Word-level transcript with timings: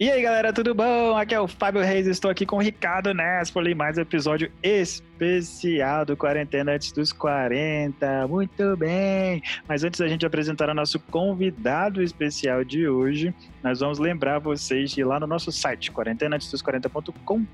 E 0.00 0.08
aí, 0.08 0.22
galera, 0.22 0.52
tudo 0.52 0.72
bom? 0.76 1.16
Aqui 1.16 1.34
é 1.34 1.40
o 1.40 1.48
Fábio 1.48 1.82
Reis, 1.82 2.06
estou 2.06 2.30
aqui 2.30 2.46
com 2.46 2.58
o 2.58 2.60
Ricardo 2.60 3.12
Nespoli, 3.12 3.74
mais 3.74 3.98
um 3.98 4.02
episódio 4.02 4.48
especial 4.62 6.04
do 6.04 6.16
Quarentena 6.16 6.74
Antes 6.74 6.92
dos 6.92 7.12
40. 7.12 8.28
Muito 8.28 8.76
bem! 8.76 9.42
Mas 9.66 9.82
antes 9.82 9.98
da 9.98 10.06
gente 10.06 10.24
apresentar 10.24 10.70
o 10.70 10.74
nosso 10.74 11.00
convidado 11.00 12.00
especial 12.00 12.62
de 12.62 12.88
hoje, 12.88 13.34
nós 13.60 13.80
vamos 13.80 13.98
lembrar 13.98 14.38
vocês 14.38 14.92
de 14.92 15.00
ir 15.00 15.04
lá 15.04 15.18
no 15.18 15.26
nosso 15.26 15.50
site, 15.50 15.90
quarentenaantesdos40.com, 15.90 17.44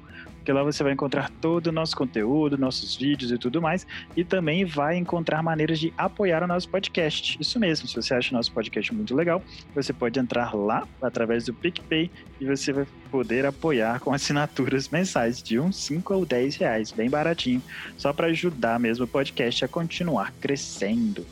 porque 0.45 0.53
lá 0.53 0.63
você 0.63 0.85
vai 0.85 0.93
encontrar 0.93 1.31
todo 1.41 1.69
o 1.69 1.73
nosso 1.73 1.97
conteúdo, 1.97 2.59
nossos 2.59 2.97
vídeos 2.97 3.33
e 3.33 3.39
tudo 3.39 3.63
mais, 3.63 3.87
e 4.15 4.23
também 4.23 4.63
vai 4.63 4.95
encontrar 4.95 5.43
maneiras 5.43 5.81
de 5.81 5.91
apoiar 5.97 6.43
o 6.43 6.47
nosso 6.47 6.69
podcast. 6.69 7.39
Isso 7.41 7.59
mesmo, 7.59 7.89
se 7.89 7.97
você 7.97 8.13
acha 8.13 8.31
o 8.31 8.37
nosso 8.37 8.53
podcast 8.53 8.93
muito 8.93 9.17
legal, 9.17 9.43
você 9.75 9.91
pode 9.91 10.21
entrar 10.21 10.55
lá 10.55 10.87
através 11.01 11.47
do 11.47 11.55
PicPay 11.55 12.11
e 12.39 12.45
você 12.45 12.75
vai 12.75 12.87
poder 13.11 13.47
apoiar 13.47 14.01
com 14.01 14.13
assinaturas 14.13 14.91
mensais 14.91 15.43
de 15.43 15.59
uns 15.59 15.77
5 15.77 16.13
ou 16.13 16.27
10 16.27 16.57
reais, 16.57 16.93
bem 16.93 17.09
baratinho, 17.09 17.63
só 17.97 18.13
para 18.13 18.27
ajudar 18.27 18.79
mesmo 18.79 19.07
o 19.07 19.09
podcast 19.09 19.65
a 19.65 19.69
continuar 19.69 20.31
crescendo. 20.43 21.25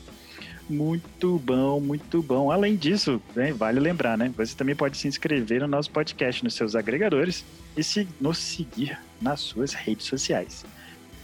Muito 0.69 1.37
bom, 1.39 1.79
muito 1.79 2.21
bom. 2.21 2.49
Além 2.49 2.75
disso, 2.75 3.21
né, 3.35 3.51
vale 3.51 3.79
lembrar, 3.79 4.17
né? 4.17 4.31
Você 4.37 4.55
também 4.55 4.75
pode 4.75 4.97
se 4.97 5.07
inscrever 5.07 5.61
no 5.61 5.67
nosso 5.67 5.91
podcast 5.91 6.43
nos 6.43 6.53
seus 6.53 6.75
agregadores 6.75 7.43
e 7.75 7.83
se, 7.83 8.07
nos 8.19 8.37
seguir 8.37 8.97
nas 9.21 9.41
suas 9.41 9.73
redes 9.73 10.05
sociais. 10.05 10.65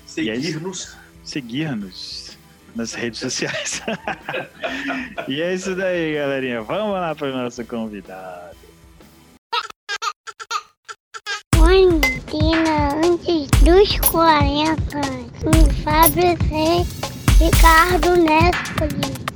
Seguir-nos? 0.05 0.97
Seguir-nos 1.23 2.37
nas 2.75 2.93
redes 2.93 3.19
sociais. 3.19 3.81
e 5.27 5.41
é 5.41 5.53
isso 5.53 5.75
daí, 5.75 6.15
galerinha. 6.15 6.61
Vamos 6.61 6.93
lá 6.93 7.15
para 7.15 7.27
o 7.27 7.37
nosso 7.37 7.63
convidado. 7.65 8.57
Quarentena 11.55 12.95
antes 13.05 13.47
dos 13.63 13.99
40. 14.09 14.75
Com 15.43 15.83
Fábio 15.83 16.37
Reis, 16.49 16.87
Ricardo 17.39 18.15
Nespoli. 18.15 19.28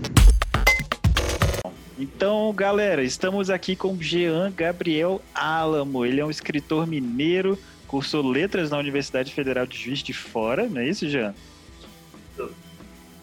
Então, 2.03 2.51
galera, 2.53 3.01
estamos 3.01 3.49
aqui 3.49 3.77
com 3.77 3.95
Jean 3.97 4.51
Gabriel 4.51 5.21
Álamo. 5.33 6.05
Ele 6.05 6.19
é 6.19 6.25
um 6.25 6.29
escritor 6.29 6.85
mineiro, 6.85 7.57
cursou 7.87 8.21
letras 8.21 8.69
na 8.69 8.77
Universidade 8.77 9.33
Federal 9.33 9.65
de 9.65 9.77
Juiz 9.77 9.99
de 9.99 10.11
Fora, 10.11 10.67
não 10.67 10.81
é 10.81 10.89
isso, 10.89 11.07
Jean? 11.07 11.33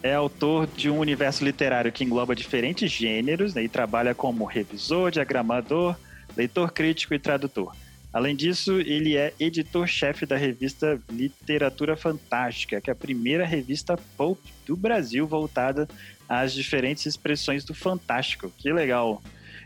É 0.03 0.15
autor 0.15 0.67
de 0.67 0.89
um 0.89 0.99
universo 0.99 1.45
literário 1.45 1.93
que 1.93 2.05
engloba 2.05 2.35
diferentes 2.35 2.91
gêneros 2.91 3.53
né, 3.53 3.63
e 3.63 3.69
trabalha 3.69 4.15
como 4.15 4.47
revisor, 4.47 5.11
diagramador, 5.11 5.95
leitor 6.35 6.73
crítico 6.73 7.13
e 7.13 7.19
tradutor. 7.19 7.77
Além 8.13 8.35
disso, 8.35 8.81
ele 8.81 9.17
é 9.17 9.33
editor-chefe 9.39 10.27
da 10.27 10.37
revista 10.37 11.01
Literatura 11.11 11.97
Fantástica, 11.97 12.81
que 12.81 12.91
é 12.91 12.93
a 12.93 12.97
primeira 12.97 13.47
revista 13.47 13.97
pulp 14.17 14.39
do 14.67 14.77
Brasil 14.77 15.27
voltada 15.27 15.89
às 16.29 16.53
diferentes 16.53 17.07
expressões 17.07 17.65
do 17.65 17.73
fantástico. 17.73 18.53
Que 18.59 18.73
legal. 18.73 19.23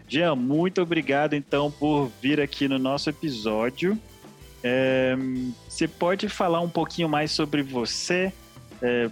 Jean, 0.07 0.35
muito 0.35 0.83
obrigado 0.83 1.35
então 1.35 1.71
por 1.71 2.11
vir 2.21 2.39
aqui 2.39 2.69
no 2.69 2.79
nosso 2.79 3.09
episódio. 3.09 3.99
É, 4.63 5.17
você 5.69 5.89
pode 5.89 6.29
falar 6.29 6.61
um 6.61 6.69
pouquinho 6.69 7.09
mais 7.09 7.31
sobre 7.31 7.63
você, 7.63 8.33
é, 8.83 9.09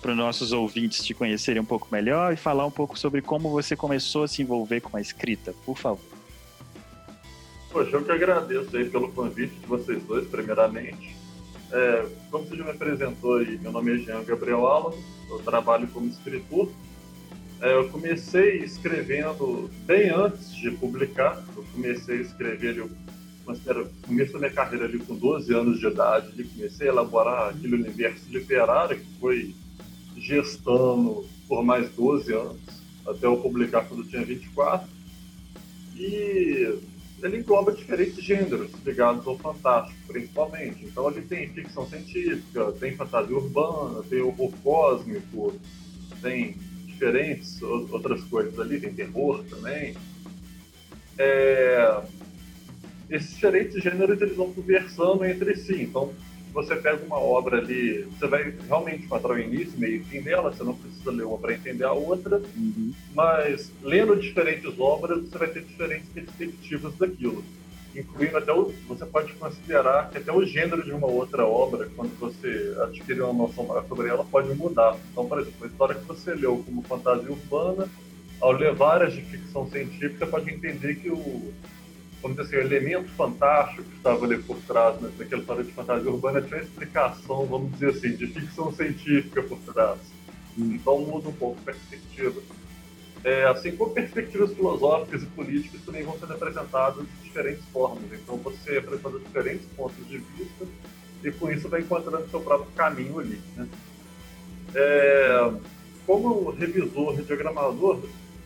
para 0.00 0.10
os 0.10 0.16
nossos 0.16 0.52
ouvintes 0.52 1.04
te 1.04 1.12
conhecerem 1.12 1.60
um 1.60 1.64
pouco 1.64 1.88
melhor 1.92 2.32
e 2.32 2.36
falar 2.36 2.64
um 2.64 2.70
pouco 2.70 2.98
sobre 2.98 3.20
como 3.20 3.50
você 3.50 3.76
começou 3.76 4.24
a 4.24 4.28
se 4.28 4.40
envolver 4.40 4.80
com 4.80 4.96
a 4.96 5.00
escrita, 5.00 5.54
por 5.64 5.76
favor. 5.76 6.19
Poxa, 7.72 7.96
eu 7.96 8.04
que 8.04 8.10
agradeço 8.10 8.76
aí 8.76 8.90
pelo 8.90 9.12
convite 9.12 9.54
de 9.54 9.66
vocês 9.66 10.02
dois, 10.02 10.26
primeiramente. 10.26 11.16
É, 11.70 12.04
como 12.28 12.44
você 12.44 12.56
já 12.56 12.64
me 12.64 12.70
apresentou 12.70 13.36
aí, 13.36 13.56
meu 13.58 13.70
nome 13.70 13.94
é 13.94 13.98
Jean 13.98 14.24
Gabriel 14.24 14.66
Alves, 14.66 14.98
eu 15.30 15.38
trabalho 15.38 15.86
como 15.88 16.08
escritor. 16.08 16.68
É, 17.60 17.72
eu 17.72 17.88
comecei 17.90 18.58
escrevendo 18.58 19.70
bem 19.86 20.10
antes 20.10 20.52
de 20.52 20.72
publicar, 20.72 21.44
eu 21.56 21.64
comecei 21.72 22.18
a 22.18 22.22
escrever, 22.22 22.76
eu 22.76 22.90
começo 24.04 24.32
da 24.32 24.38
minha 24.40 24.50
carreira 24.50 24.86
ali 24.86 24.98
com 24.98 25.14
12 25.14 25.54
anos 25.54 25.78
de 25.78 25.86
idade, 25.86 26.32
ali, 26.32 26.44
comecei 26.44 26.88
a 26.88 26.90
elaborar 26.90 27.50
aquele 27.50 27.76
universo 27.76 28.24
literário 28.30 28.98
que 28.98 29.20
foi 29.20 29.54
gestando 30.16 31.24
por 31.46 31.62
mais 31.62 31.88
12 31.90 32.32
anos, 32.32 32.60
até 33.06 33.26
eu 33.26 33.36
publicar 33.36 33.84
quando 33.84 34.02
eu 34.02 34.08
tinha 34.08 34.24
24. 34.24 34.88
E 35.96 36.80
ele 37.22 37.38
engloba 37.38 37.72
diferentes 37.72 38.22
gêneros 38.24 38.70
ligados 38.84 39.26
ao 39.26 39.38
fantástico, 39.38 39.98
principalmente. 40.06 40.84
Então 40.84 41.10
ele 41.10 41.22
tem 41.22 41.48
ficção 41.48 41.86
científica, 41.88 42.72
tem 42.72 42.96
fantasia 42.96 43.36
urbana, 43.36 44.02
tem 44.08 44.20
horror 44.20 44.52
cósmico, 44.62 45.54
tem 46.22 46.56
diferentes 46.86 47.60
outras 47.62 48.22
coisas 48.24 48.58
ali, 48.58 48.80
tem 48.80 48.92
terror 48.92 49.44
também. 49.44 49.94
É... 51.18 52.02
Esses 53.08 53.34
diferentes 53.34 53.82
gêneros 53.82 54.20
eles 54.20 54.36
vão 54.36 54.52
conversando 54.52 55.24
entre 55.24 55.56
si. 55.56 55.82
Então 55.82 56.12
você 56.52 56.76
pega 56.76 57.04
uma 57.04 57.18
obra 57.18 57.58
ali, 57.58 58.02
você 58.02 58.26
vai 58.26 58.54
realmente 58.66 59.04
encontrar 59.04 59.32
o 59.32 59.38
início, 59.38 59.78
meio 59.78 59.96
e 59.96 60.04
fim 60.04 60.20
dela, 60.20 60.50
você 60.50 60.62
não 60.62 60.74
precisa 60.74 61.10
ler 61.10 61.24
uma 61.24 61.38
para 61.38 61.54
entender 61.54 61.84
a 61.84 61.92
outra, 61.92 62.38
uhum. 62.56 62.92
mas 63.14 63.70
lendo 63.82 64.16
diferentes 64.16 64.78
obras, 64.78 65.22
você 65.22 65.38
vai 65.38 65.48
ter 65.48 65.62
diferentes 65.62 66.08
perspectivas 66.08 66.94
daquilo. 66.96 67.44
Incluindo 67.94 68.36
até 68.36 68.52
o, 68.52 68.72
você 68.86 69.04
pode 69.04 69.32
considerar 69.34 70.10
que 70.10 70.18
até 70.18 70.32
o 70.32 70.44
gênero 70.44 70.84
de 70.84 70.92
uma 70.92 71.08
outra 71.08 71.44
obra, 71.44 71.88
quando 71.96 72.16
você 72.18 72.76
adquirir 72.82 73.22
uma 73.22 73.32
noção 73.32 73.64
maior 73.64 73.84
sobre 73.88 74.08
ela, 74.08 74.24
pode 74.24 74.54
mudar. 74.54 74.96
Então, 75.10 75.26
por 75.26 75.40
exemplo, 75.40 75.64
a 75.64 75.66
história 75.66 75.94
que 75.96 76.04
você 76.04 76.34
leu 76.34 76.62
como 76.64 76.82
fantasia 76.82 77.30
urbana, 77.30 77.88
ao 78.40 78.52
ler 78.52 78.72
várias 78.74 79.12
de 79.12 79.22
ficção 79.22 79.68
científica, 79.68 80.26
pode 80.26 80.50
entender 80.50 80.94
que 80.96 81.10
o, 81.10 81.52
vamos 82.22 82.36
dizer 82.36 82.56
assim, 82.56 82.56
o 82.56 82.66
elemento 82.66 83.08
fantástico 83.10 83.82
que 83.82 83.96
estava 83.96 84.24
ali 84.24 84.38
por 84.42 84.56
trás 84.58 85.00
né, 85.00 85.10
daquela 85.16 85.40
história 85.40 85.64
de 85.64 85.72
fantasia 85.72 86.10
urbana 86.10 86.42
tinha 86.42 86.60
explicação, 86.60 87.46
vamos 87.46 87.72
dizer 87.72 87.90
assim, 87.90 88.16
de 88.16 88.26
ficção 88.26 88.72
científica 88.72 89.42
por 89.42 89.58
trás. 89.58 89.98
Então 90.56 90.98
muda 91.00 91.28
um 91.28 91.32
pouco 91.32 91.58
a 91.60 91.72
perspectiva. 91.72 92.40
É, 93.22 93.44
assim 93.44 93.76
como 93.76 93.92
perspectivas 93.92 94.52
filosóficas 94.54 95.22
e 95.22 95.26
políticas 95.26 95.80
também 95.82 96.02
vão 96.02 96.18
sendo 96.18 96.32
apresentadas 96.32 97.04
de 97.04 97.24
diferentes 97.24 97.64
formas. 97.66 98.04
Então 98.12 98.36
você 98.36 98.78
apresenta 98.78 99.18
diferentes 99.18 99.66
pontos 99.76 100.06
de 100.08 100.18
vista 100.18 100.66
e 101.22 101.30
com 101.30 101.50
isso 101.50 101.68
vai 101.68 101.80
encontrando 101.80 102.28
seu 102.30 102.40
próprio 102.40 102.70
caminho 102.72 103.18
ali. 103.18 103.40
Né? 103.56 103.68
É, 104.74 105.52
como 106.06 106.50
revisor 106.50 107.18
e 107.18 107.22
diagramador, 107.22 108.00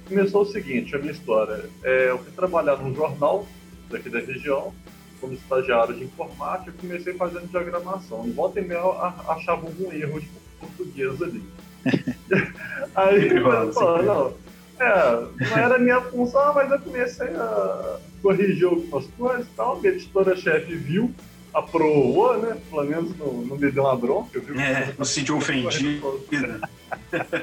começou 0.09 0.43
o 0.43 0.47
seguinte, 0.47 0.95
a 0.95 0.99
minha 0.99 1.12
história. 1.12 1.69
É, 1.83 2.11
eu 2.11 2.19
fui 2.19 2.33
trabalhar 2.33 2.77
num 2.77 2.95
jornal 2.95 3.47
daqui 3.91 4.09
da 4.09 4.21
região, 4.21 4.72
como 5.21 5.34
estagiário 5.34 5.95
de 5.95 6.05
informática, 6.05 6.72
comecei 6.81 7.15
fazendo 7.15 7.49
diagramação. 7.49 8.27
E 8.27 8.31
volta 8.31 8.61
e 8.61 8.65
meia 8.67 8.81
achava 9.28 9.67
algum 9.67 9.93
erro 9.93 10.21
de 10.21 10.28
português 10.61 11.22
ali. 11.22 11.43
Aí, 12.94 13.28
pô, 13.73 14.03
não, 14.03 14.34
é, 14.81 15.47
não 15.50 15.59
era 15.59 15.78
minha 15.78 16.00
função, 16.00 16.55
mas 16.55 16.71
eu 16.71 16.81
comecei 16.81 17.28
a 17.28 17.99
corrigir 18.23 18.67
algumas 18.67 19.06
coisas 19.19 19.47
e 19.47 19.50
tal. 19.56 19.81
Minha 19.81 19.93
editora-chefe 19.93 20.75
viu, 20.75 21.15
aprovou, 21.54 22.37
né? 22.37 22.56
Pelo 22.69 22.84
menos 22.84 23.16
não, 23.16 23.32
não 23.32 23.56
me 23.56 23.70
deu 23.70 23.84
uma 23.84 23.97
bronca. 23.97 24.41
Viu? 24.41 24.59
É, 24.59 24.92
não 24.98 25.04
se 25.04 25.15
sentiu 25.15 25.37
ofendido. 25.37 26.20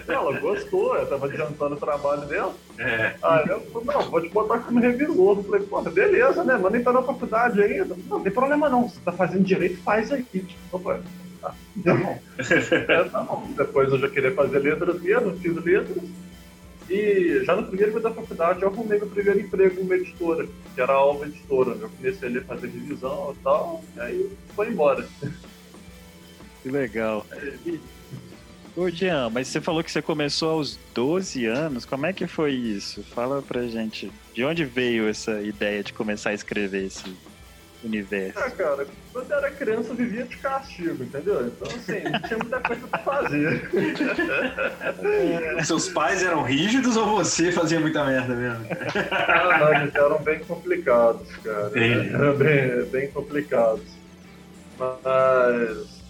Ela 0.08 0.40
gostou, 0.40 0.96
ela 0.96 1.06
tava 1.06 1.28
adiantando 1.28 1.76
o 1.76 1.80
trabalho 1.80 2.28
dela. 2.28 2.54
É. 2.78 3.16
Aí 3.24 3.48
eu 3.48 3.62
falei, 3.72 3.88
não, 3.88 4.12
vou 4.12 4.22
te 4.22 4.30
botar 4.30 4.60
como 4.60 4.82
revisor. 4.82 5.38
Eu 5.38 5.44
falei, 5.44 5.62
porra, 5.62 5.90
beleza, 5.90 6.44
né? 6.44 6.60
Mas 6.62 6.74
nem 6.74 6.84
tá 6.84 6.92
na 6.92 7.02
faculdade 7.02 7.62
ainda. 7.62 7.96
Não, 7.96 8.18
não 8.18 8.22
tem 8.22 8.32
problema 8.32 8.70
não. 8.70 8.90
Você 8.90 9.00
tá 9.04 9.14
fazendo 9.14 9.44
direito, 9.44 9.82
faz 9.82 10.12
aí. 10.12 10.26
Falei, 10.70 11.02
tá, 11.42 11.56
tá 11.84 11.96
bom. 11.96 12.20
é, 12.90 13.04
tá 13.06 13.22
bom. 13.22 13.48
Depois 13.56 13.90
eu 13.92 14.00
já 14.00 14.10
queria 14.10 14.34
fazer 14.34 14.60
letras 14.60 15.02
mesmo, 15.02 15.38
fiz 15.38 15.56
letras. 15.64 16.04
E 16.90 17.44
já 17.46 17.56
no 17.56 17.68
primeiro 17.68 17.94
dia 17.94 18.02
da 18.02 18.12
faculdade 18.12 18.62
eu 18.62 18.68
arrumei 18.68 19.00
meu 19.00 19.08
primeiro 19.08 19.40
emprego 19.40 19.82
numa 19.82 19.96
editora, 19.96 20.46
que 20.74 20.82
era 20.82 20.94
a 20.94 20.96
Alva 20.96 21.26
Editora. 21.26 21.72
Eu 21.72 21.90
comecei 21.90 22.30
ali 22.30 22.38
a 22.40 22.44
fazer 22.44 22.68
revisão 22.68 23.36
e 23.38 23.44
tal, 23.44 23.84
e 23.96 24.00
aí 24.00 24.32
foi 24.56 24.70
embora. 24.70 25.08
Que 26.62 26.70
legal. 26.70 27.26
Ô, 28.76 28.90
Jean, 28.90 29.30
mas 29.30 29.48
você 29.48 29.60
falou 29.60 29.84
que 29.84 29.92
você 29.92 30.02
começou 30.02 30.52
aos 30.52 30.80
12 30.94 31.46
anos. 31.46 31.86
Como 31.86 32.06
é 32.06 32.14
que 32.14 32.26
foi 32.26 32.54
isso? 32.54 33.04
Fala 33.04 33.42
pra 33.42 33.68
gente. 33.68 34.12
De 34.34 34.46
onde 34.46 34.64
veio 34.64 35.10
essa 35.10 35.42
ideia 35.42 35.84
de 35.84 35.92
começar 35.92 36.30
a 36.30 36.34
escrever 36.34 36.86
esse, 36.86 37.14
universo? 37.84 38.40
Ah, 38.40 38.52
cara, 38.52 38.88
quando 39.12 39.32
eu 39.32 39.38
era 39.38 39.52
criança 39.52 39.92
eu 39.92 39.96
vivia 39.96 40.24
de 40.26 40.38
castigo, 40.38 41.04
entendeu? 41.04 41.48
Então, 41.48 41.68
assim, 41.68 42.04
não 42.04 42.22
tinha 42.22 42.40
muita 42.40 42.60
coisa 42.62 42.88
pra 42.88 43.00
fazer. 43.00 43.70
Seus 45.66 45.90
pais 45.90 46.24
eram 46.24 46.44
rígidos 46.44 46.96
ou 46.96 47.18
você 47.18 47.52
fazia 47.52 47.80
muita 47.80 48.04
merda 48.06 48.36
mesmo? 48.36 48.66
Ah, 49.12 49.60
não, 49.60 49.82
eles 49.82 49.96
eram 49.96 50.22
bem 50.24 50.40
complicados, 50.40 51.36
cara. 51.38 51.72
Eram 51.80 52.38
bem, 52.38 52.86
bem 52.86 53.12
complicados. 53.12 54.02
Mas. 54.78 56.02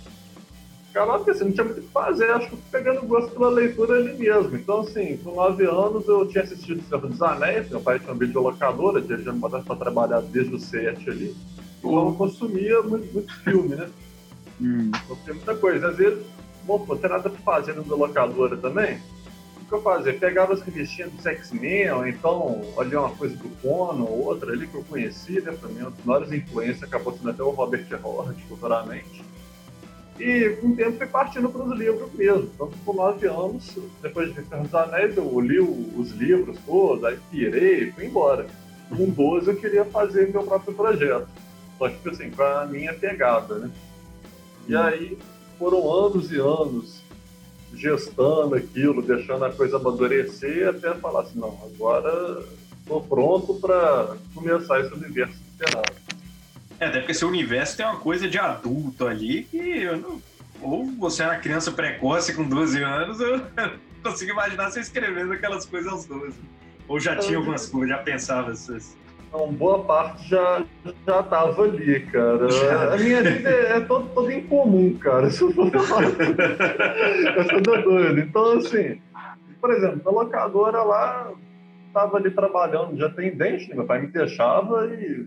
Acabava 0.91 1.23
que 1.23 1.31
assim, 1.31 1.45
não 1.45 1.51
tinha 1.53 1.63
muito 1.63 1.79
o 1.79 1.83
que 1.83 1.89
fazer, 1.89 2.29
acho 2.31 2.49
que 2.49 2.53
eu 2.53 2.57
fui 2.57 2.67
pegando 2.69 3.07
gosto 3.07 3.31
pela 3.31 3.49
leitura 3.49 3.95
ali 3.95 4.13
mesmo. 4.17 4.57
Então, 4.57 4.81
assim, 4.81 5.15
com 5.17 5.35
nove 5.35 5.65
anos 5.65 6.05
eu 6.05 6.27
tinha 6.27 6.43
assistido 6.43 6.83
Senhor 6.83 7.07
dos 7.07 7.21
Anéis, 7.21 7.69
meu 7.69 7.79
pai 7.79 7.97
tinha 7.97 8.13
um 8.13 8.17
videolocadora, 8.17 9.01
tinha 9.01 9.17
já 9.19 9.31
me 9.31 9.39
botado 9.39 9.63
pra 9.63 9.77
trabalhar 9.77 10.19
desde 10.19 10.53
o 10.53 10.59
sete 10.59 11.09
ali. 11.09 11.33
Eu 11.83 12.13
consumia 12.17 12.81
muito, 12.81 13.11
muito 13.13 13.33
filme, 13.41 13.75
né? 13.75 13.89
Hum, 14.61 14.91
Consumia 15.07 15.33
muita 15.33 15.55
coisa. 15.55 15.87
Às 15.89 15.97
vezes, 15.97 16.23
bom, 16.63 16.79
pô, 16.79 16.95
tem 16.95 17.09
nada 17.09 17.29
pra 17.29 17.39
fazer 17.41 17.73
no 17.73 17.81
videolocadora 17.81 18.55
também. 18.57 18.99
O 19.61 19.65
que 19.65 19.73
eu 19.73 19.81
fazia? 19.81 20.13
Pegava 20.13 20.53
as 20.53 20.61
revistinhas 20.61 21.11
dos 21.11 21.25
X-Men, 21.25 21.91
ou 21.91 22.07
então 22.07 22.61
olhava 22.75 23.07
uma 23.07 23.15
coisa 23.15 23.35
do 23.35 23.49
Conan, 23.61 24.03
ou 24.03 24.25
outra 24.25 24.51
ali 24.51 24.67
que 24.67 24.75
eu 24.75 24.83
conhecia, 24.83 25.41
né? 25.41 25.53
Pra 25.53 25.69
mim, 25.69 25.79
uma 25.81 25.91
das 25.91 26.05
maiores 26.05 26.31
influências 26.31 26.83
acabou 26.83 27.17
sendo 27.17 27.29
até 27.29 27.41
o 27.41 27.49
Robert 27.49 27.87
Howard, 28.03 28.41
futuramente. 28.47 29.23
E 30.19 30.49
com 30.61 30.67
o 30.67 30.75
tempo 30.75 30.97
fui 30.97 31.07
partindo 31.07 31.49
para 31.49 31.63
os 31.63 31.79
livros 31.79 32.13
mesmo. 32.13 32.51
Então, 32.53 32.69
com 32.85 32.93
nove 32.93 33.25
anos, 33.27 33.75
depois 34.03 34.33
de 34.35 34.45
Senhor 34.45 34.63
dos 34.63 34.75
Anéis, 34.75 35.17
eu 35.17 35.39
li 35.39 35.59
os 35.59 36.11
livros 36.11 36.57
todos, 36.65 37.03
aí 37.05 37.17
pirei 37.31 37.91
fui 37.91 38.05
embora. 38.05 38.45
Com 38.89 39.09
12 39.09 39.47
eu 39.47 39.55
queria 39.55 39.85
fazer 39.85 40.29
meu 40.31 40.43
próprio 40.43 40.75
projeto. 40.75 41.27
Só 41.81 41.89
que, 41.89 42.09
assim, 42.09 42.29
com 42.29 42.43
a 42.43 42.63
minha 42.67 42.93
pegada, 42.93 43.55
né? 43.55 43.71
E 44.67 44.75
aí 44.75 45.17
foram 45.57 45.91
anos 45.91 46.31
e 46.31 46.37
anos 46.37 47.01
gestando 47.73 48.53
aquilo, 48.53 49.01
deixando 49.01 49.45
a 49.45 49.51
coisa 49.51 49.77
amadurecer, 49.77 50.69
até 50.69 50.93
falar 50.93 51.21
assim, 51.21 51.39
não, 51.39 51.57
agora 51.73 52.45
estou 52.81 53.01
pronto 53.01 53.55
para 53.55 54.15
começar 54.35 54.79
esse 54.81 54.93
universo 54.93 55.33
literário. 55.53 55.95
É, 56.79 56.85
até 56.85 56.99
porque 56.99 57.15
seu 57.15 57.27
universo 57.27 57.77
tem 57.77 57.85
uma 57.87 57.97
coisa 57.97 58.29
de 58.29 58.37
adulto 58.37 59.07
ali 59.07 59.45
que 59.45 59.57
eu 59.57 59.97
não... 59.97 60.21
Ou 60.61 60.85
você 60.85 61.23
era 61.23 61.39
criança 61.39 61.71
precoce 61.71 62.35
com 62.35 62.47
12 62.47 62.83
anos, 62.83 63.19
eu 63.19 63.37
não 63.57 64.11
consigo 64.11 64.33
imaginar 64.33 64.69
você 64.69 64.81
escrevendo 64.81 65.33
aquelas 65.33 65.65
coisas 65.65 65.91
aos 65.91 66.05
12. 66.05 66.37
Ou 66.87 66.99
já 66.99 67.15
tinha 67.15 67.39
algumas 67.39 67.65
coisas, 67.65 67.89
já 67.89 67.97
pensava 68.03 68.51
essas. 68.51 68.95
Então, 69.31 69.49
boa 69.53 69.81
parte 69.85 70.27
já, 70.27 70.65
já 71.07 71.23
tava 71.23 71.63
ali, 71.63 72.01
cara. 72.07 72.47
A 72.93 72.97
minha 72.97 73.23
vida 73.23 73.49
é, 73.49 73.77
é 73.77 73.79
toda, 73.79 74.09
toda 74.09 74.33
incomum, 74.33 74.93
cara. 74.97 75.29
Se 75.29 75.41
eu 75.41 75.53
for 75.53 75.71
falar. 75.71 76.03
Eu 77.37 77.43
sou 77.45 77.61
doido. 77.61 78.19
Então, 78.19 78.57
assim, 78.57 79.01
por 79.61 79.71
exemplo, 79.71 80.01
a 80.05 80.11
locadora 80.11 80.83
lá 80.83 81.31
tava 81.93 82.17
ali 82.17 82.29
trabalhando 82.29 82.93
de 82.93 83.05
atendente, 83.05 83.69
né? 83.69 83.75
meu 83.75 83.85
pai 83.85 84.01
me 84.01 84.07
deixava 84.07 84.85
e 84.87 85.25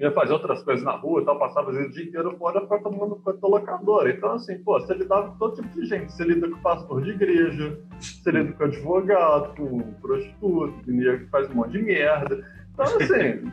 ia 0.00 0.10
fazer 0.12 0.32
outras 0.32 0.62
coisas 0.62 0.82
na 0.82 0.92
rua 0.92 1.20
e 1.20 1.24
tal, 1.26 1.38
passava 1.38 1.70
vezes 1.70 1.90
o 1.90 1.92
dia 1.92 2.04
inteiro 2.04 2.34
fora 2.38 2.62
para 2.62 2.78
tomando 2.78 3.16
conta 3.16 3.38
da 3.38 3.48
locadora. 3.48 4.10
Então, 4.10 4.32
assim, 4.32 4.56
pô, 4.60 4.80
você 4.80 4.94
lidava 4.94 5.32
com 5.32 5.36
todo 5.36 5.56
tipo 5.56 5.68
de 5.78 5.86
gente. 5.86 6.10
Você 6.12 6.24
lida 6.24 6.48
com 6.48 6.58
pastor 6.60 7.02
de 7.02 7.10
igreja, 7.10 7.78
você 8.00 8.30
lida 8.30 8.52
com 8.52 8.64
advogado, 8.64 9.54
com 9.54 9.92
prostituto, 10.00 10.82
com 10.82 10.90
nego 10.92 11.24
que 11.24 11.30
faz 11.30 11.50
um 11.50 11.54
monte 11.56 11.72
de 11.72 11.82
merda. 11.82 12.42
Então, 12.78 12.96
assim, 13.00 13.52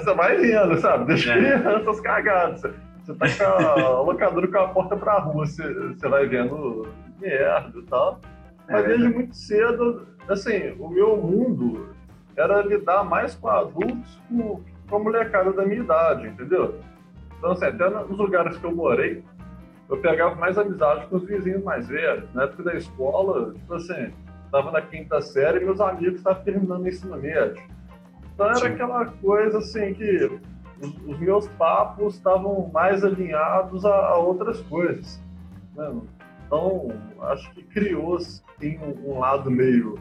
você 0.00 0.14
vai 0.14 0.36
vendo, 0.36 0.78
sabe? 0.78 1.06
Deixa 1.06 1.32
É. 1.32 1.58
crianças 1.58 2.00
cagadas. 2.00 2.62
Você, 3.04 3.14
tá 3.14 3.26
com 3.28 3.44
a 3.44 4.00
locadora 4.02 4.48
com 4.48 4.58
a 4.58 4.68
porta 4.68 4.96
pra 4.96 5.18
rua, 5.18 5.46
você, 5.46 5.62
você 5.72 6.08
vai 6.08 6.26
vendo 6.26 6.88
merda 7.20 7.78
e 7.78 7.82
tal. 7.84 8.20
Mas 8.68 8.84
É 8.84 8.88
desde 8.88 9.08
muito 9.08 9.34
cedo, 9.36 10.06
assim, 10.28 10.74
o 10.78 10.88
meu 10.88 11.16
mundo 11.16 11.88
era 12.36 12.62
lidar 12.62 13.04
mais 13.04 13.34
com 13.34 13.48
adultos 13.48 14.20
com, 14.28 14.60
com 14.88 14.96
a 14.96 14.98
molecada 14.98 15.52
da 15.52 15.64
minha 15.64 15.80
idade, 15.80 16.26
entendeu? 16.26 16.74
Então, 17.38 17.52
assim, 17.52 17.66
até 17.66 17.88
nos 17.88 18.18
lugares 18.18 18.56
que 18.58 18.64
eu 18.64 18.74
morei, 18.74 19.22
eu 19.88 19.96
pegava 19.98 20.34
mais 20.34 20.58
amizade 20.58 21.06
com 21.06 21.16
os 21.16 21.24
vizinhos 21.24 21.62
mais 21.62 21.86
velhos. 21.86 22.24
Na 22.34 22.42
época 22.44 22.64
da 22.64 22.74
escola, 22.74 23.52
tipo 23.54 23.74
assim, 23.74 24.12
estava 24.46 24.72
na 24.72 24.82
quinta 24.82 25.20
série 25.20 25.60
e 25.60 25.64
meus 25.64 25.80
amigos 25.80 26.16
estavam 26.16 26.42
terminando 26.42 26.82
o 26.82 26.88
ensino 26.88 27.16
médio. 27.16 27.62
Então 28.36 28.46
era 28.46 28.56
Sim. 28.56 28.66
aquela 28.66 29.06
coisa 29.06 29.58
assim 29.58 29.94
que 29.94 30.40
os, 30.82 30.94
os 31.06 31.18
meus 31.18 31.48
papos 31.48 32.16
estavam 32.16 32.70
mais 32.72 33.02
alinhados 33.02 33.82
a, 33.86 33.94
a 33.94 34.18
outras 34.18 34.60
coisas. 34.62 35.18
né? 35.74 35.90
Então, 36.46 36.88
acho 37.22 37.50
que 37.52 37.62
criou 37.62 38.16
assim, 38.16 38.78
um, 38.78 39.12
um 39.12 39.18
lado 39.18 39.50
meio 39.50 39.98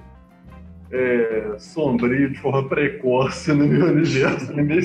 é, 0.91 1.55
sombrio, 1.57 2.29
de 2.29 2.39
forma 2.39 2.67
precoce 2.67 3.53
no 3.53 3.65
meu 3.65 3.85
universo, 3.87 4.53
né? 4.53 4.61
meio, 4.67 4.81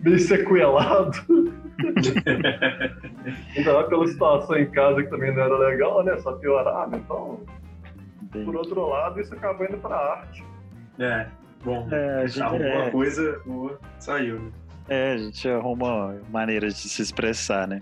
meio 0.00 0.18
sequelado. 0.20 1.18
Ainda 3.56 3.84
pela 3.84 4.06
situação 4.06 4.56
em 4.56 4.70
casa 4.70 5.02
que 5.02 5.10
também 5.10 5.34
não 5.34 5.42
era 5.42 5.58
legal, 5.58 6.04
né? 6.04 6.16
Só 6.18 6.34
piorava. 6.34 6.96
Então, 6.96 7.40
entendi. 8.22 8.44
por 8.44 8.54
outro 8.54 8.88
lado, 8.88 9.20
isso 9.20 9.34
acabou 9.34 9.66
indo 9.66 9.78
pra 9.78 9.96
arte. 9.96 10.44
É, 11.00 11.26
bom. 11.64 11.88
É, 11.90 12.22
a 12.22 12.26
gente, 12.26 12.42
Alguma 12.42 12.84
é, 12.84 12.90
coisa 12.90 13.40
boa 13.44 13.80
saiu, 13.98 14.40
né? 14.40 14.50
é, 14.88 15.12
a 15.12 15.16
gente 15.16 15.48
arruma 15.48 16.16
maneiras 16.30 16.74
de 16.74 16.88
se 16.88 17.02
expressar, 17.02 17.66
né? 17.66 17.80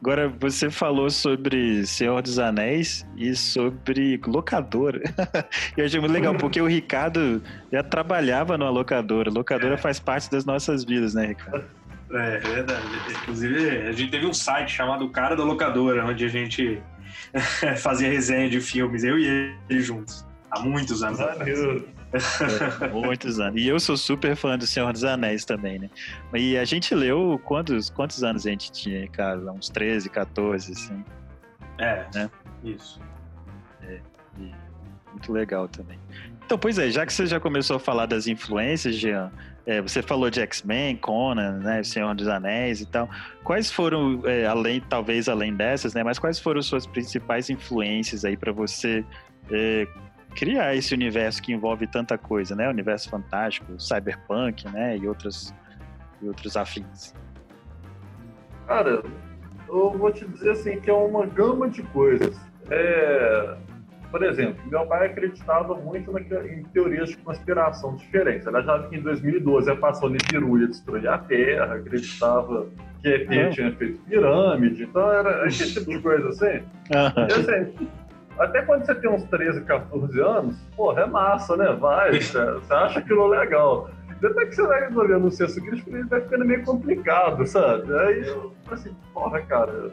Agora, 0.00 0.28
você 0.28 0.70
falou 0.70 1.10
sobre 1.10 1.84
Senhor 1.86 2.20
dos 2.22 2.38
Anéis 2.38 3.04
e 3.16 3.34
sobre 3.34 4.20
locadora. 4.26 5.00
Eu 5.76 5.86
achei 5.86 5.98
muito 5.98 6.12
legal, 6.12 6.34
porque 6.34 6.60
o 6.60 6.66
Ricardo 6.66 7.42
já 7.72 7.82
trabalhava 7.82 8.58
numa 8.58 8.70
locadora. 8.70 9.30
Locadora 9.30 9.76
faz 9.76 9.98
parte 9.98 10.30
das 10.30 10.44
nossas 10.44 10.84
vidas, 10.84 11.14
né, 11.14 11.26
Ricardo? 11.26 11.64
É, 12.12 12.36
é 12.36 12.38
verdade. 12.38 12.86
Inclusive, 13.22 13.88
a 13.88 13.92
gente 13.92 14.10
teve 14.10 14.26
um 14.26 14.34
site 14.34 14.70
chamado 14.70 15.08
Cara 15.08 15.34
da 15.34 15.42
Locadora, 15.42 16.04
onde 16.04 16.24
a 16.24 16.28
gente 16.28 16.80
fazia 17.80 18.08
resenha 18.08 18.48
de 18.48 18.60
filmes, 18.60 19.02
eu 19.02 19.18
e 19.18 19.56
ele 19.68 19.80
juntos, 19.80 20.24
há 20.50 20.60
muitos 20.60 21.02
anos 21.02 21.18
atrás. 21.20 21.38
Maneiro. 21.38 21.88
É, 22.12 22.88
muitos 22.88 23.40
anos. 23.40 23.60
E 23.60 23.66
eu 23.66 23.78
sou 23.80 23.96
super 23.96 24.36
fã 24.36 24.56
do 24.56 24.66
Senhor 24.66 24.92
dos 24.92 25.04
Anéis 25.04 25.44
também, 25.44 25.78
né? 25.78 25.90
E 26.34 26.56
a 26.56 26.64
gente 26.64 26.94
leu 26.94 27.40
quantos, 27.44 27.90
quantos 27.90 28.22
anos 28.22 28.46
a 28.46 28.50
gente 28.50 28.70
tinha, 28.72 29.00
Ricardo? 29.00 29.50
Uns 29.50 29.68
13, 29.68 30.08
14, 30.08 30.72
assim. 30.72 31.04
É, 31.78 32.06
Né? 32.14 32.30
isso. 32.64 33.00
E 34.38 34.52
muito 35.16 35.32
legal 35.32 35.66
também. 35.66 35.98
Então, 36.44 36.58
pois 36.58 36.78
é, 36.78 36.90
já 36.90 37.04
que 37.04 37.12
você 37.12 37.26
já 37.26 37.40
começou 37.40 37.76
a 37.76 37.80
falar 37.80 38.06
das 38.06 38.26
influências, 38.26 38.94
Jean, 38.94 39.32
é, 39.64 39.80
você 39.80 40.00
falou 40.02 40.30
de 40.30 40.40
X-Men, 40.40 40.96
Conan, 40.96 41.58
né, 41.58 41.82
Senhor 41.82 42.14
dos 42.14 42.28
Anéis 42.28 42.80
e 42.80 42.86
tal. 42.86 43.08
Quais 43.42 43.70
foram, 43.70 44.22
é, 44.24 44.46
além, 44.46 44.80
talvez 44.80 45.28
além 45.28 45.54
dessas, 45.54 45.94
né, 45.94 46.04
mas 46.04 46.18
quais 46.18 46.38
foram 46.38 46.62
suas 46.62 46.86
principais 46.86 47.50
influências 47.50 48.24
aí 48.24 48.36
para 48.36 48.52
você 48.52 49.04
é, 49.50 49.88
criar 50.36 50.74
esse 50.76 50.94
universo 50.94 51.42
que 51.42 51.52
envolve 51.52 51.86
tanta 51.86 52.16
coisa, 52.18 52.54
né? 52.54 52.68
Universo 52.68 53.08
fantástico, 53.08 53.80
cyberpunk, 53.80 54.68
né, 54.68 54.96
e 54.96 55.08
outros, 55.08 55.52
e 56.22 56.28
outros 56.28 56.56
afins. 56.56 57.14
Cara, 58.66 59.02
eu 59.68 59.90
vou 59.92 60.12
te 60.12 60.26
dizer 60.26 60.50
assim 60.50 60.80
que 60.80 60.90
é 60.90 60.92
uma 60.92 61.26
gama 61.26 61.68
de 61.68 61.82
coisas. 61.84 62.36
É, 62.70 63.56
por 64.10 64.22
exemplo, 64.22 64.60
meu 64.66 64.84
pai 64.86 65.06
acreditava 65.06 65.74
muito 65.74 66.12
na, 66.12 66.20
em 66.20 66.62
teorias 66.72 67.10
de 67.10 67.16
conspiração 67.18 67.94
diferentes. 67.96 68.46
Ela 68.46 68.62
já 68.62 68.88
em 68.92 69.00
2012 69.00 69.70
a 69.70 69.76
passou 69.76 70.10
Nibiru 70.10 70.60
ia 70.60 70.68
destruir 70.68 71.08
a 71.08 71.18
Terra, 71.18 71.74
acreditava 71.74 72.66
que 73.00 73.08
ET 73.08 73.30
É. 73.30 73.50
tinha 73.50 73.72
feito 73.76 74.00
pirâmide, 74.02 74.84
então 74.84 75.12
era 75.12 75.46
esse 75.46 75.74
tipo 75.74 75.90
de 75.90 76.00
coisa 76.00 76.28
assim. 76.28 76.62
E, 76.90 77.32
assim, 77.32 77.88
até 78.38 78.62
quando 78.62 78.84
você 78.84 78.94
tem 78.94 79.10
uns 79.10 79.24
13, 79.24 79.62
14 79.62 80.20
anos, 80.20 80.56
porra, 80.76 81.02
é 81.02 81.06
massa, 81.06 81.56
né? 81.56 81.72
Vai, 81.72 82.20
você 82.20 82.38
acha 82.70 82.98
aquilo 82.98 83.26
legal. 83.26 83.90
Depois 84.20 84.48
que 84.48 84.54
você 84.56 84.66
vai 84.66 84.88
resolvendo 84.88 85.22
no 85.24 85.30
senso 85.30 85.60
crítico, 85.62 85.90
ele 85.90 86.04
vai 86.04 86.20
ficando 86.20 86.44
meio 86.44 86.64
complicado, 86.64 87.46
sabe? 87.46 87.92
Aí 87.98 88.26
eu 88.26 88.52
assim, 88.70 88.94
porra, 89.12 89.40
cara, 89.42 89.90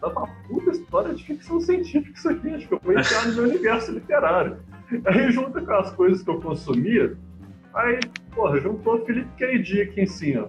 dá 0.00 0.08
uma 0.08 0.26
puta 0.48 0.70
história 0.70 1.14
de 1.14 1.24
ficção 1.24 1.60
científica 1.60 2.16
isso 2.16 2.28
aqui, 2.28 2.54
acho 2.54 2.68
que 2.68 2.74
eu 2.74 2.80
vou 2.82 2.98
entrar 2.98 3.26
no 3.26 3.34
meu 3.34 3.44
universo 3.44 3.92
literário. 3.92 4.56
Aí 5.04 5.30
junto 5.30 5.64
com 5.64 5.72
as 5.72 5.90
coisas 5.92 6.22
que 6.22 6.30
eu 6.30 6.40
consumia, 6.40 7.16
aí, 7.74 8.00
porra, 8.34 8.58
juntou 8.58 9.04
Felipe 9.04 9.28
K. 9.36 9.58
Dick 9.58 10.00
em 10.00 10.06
cima, 10.06 10.48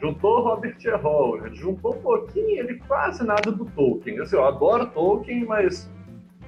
juntou 0.00 0.42
Robert 0.42 0.76
E. 0.80 0.90
Howard, 0.90 1.56
juntou 1.58 1.96
um 1.96 2.00
pouquinho, 2.00 2.60
ele 2.60 2.80
quase 2.86 3.24
nada 3.24 3.50
do 3.50 3.64
Tolkien. 3.64 4.20
Assim, 4.20 4.36
eu 4.36 4.44
adoro 4.44 4.86
Tolkien, 4.86 5.44
mas 5.44 5.90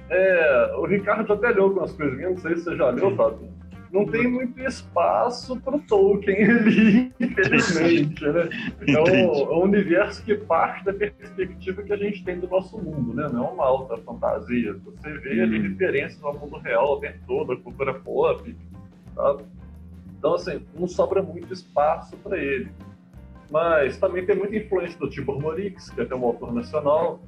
é, 0.09 0.75
o 0.77 0.85
Ricardo 0.85 1.31
até 1.33 1.49
leu 1.49 1.63
algumas 1.63 1.91
coisas 1.93 2.15
minhas, 2.15 2.33
não 2.33 2.41
sei 2.41 2.55
se 2.57 2.63
você 2.63 2.75
já 2.75 2.89
leu, 2.89 3.15
Fábio. 3.15 3.49
não 3.91 4.05
tem 4.05 4.27
muito 4.27 4.59
espaço 4.61 5.59
para 5.61 5.77
o 5.77 5.79
Tolkien 5.81 6.43
ali, 6.43 7.13
infelizmente, 7.19 8.23
né? 8.23 8.49
É 8.87 9.01
um, 9.01 9.07
é 9.07 9.55
um, 9.55 9.63
universo 9.63 10.23
que 10.23 10.35
parte 10.35 10.85
da 10.85 10.93
perspectiva 10.93 11.81
que 11.81 11.93
a 11.93 11.97
gente 11.97 12.23
tem 12.23 12.39
do 12.39 12.47
nosso 12.47 12.77
mundo, 12.77 13.15
né? 13.15 13.27
Não 13.31 13.47
é 13.47 13.51
uma 13.51 13.65
alta 13.65 13.97
fantasia. 13.97 14.75
Você 14.85 15.17
vê 15.19 15.41
ali 15.41 15.57
uhum. 15.57 15.69
referências 15.69 16.23
ao 16.23 16.37
mundo 16.37 16.57
real 16.57 16.93
o 16.93 16.99
tempo 16.99 17.19
todo, 17.25 17.53
a 17.53 17.57
cultura 17.57 17.93
pop, 17.93 18.55
tá? 19.15 19.37
Então, 20.17 20.35
assim, 20.35 20.61
não 20.77 20.87
sobra 20.87 21.21
muito 21.21 21.53
espaço 21.53 22.15
para 22.17 22.37
ele. 22.37 22.71
Mas 23.51 23.97
também 23.97 24.25
tem 24.25 24.35
muita 24.35 24.55
influência 24.55 24.99
do 24.99 25.09
Tibor 25.09 25.39
Morix, 25.39 25.89
que 25.89 26.01
é 26.01 26.03
até 26.03 26.15
um 26.15 26.25
autor 26.25 26.53
nacional, 26.53 27.21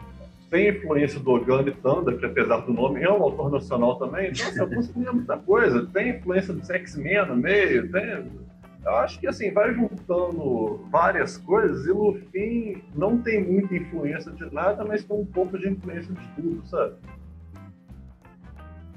tem 0.50 0.70
influência 0.70 1.20
do 1.20 1.40
Gandhi 1.44 1.72
Tanda, 1.72 2.16
que 2.18 2.26
apesar 2.26 2.58
do 2.58 2.74
nome 2.74 3.02
é 3.02 3.12
um 3.12 3.22
autor 3.22 3.52
nacional 3.52 3.98
também, 3.98 4.32
então 4.32 4.48
assim, 4.48 4.60
eu 4.60 4.70
consumia 4.70 5.12
muita 5.12 5.38
coisa. 5.38 5.86
Tem 5.88 6.10
influência 6.10 6.54
do 6.54 6.66
X-Men 6.66 7.28
no 7.28 7.36
meio, 7.36 7.92
tem... 7.92 8.48
Eu 8.86 8.96
acho 8.98 9.20
que 9.20 9.28
assim, 9.28 9.52
vai 9.52 9.74
juntando 9.74 10.88
várias 10.90 11.38
coisas 11.38 11.86
e 11.86 11.90
no 11.90 12.14
fim 12.32 12.82
não 12.96 13.18
tem 13.18 13.44
muita 13.44 13.76
influência 13.76 14.32
de 14.32 14.54
nada, 14.54 14.86
mas 14.86 15.04
tem 15.04 15.18
um 15.18 15.26
pouco 15.26 15.58
de 15.58 15.68
influência 15.68 16.14
de 16.14 16.28
tudo, 16.42 16.66
sabe? 16.66 16.96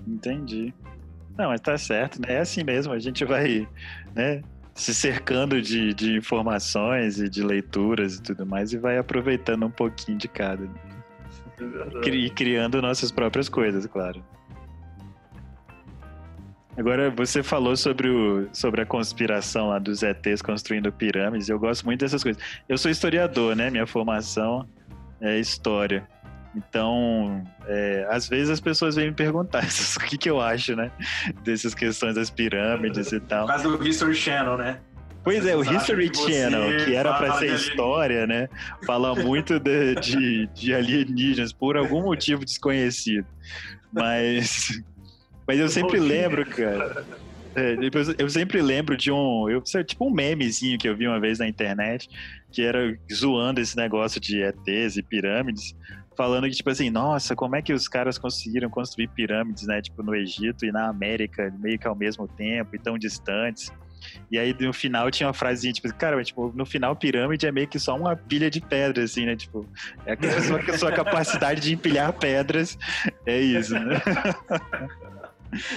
Entendi. 0.07 0.73
Não, 1.37 1.49
mas 1.49 1.61
tá 1.61 1.77
certo, 1.77 2.21
né? 2.21 2.35
É 2.35 2.39
assim 2.39 2.63
mesmo, 2.63 2.93
a 2.93 3.01
gente 3.01 3.25
vai, 3.25 3.67
né? 4.15 4.43
se 4.75 4.95
cercando 4.95 5.61
de, 5.61 5.93
de 5.93 6.17
informações 6.17 7.21
e 7.21 7.29
de 7.29 7.43
leituras 7.43 8.17
e 8.17 8.23
tudo 8.23 8.47
mais 8.47 8.73
e 8.73 8.79
vai 8.79 8.97
aproveitando 8.97 9.67
um 9.67 9.71
pouquinho 9.71 10.17
de 10.17 10.29
cada. 10.29 10.69
E 12.05 12.31
criando 12.31 12.81
nossas 12.81 13.11
próprias 13.11 13.49
coisas, 13.49 13.87
claro. 13.87 14.23
Agora, 16.77 17.11
você 17.11 17.43
falou 17.43 17.77
sobre, 17.77 18.09
o, 18.09 18.49
sobre 18.53 18.81
a 18.81 18.87
conspiração 18.87 19.69
lá 19.69 19.79
dos 19.79 20.03
ETs 20.03 20.41
construindo 20.41 20.91
pirâmides. 20.91 21.49
Eu 21.49 21.59
gosto 21.59 21.85
muito 21.85 22.01
dessas 22.01 22.23
coisas. 22.23 22.43
Eu 22.69 22.79
sou 22.79 22.91
historiador, 22.91 23.55
né? 23.55 23.69
Minha 23.71 23.87
formação 23.87 24.67
é 25.21 25.39
história. 25.39 26.09
Então, 26.55 27.45
é, 27.67 28.07
às 28.11 28.29
vezes 28.29 28.51
as 28.51 28.61
pessoas 28.61 28.97
vêm 28.97 29.09
me 29.09 29.15
perguntar 29.15 29.63
o 29.97 30.01
que, 30.01 30.17
que 30.17 30.31
eu 30.31 30.41
acho, 30.41 30.75
né? 30.75 30.91
Dessas 31.45 31.75
questões 31.75 32.15
das 32.15 32.31
pirâmides 32.31 33.13
e 33.13 33.21
tal. 33.21 33.47
Por 33.47 33.53
causa 33.53 33.77
do 33.77 33.87
History 33.87 34.15
Channel, 34.15 34.57
né? 34.57 34.81
Pois 35.23 35.45
é, 35.45 35.55
o 35.55 35.63
History 35.63 36.11
Channel, 36.15 36.85
que 36.85 36.95
era 36.95 37.13
para 37.13 37.35
ser 37.35 37.55
história, 37.55 38.27
né? 38.27 38.49
Fala 38.87 39.15
muito 39.15 39.59
de, 39.61 39.95
de, 39.97 40.47
de, 40.55 40.75
alienígenas 40.75 41.53
por 41.53 41.77
algum 41.77 42.03
motivo 42.03 42.45
desconhecido. 42.45 43.27
Mas, 43.93 44.83
mas 45.47 45.59
eu 45.59 45.69
sempre 45.69 46.01
lembro, 46.01 46.47
cara. 46.47 47.05
É, 47.55 47.77
eu 48.19 48.31
sempre 48.31 48.63
lembro 48.63 48.97
de 48.97 49.11
um. 49.11 49.49
Eu, 49.51 49.61
tipo 49.85 50.07
um 50.07 50.11
memezinho 50.11 50.79
que 50.79 50.89
eu 50.89 50.97
vi 50.97 51.07
uma 51.07 51.21
vez 51.21 51.39
na 51.39 51.49
internet, 51.49 52.09
que 52.51 52.63
era 52.63 52.97
zoando 53.13 53.61
esse 53.61 53.77
negócio 53.77 54.21
de 54.21 54.41
ETs 54.41 54.97
e 54.97 55.03
pirâmides 55.03 55.75
falando 56.21 56.45
que, 56.45 56.51
tipo 56.51 56.69
assim, 56.69 56.91
nossa, 56.91 57.35
como 57.35 57.57
é 57.57 57.63
que 57.63 57.73
os 57.73 57.89
caras 57.89 58.19
conseguiram 58.19 58.69
construir 58.69 59.09
pirâmides, 59.09 59.67
né? 59.67 59.81
Tipo, 59.81 60.03
no 60.03 60.15
Egito 60.15 60.67
e 60.67 60.71
na 60.71 60.87
América, 60.87 61.51
meio 61.59 61.79
que 61.79 61.89
ao 61.89 61.97
mesmo 61.97 62.29
tempo, 62.29 62.77
e 62.77 62.79
tão 62.79 62.99
distantes. 62.99 63.73
E 64.31 64.39
aí 64.39 64.55
no 64.59 64.73
final 64.73 65.11
tinha 65.11 65.27
uma 65.27 65.35
frasinha, 65.35 65.73
tipo, 65.73 65.93
cara, 65.95 66.23
tipo, 66.23 66.53
no 66.55 66.65
final 66.65 66.97
pirâmide 66.97 67.47
é 67.47 67.53
meio 67.53 67.69
que 67.69 67.79
só 67.79 67.97
uma 67.97 68.17
pilha 68.17 68.51
de 68.51 68.61
pedras, 68.61 69.13
assim, 69.13 69.27
né? 69.27 69.37
Tipo, 69.37 69.69
é 70.07 70.13
a 70.13 70.43
sua, 70.43 70.61
a 70.61 70.79
sua 70.79 70.93
capacidade 70.93 71.61
de 71.61 71.75
empilhar 71.75 72.13
pedras. 72.13 72.79
É 73.27 73.39
isso, 73.39 73.75
né? 73.75 74.01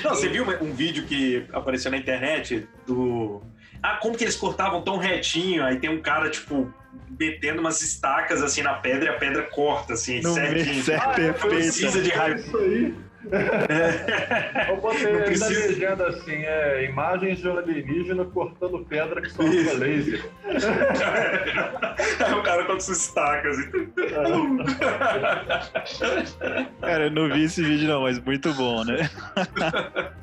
Não, 0.04 0.12
você 0.12 0.30
viu 0.30 0.46
um 0.62 0.74
vídeo 0.74 1.06
que 1.06 1.46
apareceu 1.52 1.90
na 1.90 1.98
internet 1.98 2.68
do. 2.86 3.42
Ah, 3.82 3.98
como 4.02 4.16
que 4.16 4.24
eles 4.24 4.36
cortavam 4.36 4.82
tão 4.82 4.98
retinho? 4.98 5.64
Aí 5.66 5.78
tem 5.78 5.90
um 5.90 6.02
cara, 6.02 6.30
tipo, 6.30 6.72
metendo 7.20 7.60
umas 7.60 7.82
estacas 7.82 8.42
assim 8.42 8.62
na 8.62 8.76
pedra 8.76 9.06
e 9.06 9.10
a 9.10 9.18
pedra 9.18 9.44
corta, 9.44 9.94
assim, 9.94 10.22
não 10.22 10.34
certinho. 10.34 10.84
Ah, 10.96 11.10
perfeito. 11.10 11.56
Precisa 11.56 12.02
de 12.02 12.10
raio. 12.12 12.36
Isso 12.36 12.58
aí. 12.58 12.96
É. 13.32 14.72
Eu 14.72 14.78
botei 14.78 15.14
não 15.14 15.22
precisa... 15.22 15.50
na 15.50 15.68
legenda 15.68 16.08
assim, 16.08 16.44
é 16.44 16.86
imagens 16.86 17.40
de 17.40 17.48
um 17.48 17.58
alienígena 17.58 18.26
cortando 18.26 18.86
pedra 18.86 19.22
que 19.22 19.30
só 19.30 19.44
usa 19.44 19.74
laser. 19.74 20.30
Aí 22.26 22.34
o 22.34 22.44
cara 22.44 22.66
com 22.66 22.80
suas 22.80 23.00
estacas. 23.00 23.58
Cara, 26.82 27.06
eu 27.06 27.12
não 27.12 27.30
vi 27.30 27.44
esse 27.44 27.64
vídeo 27.64 27.88
não, 27.88 28.02
mas 28.02 28.20
muito 28.20 28.54
bom, 28.54 28.84
né? 28.84 29.10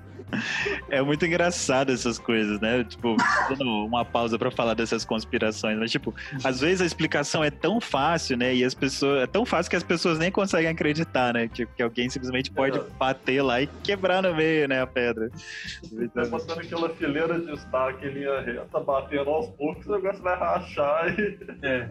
É 0.89 1.03
muito 1.03 1.25
engraçado 1.25 1.93
essas 1.93 2.19
coisas, 2.19 2.61
né? 2.61 2.85
Tipo, 2.85 3.17
dando 3.49 3.87
uma 3.87 4.05
pausa 4.05 4.39
para 4.39 4.51
falar 4.51 4.75
dessas 4.75 5.05
conspirações, 5.05 5.79
mas 5.79 5.91
tipo, 5.91 6.15
às 6.45 6.61
vezes 6.61 6.81
a 6.81 6.87
explicação 6.87 7.43
é 7.43 7.51
tão 7.51 7.81
fácil, 7.81 8.37
né? 8.37 8.55
E 8.55 8.65
as 8.65 8.75
pessoas 8.75 9.23
é 9.23 9.27
tão 9.27 9.45
fácil 9.45 9.71
que 9.71 9.77
as 9.77 9.83
pessoas 9.83 10.19
nem 10.19 10.31
conseguem 10.31 10.69
acreditar, 10.69 11.35
né? 11.35 11.49
Que, 11.49 11.67
que 11.67 11.83
alguém 11.83 12.09
simplesmente 12.09 12.51
pode 12.51 12.79
é. 12.79 12.83
bater 12.99 13.43
lá 13.43 13.61
e 13.61 13.67
quebrar 13.83 14.23
no 14.23 14.35
meio, 14.35 14.69
né, 14.69 14.81
a 14.81 14.87
pedra. 14.87 15.31
Tá 16.15 16.25
botando 16.27 16.59
aquela 16.59 16.89
fileira 16.91 17.39
de 17.39 17.47
destaque 17.47 18.07
em 18.07 18.11
linha 18.11 18.41
reta, 18.41 18.81
batendo 18.81 19.31
aos 19.31 19.49
poucos, 19.51 19.87
o 19.87 19.93
negócio 19.93 20.23
vai 20.23 20.39
rachar 20.39 21.19
e. 21.19 21.39
É. 21.63 21.89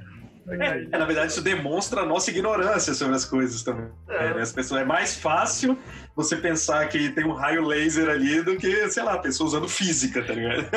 É, 0.51 0.98
na 0.98 1.06
verdade, 1.06 1.32
isso 1.32 1.44
demonstra 1.44 2.01
a 2.01 2.06
nossa 2.06 2.32
ignorância 2.32 2.94
sobre 2.94 3.15
as 3.15 3.25
coisas 3.25 3.62
também. 3.63 3.89
É. 4.08 4.34
Né? 4.34 4.41
As 4.41 4.51
pessoas, 4.51 4.82
é 4.82 4.86
mais 4.86 5.15
fácil 5.15 5.77
você 6.15 6.36
pensar 6.36 6.88
que 6.88 7.10
tem 7.10 7.25
um 7.25 7.34
raio 7.34 7.65
laser 7.65 8.10
ali 8.10 8.41
do 8.41 8.58
que, 8.58 8.89
sei 8.89 9.03
lá, 9.03 9.13
a 9.13 9.20
pessoa 9.20 9.48
usando 9.48 9.68
física, 9.68 10.24
tá 10.24 10.34
ligado? 10.34 10.70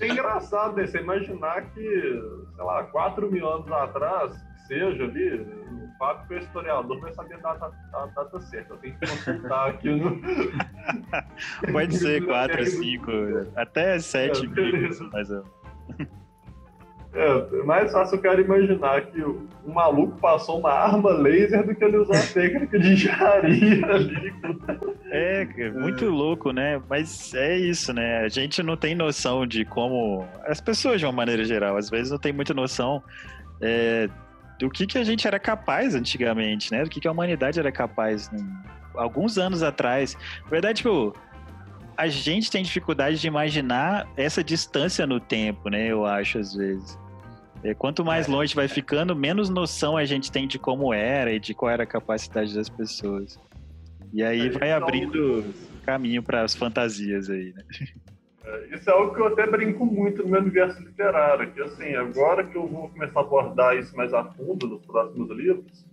É 0.00 0.08
engraçado 0.08 0.76
né? 0.76 0.86
você 0.86 0.98
imaginar 0.98 1.62
que, 1.72 1.80
sei 1.80 2.64
lá, 2.64 2.84
4 2.84 3.30
mil 3.30 3.48
anos 3.48 3.70
atrás, 3.70 4.34
seja 4.66 5.04
ali, 5.04 5.40
o 5.40 5.98
Fábio 5.98 6.26
foi 6.26 6.38
historiador, 6.38 7.00
vai 7.00 7.12
saber 7.12 7.34
a 7.34 7.38
data, 7.38 7.72
a 7.94 8.06
data 8.06 8.40
certa. 8.40 8.74
Eu 8.74 8.78
tenho 8.78 8.98
que 8.98 9.06
consultar 9.06 9.70
aqui 9.70 9.90
no. 9.90 10.20
Pode 11.72 11.96
ser 11.96 12.24
4, 12.26 12.66
5, 12.66 13.10
até 13.56 13.98
7 13.98 14.44
é, 14.44 14.48
mil, 14.48 15.10
mais 15.10 15.30
ou 15.30 15.44
é, 17.14 17.62
mais 17.64 17.90
fácil 17.90 18.18
o 18.18 18.20
cara 18.20 18.40
imaginar 18.40 19.06
que 19.06 19.20
o, 19.22 19.48
o, 19.64 19.72
maluco 19.72 20.18
passou 20.20 20.58
uma 20.60 20.70
arma 20.70 21.10
laser 21.10 21.66
do 21.66 21.74
que 21.74 21.82
ele 21.82 21.96
usar 21.96 22.18
a 22.18 22.26
técnica 22.32 22.78
de 22.78 22.92
engenharia 22.92 23.86
ali. 23.86 24.34
É, 25.10 25.70
muito 25.70 26.04
é. 26.04 26.08
louco, 26.08 26.52
né? 26.52 26.80
Mas 26.88 27.32
é 27.34 27.56
isso, 27.56 27.94
né? 27.94 28.18
A 28.24 28.28
gente 28.28 28.62
não 28.62 28.76
tem 28.76 28.94
noção 28.94 29.46
de 29.46 29.64
como. 29.64 30.28
As 30.44 30.60
pessoas, 30.60 31.00
de 31.00 31.06
uma 31.06 31.12
maneira 31.12 31.44
geral, 31.44 31.76
às 31.76 31.88
vezes 31.88 32.10
não 32.10 32.18
tem 32.18 32.32
muita 32.32 32.52
noção 32.52 33.02
é, 33.60 34.08
do 34.58 34.68
que, 34.68 34.86
que 34.86 34.98
a 34.98 35.04
gente 35.04 35.26
era 35.26 35.38
capaz 35.38 35.94
antigamente, 35.94 36.70
né? 36.70 36.84
Do 36.84 36.90
que, 36.90 37.00
que 37.00 37.08
a 37.08 37.12
humanidade 37.12 37.58
era 37.58 37.72
capaz 37.72 38.30
né? 38.30 38.38
alguns 38.94 39.38
anos 39.38 39.62
atrás. 39.62 40.14
Na 40.44 40.50
verdade, 40.50 40.78
tipo 40.78 41.14
a 41.98 42.06
gente 42.06 42.48
tem 42.48 42.62
dificuldade 42.62 43.20
de 43.20 43.26
imaginar 43.26 44.08
essa 44.16 44.42
distância 44.42 45.04
no 45.04 45.18
tempo, 45.18 45.68
né? 45.68 45.88
Eu 45.88 46.06
acho, 46.06 46.38
às 46.38 46.54
vezes. 46.54 46.96
É, 47.64 47.74
quanto 47.74 48.04
mais 48.04 48.28
é. 48.28 48.30
longe 48.30 48.54
vai 48.54 48.68
ficando, 48.68 49.16
menos 49.16 49.50
noção 49.50 49.96
a 49.96 50.04
gente 50.04 50.30
tem 50.30 50.46
de 50.46 50.60
como 50.60 50.94
era 50.94 51.32
e 51.32 51.40
de 51.40 51.52
qual 51.52 51.72
era 51.72 51.82
a 51.82 51.86
capacidade 51.86 52.54
das 52.54 52.68
pessoas. 52.68 53.36
E 54.12 54.22
aí 54.22 54.46
é, 54.46 54.50
vai 54.50 54.70
abrindo 54.70 55.44
caminho 55.84 56.22
para 56.22 56.42
as 56.42 56.54
fantasias 56.54 57.28
aí, 57.28 57.52
né? 57.52 57.64
É, 58.44 58.76
isso 58.76 58.88
é 58.88 58.92
algo 58.92 59.12
que 59.12 59.20
eu 59.20 59.26
até 59.26 59.44
brinco 59.46 59.84
muito 59.84 60.22
no 60.22 60.28
meu 60.28 60.40
universo 60.40 60.80
literário, 60.80 61.50
que 61.50 61.60
assim, 61.60 61.96
agora 61.96 62.44
que 62.44 62.56
eu 62.56 62.68
vou 62.68 62.88
começar 62.90 63.18
a 63.18 63.22
abordar 63.22 63.76
isso 63.76 63.96
mais 63.96 64.14
a 64.14 64.24
fundo 64.24 64.68
nos 64.68 64.86
próximos 64.86 65.28
livros, 65.30 65.84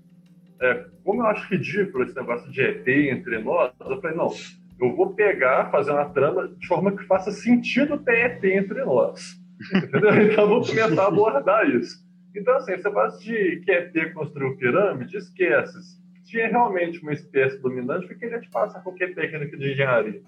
é, 0.62 0.86
como 1.04 1.24
eu 1.24 1.26
acho 1.26 1.50
ridículo 1.50 2.04
esse 2.04 2.16
negócio 2.16 2.50
de 2.52 2.62
ET 2.62 2.88
entre 2.88 3.40
nós, 3.40 3.74
eu 3.80 4.00
falei, 4.00 4.16
não, 4.16 4.30
eu 4.80 4.96
vou 4.96 5.14
pegar, 5.14 5.72
fazer 5.72 5.92
uma 5.92 6.10
trama 6.10 6.48
de 6.48 6.68
forma 6.68 6.96
que 6.96 7.06
faça 7.06 7.32
sentido 7.32 7.98
ter 7.98 8.26
ET 8.26 8.44
entre 8.44 8.84
nós. 8.84 9.40
Entendeu? 9.74 10.12
Então 10.32 10.48
vou 10.48 10.66
começar 10.66 11.04
a 11.04 11.08
abordar 11.08 11.70
isso. 11.70 12.04
Então, 12.36 12.56
assim, 12.58 12.74
esse 12.74 12.84
negócio 12.84 13.20
de 13.24 13.62
que 13.64 13.72
ET 13.72 14.14
construiu 14.14 14.58
pirâmide, 14.58 15.18
esquece. 15.18 15.82
Se 15.82 16.26
tinha 16.26 16.48
realmente 16.48 17.02
uma 17.02 17.14
espécie 17.14 17.62
dominante, 17.62 18.08
por 18.08 18.18
que 18.18 18.26
ele 18.26 18.40
te 18.42 18.50
passa 18.50 18.82
qualquer 18.82 19.16
técnica 19.16 19.58
de 19.58 19.72
engenharia? 19.72 20.22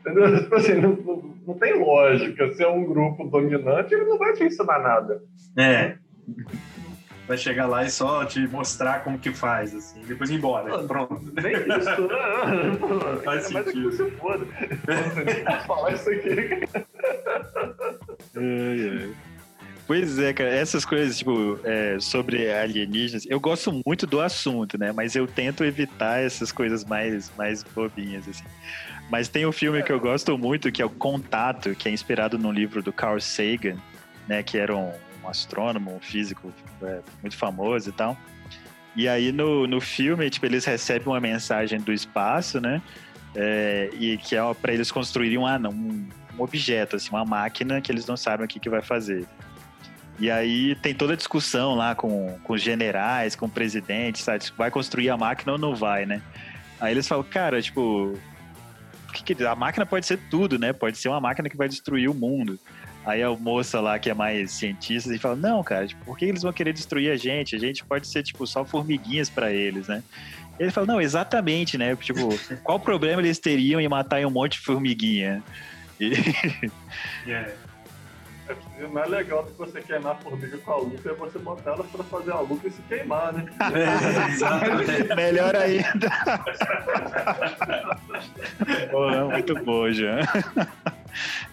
Entendeu? 0.00 0.36
Tipo 0.42 0.54
assim, 0.54 0.74
não, 0.74 0.96
não, 0.96 1.34
não, 1.46 1.54
tem 1.58 1.78
lógica. 1.78 2.50
Se 2.52 2.62
é 2.62 2.68
um 2.68 2.84
grupo 2.84 3.28
dominante, 3.28 3.92
ele 3.92 4.06
não 4.06 4.16
vai 4.16 4.32
te 4.32 4.44
ensinar 4.44 4.78
nada. 4.78 5.22
É 5.58 5.98
vai 7.30 7.38
chegar 7.38 7.68
lá 7.68 7.84
e 7.84 7.90
só 7.90 8.24
te 8.24 8.40
mostrar 8.48 9.04
como 9.04 9.16
que 9.16 9.30
faz, 9.30 9.72
assim, 9.72 10.02
depois 10.02 10.30
ir 10.30 10.34
embora. 10.34 10.82
Pronto. 10.82 11.32
Nem 11.40 11.52
isso, 11.52 12.08
né? 12.08 13.22
Faz 13.24 13.44
sentido. 13.44 13.88
É 13.88 13.92
você 13.92 14.10
foda. 14.10 14.46
posso 15.46 15.66
falar 15.66 15.92
isso 15.92 16.10
aqui. 16.10 16.68
Ai, 18.36 18.98
ai. 18.98 19.14
Pois 19.86 20.18
é, 20.18 20.32
cara, 20.32 20.50
essas 20.50 20.84
coisas, 20.84 21.18
tipo, 21.18 21.60
é, 21.62 21.98
sobre 22.00 22.52
alienígenas, 22.52 23.24
eu 23.26 23.38
gosto 23.38 23.80
muito 23.86 24.08
do 24.08 24.20
assunto, 24.20 24.76
né? 24.76 24.90
Mas 24.90 25.14
eu 25.14 25.28
tento 25.28 25.64
evitar 25.64 26.20
essas 26.20 26.50
coisas 26.50 26.84
mais, 26.84 27.30
mais 27.38 27.62
bobinhas, 27.62 28.28
assim. 28.28 28.44
Mas 29.08 29.28
tem 29.28 29.46
um 29.46 29.52
filme 29.52 29.84
que 29.84 29.92
eu 29.92 30.00
gosto 30.00 30.36
muito, 30.36 30.72
que 30.72 30.82
é 30.82 30.84
o 30.84 30.90
Contato, 30.90 31.76
que 31.76 31.88
é 31.88 31.92
inspirado 31.92 32.36
no 32.36 32.50
livro 32.50 32.82
do 32.82 32.92
Carl 32.92 33.20
Sagan, 33.20 33.76
né? 34.26 34.42
Que 34.42 34.58
era 34.58 34.74
um, 34.74 34.92
um 35.22 35.28
astrônomo, 35.28 35.94
um 35.96 36.00
físico 36.00 36.52
é, 36.82 37.00
muito 37.20 37.36
famoso 37.36 37.88
e 37.88 37.92
tal. 37.92 38.16
E 38.96 39.08
aí 39.08 39.32
no, 39.32 39.66
no 39.66 39.80
filme, 39.80 40.28
tipo, 40.30 40.46
eles 40.46 40.64
recebem 40.64 41.06
uma 41.06 41.20
mensagem 41.20 41.80
do 41.80 41.92
espaço, 41.92 42.60
né? 42.60 42.82
É, 43.34 43.90
e 43.92 44.16
que 44.18 44.34
é 44.34 44.54
para 44.54 44.72
eles 44.72 44.90
construírem 44.90 45.38
um, 45.38 45.46
um, 45.46 46.08
um, 46.36 46.42
objeto, 46.42 46.96
assim, 46.96 47.10
uma 47.10 47.24
máquina 47.24 47.80
que 47.80 47.92
eles 47.92 48.04
não 48.06 48.16
sabem 48.16 48.44
o 48.44 48.48
que, 48.48 48.58
que 48.58 48.68
vai 48.68 48.82
fazer. 48.82 49.24
E 50.18 50.30
aí 50.30 50.74
tem 50.76 50.94
toda 50.94 51.14
a 51.14 51.16
discussão 51.16 51.74
lá 51.74 51.94
com, 51.94 52.38
com 52.42 52.52
os 52.52 52.60
generais, 52.60 53.36
com 53.36 53.46
o 53.46 53.48
presidente, 53.48 54.20
sabe? 54.20 54.44
Vai 54.58 54.70
construir 54.70 55.08
a 55.10 55.16
máquina 55.16 55.52
ou 55.52 55.58
não 55.58 55.74
vai, 55.74 56.04
né? 56.04 56.20
Aí 56.80 56.92
eles 56.92 57.06
falam, 57.06 57.24
cara, 57.24 57.62
tipo, 57.62 58.18
a 59.48 59.54
máquina 59.54 59.86
pode 59.86 60.06
ser 60.06 60.18
tudo, 60.30 60.58
né? 60.58 60.72
Pode 60.72 60.98
ser 60.98 61.08
uma 61.08 61.20
máquina 61.20 61.48
que 61.48 61.56
vai 61.56 61.68
destruir 61.68 62.08
o 62.08 62.14
mundo. 62.14 62.58
Aí 63.04 63.22
a 63.22 63.30
moça 63.30 63.80
lá, 63.80 63.98
que 63.98 64.10
é 64.10 64.14
mais 64.14 64.52
cientista, 64.52 65.14
e 65.14 65.18
fala: 65.18 65.36
Não, 65.36 65.62
cara, 65.62 65.86
tipo, 65.86 66.04
por 66.04 66.18
que 66.18 66.26
eles 66.26 66.42
vão 66.42 66.52
querer 66.52 66.72
destruir 66.72 67.10
a 67.10 67.16
gente? 67.16 67.56
A 67.56 67.58
gente 67.58 67.84
pode 67.84 68.06
ser, 68.06 68.22
tipo, 68.22 68.46
só 68.46 68.64
formiguinhas 68.64 69.30
para 69.30 69.52
eles, 69.52 69.88
né? 69.88 70.02
Ele 70.58 70.70
fala: 70.70 70.86
Não, 70.86 71.00
exatamente, 71.00 71.78
né? 71.78 71.96
Tipo, 71.96 72.28
qual 72.62 72.78
problema 72.78 73.22
eles 73.22 73.38
teriam 73.38 73.80
em 73.80 73.88
matar 73.88 74.24
um 74.24 74.30
monte 74.30 74.52
de 74.52 74.60
formiguinha? 74.60 75.42
E... 75.98 76.12
Yeah. 77.26 77.52
É, 78.50 78.84
o 78.84 78.92
mais 78.92 79.08
legal 79.08 79.44
do 79.44 79.52
que 79.52 79.58
você 79.58 79.80
queimar 79.80 80.12
a 80.12 80.14
formiga 80.16 80.58
com 80.58 80.72
a 80.72 80.76
lupa 80.76 81.08
é 81.08 81.14
você 81.14 81.38
botar 81.38 81.70
elas 81.72 81.86
pra 81.86 82.02
fazer 82.02 82.32
a 82.32 82.40
lupa 82.40 82.66
e 82.66 82.70
se 82.72 82.82
queimar, 82.82 83.32
né? 83.32 83.44
É, 85.08 85.14
Melhor 85.14 85.54
ainda. 85.54 86.08
muito 89.30 89.54
bom, 89.64 89.92
já. 89.92 90.18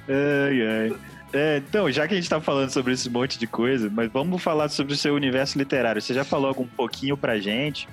Ai, 0.08 0.90
ai. 0.90 1.17
É, 1.34 1.58
então, 1.58 1.92
já 1.92 2.08
que 2.08 2.14
a 2.14 2.18
gente 2.18 2.30
tá 2.30 2.40
falando 2.40 2.70
sobre 2.70 2.94
esse 2.94 3.10
monte 3.10 3.38
de 3.38 3.48
coisa, 3.48 3.90
mas 3.90 4.10
vamos 4.12 4.42
falar 4.42 4.70
sobre 4.70 4.94
o 4.94 4.98
seu 4.98 5.14
universo 5.14 5.58
literário. 5.58 6.02
Você 6.02 6.14
já 6.14 6.24
falou 6.24 6.48
algum 6.48 6.66
pouquinho 6.66 7.18
pra 7.18 7.38
gente, 7.38 7.88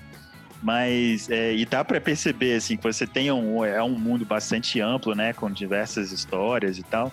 mas 0.63 1.29
é, 1.29 1.53
e 1.55 1.67
dá 1.67 1.85
para 1.85 2.01
perceber 2.01 2.55
assim 2.55 2.77
que 2.77 2.83
você 2.83 3.07
tem 3.07 3.31
um 3.33 3.65
é 3.65 3.83
um 3.83 3.99
mundo 3.99 4.25
bastante 4.25 4.81
amplo, 4.81 5.15
né, 5.15 5.33
com 5.33 5.51
diversas 5.51 6.13
histórias 6.13 6.79
e 6.79 6.83
tal. 6.85 7.13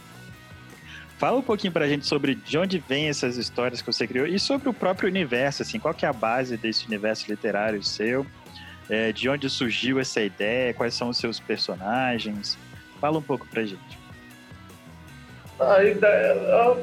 Fala 1.18 1.38
um 1.38 1.42
pouquinho 1.42 1.74
pra 1.74 1.88
gente 1.88 2.08
sobre 2.08 2.34
de 2.34 2.58
onde 2.58 2.80
vêm 2.80 3.10
essas 3.10 3.38
histórias 3.38 3.82
que 3.82 3.92
você 3.92 4.08
criou 4.08 4.26
e 4.26 4.40
sobre 4.40 4.70
o 4.70 4.74
próprio 4.74 5.08
universo, 5.10 5.62
assim, 5.62 5.80
qual 5.80 5.94
que 5.94 6.06
é 6.06 6.10
a 6.10 6.14
base 6.14 6.58
desse 6.58 6.88
universo 6.88 7.30
literário 7.30 7.84
seu? 7.84 8.26
É, 8.90 9.12
de 9.12 9.30
onde 9.30 9.50
surgiu 9.50 10.00
essa 10.00 10.22
ideia? 10.22 10.74
Quais 10.74 10.94
são 10.94 11.10
os 11.10 11.18
seus 11.18 11.40
personagens? 11.40 12.58
Fala 13.00 13.20
um 13.20 13.22
pouco 13.22 13.48
pra 13.48 13.64
gente. 13.64 14.00
A 15.62 15.84
ideia 15.84 16.36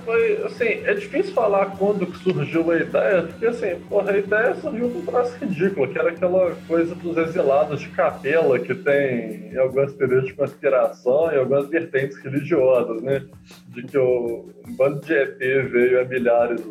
foi, 0.04 0.40
assim, 0.44 0.85
é 0.85 0.94
difícil 0.94 1.35
falar 1.35 1.76
quando 1.76 2.06
que 2.06 2.18
surgiu 2.18 2.70
a 2.70 2.76
ideia, 2.76 3.23
porque 3.25 3.47
assim, 3.47 3.75
porra, 3.88 4.12
a 4.12 4.18
ideia 4.18 4.54
surgiu 4.54 4.88
com 4.88 4.99
um 5.00 5.04
traço 5.04 5.37
ridículo, 5.37 5.88
que 5.88 5.99
era 5.99 6.11
aquela 6.11 6.54
coisa 6.68 6.94
dos 6.94 7.16
exilados 7.16 7.80
de 7.80 7.88
capela 7.88 8.56
que 8.56 8.76
tem 8.76 9.56
algumas 9.58 9.92
teorias 9.94 10.26
de 10.26 10.35
conspiração 10.35 11.32
e 11.32 11.37
algumas 11.37 11.68
vertentes 11.68 12.16
religiosas, 12.18 13.02
né? 13.02 13.26
De 13.68 13.82
que 13.82 13.99
o, 13.99 14.49
um 14.68 14.73
bando 14.76 15.00
de 15.00 15.12
ET 15.12 15.38
veio 15.38 16.00
há 16.00 16.04
milhares, 16.04 16.64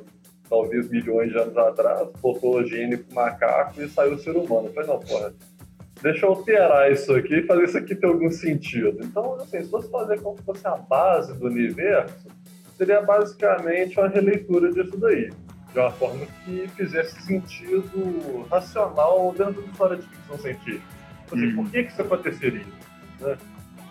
talvez 0.50 0.90
milhões 0.90 1.30
de 1.30 1.38
anos 1.38 1.58
atrás, 1.58 2.08
botou 2.22 2.66
gene 2.66 2.96
pro 2.96 3.16
macaco 3.16 3.82
e 3.82 3.90
saiu 3.90 4.14
o 4.14 4.20
ser 4.20 4.32
humano. 4.32 4.68
Eu 4.68 4.74
falei, 4.74 4.90
não, 4.90 5.00
porra, 5.00 5.34
deixa 6.02 6.26
eu 6.26 6.30
alterar 6.30 6.92
isso 6.92 7.14
aqui 7.14 7.36
e 7.36 7.44
fazer 7.44 7.64
isso 7.64 7.78
aqui 7.78 7.96
ter 7.96 8.08
algum 8.08 8.30
sentido. 8.30 8.98
Então, 9.02 9.36
assim, 9.36 9.62
se 9.64 9.70
fosse 9.70 9.90
fazer 9.90 10.20
como 10.22 10.38
se 10.38 10.44
fosse 10.44 10.68
a 10.68 10.76
base 10.76 11.34
do 11.34 11.48
universo, 11.48 12.28
seria 12.78 13.02
basicamente 13.02 14.00
uma 14.00 14.08
releitura 14.08 14.72
disso 14.72 14.98
daí, 14.98 15.32
de 15.74 15.80
uma 15.80 15.92
forma 15.92 16.26
que 16.46 16.68
fizesse 16.76 17.22
sentido 17.24 18.46
racional 18.50 19.34
dentro 19.38 19.62
da 19.62 19.68
história 19.68 19.98
de 19.98 20.08
ficção 20.08 20.38
científica. 20.38 20.98
Assim, 21.32 21.48
uhum. 21.48 21.64
Por 21.64 21.72
que, 21.72 21.84
que 21.84 21.92
isso 21.92 22.02
aconteceria? 22.02 22.66
Né? 23.20 23.38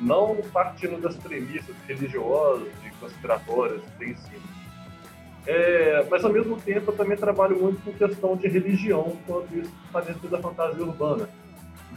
Não 0.00 0.36
partindo 0.52 1.00
das 1.00 1.16
premissas 1.16 1.74
religiosas 1.88 2.68
e 2.84 2.90
conspiratórias 3.00 3.82
que 3.82 3.98
tem 3.98 4.10
em 4.10 4.16
cima. 4.16 4.56
É, 5.46 6.04
mas 6.10 6.24
ao 6.24 6.32
mesmo 6.32 6.60
tempo 6.60 6.90
eu 6.90 6.96
também 6.96 7.16
trabalho 7.16 7.56
muito 7.56 7.80
com 7.82 7.92
questão 7.92 8.36
de 8.36 8.48
religião 8.48 9.16
quando 9.26 9.46
isso 9.56 9.72
está 9.86 10.00
dentro 10.00 10.28
da 10.28 10.38
fantasia 10.38 10.82
urbana. 10.84 11.28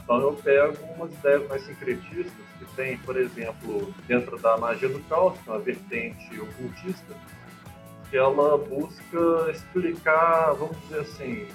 Então 0.09 0.21
eu 0.21 0.33
pego 0.33 0.75
umas 0.95 1.13
ideias 1.13 1.47
mais 1.47 1.61
sincretistas 1.61 2.33
que 2.57 2.65
tem, 2.75 2.97
por 2.97 3.15
exemplo, 3.15 3.93
dentro 4.07 4.39
da 4.39 4.57
magia 4.57 4.89
do 4.89 4.99
caos, 5.01 5.37
que 5.37 5.47
é 5.47 5.53
uma 5.53 5.59
vertente 5.59 6.41
ocultista, 6.41 7.15
que 8.09 8.17
ela 8.17 8.57
busca 8.57 9.51
explicar, 9.51 10.53
vamos 10.53 10.75
dizer 10.81 11.01
assim, 11.01 11.47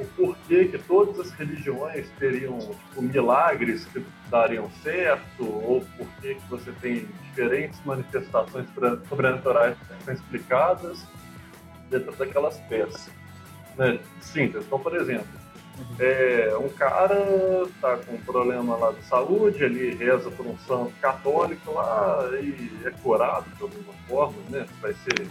o 0.00 0.04
porquê 0.04 0.64
que 0.64 0.78
todas 0.78 1.20
as 1.20 1.30
religiões 1.30 2.10
teriam 2.18 2.58
tipo, 2.58 3.02
milagres 3.02 3.84
que 3.84 4.04
dariam 4.28 4.68
certo, 4.82 5.44
ou 5.44 5.86
porquê 5.96 6.34
que 6.34 6.50
você 6.50 6.72
tem 6.80 7.06
diferentes 7.28 7.80
manifestações 7.84 8.66
sobrenaturais 9.08 9.76
que 9.78 10.04
são 10.04 10.12
explicadas 10.12 11.06
dentro 11.88 12.10
daquelas 12.16 12.58
peças. 12.62 13.08
Né? 13.78 14.00
Então, 14.34 14.80
por 14.80 14.96
exemplo, 14.96 15.45
é, 15.98 16.56
um 16.58 16.68
cara 16.68 17.16
tá 17.80 17.96
com 17.98 18.14
um 18.14 18.20
problema 18.20 18.76
lá 18.76 18.92
de 18.92 19.02
saúde, 19.04 19.62
ele 19.62 19.94
reza 19.94 20.30
por 20.30 20.46
um 20.46 20.56
santo 20.58 20.92
católico 21.00 21.72
lá 21.72 22.28
e 22.40 22.70
é 22.84 22.90
curado 23.02 23.46
de 23.56 23.62
alguma 23.62 23.92
forma, 24.08 24.36
né? 24.50 24.66
Vai 24.80 24.94
ser 24.94 25.26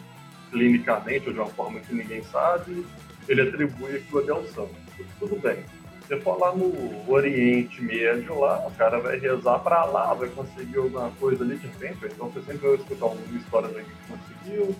clinicamente 0.51 1.27
ou 1.27 1.33
de 1.33 1.39
uma 1.39 1.49
forma 1.49 1.79
que 1.79 1.93
ninguém 1.93 2.23
sabe, 2.23 2.85
ele 3.27 3.41
atribui 3.41 3.95
aquilo 3.95 4.19
ali 4.19 4.29
ao 4.31 4.43
santo. 4.45 4.75
Tudo 5.19 5.35
bem. 5.39 5.63
Se 6.07 6.19
for 6.21 6.39
lá 6.39 6.55
no 6.55 7.11
Oriente 7.11 7.81
Médio 7.81 8.39
lá, 8.39 8.65
o 8.67 8.71
cara 8.71 8.99
vai 8.99 9.17
rezar 9.17 9.59
para 9.59 9.85
lá, 9.85 10.13
vai 10.13 10.29
conseguir 10.29 10.77
alguma 10.77 11.09
coisa 11.19 11.43
ali 11.43 11.57
de 11.57 11.67
repente, 11.67 12.13
então 12.13 12.29
você 12.29 12.41
sempre 12.41 12.67
vai 12.67 12.75
escutar 12.75 13.05
uma 13.07 13.37
história 13.37 13.69
de 13.69 13.83
que 13.83 13.91
conseguiu. 14.07 14.75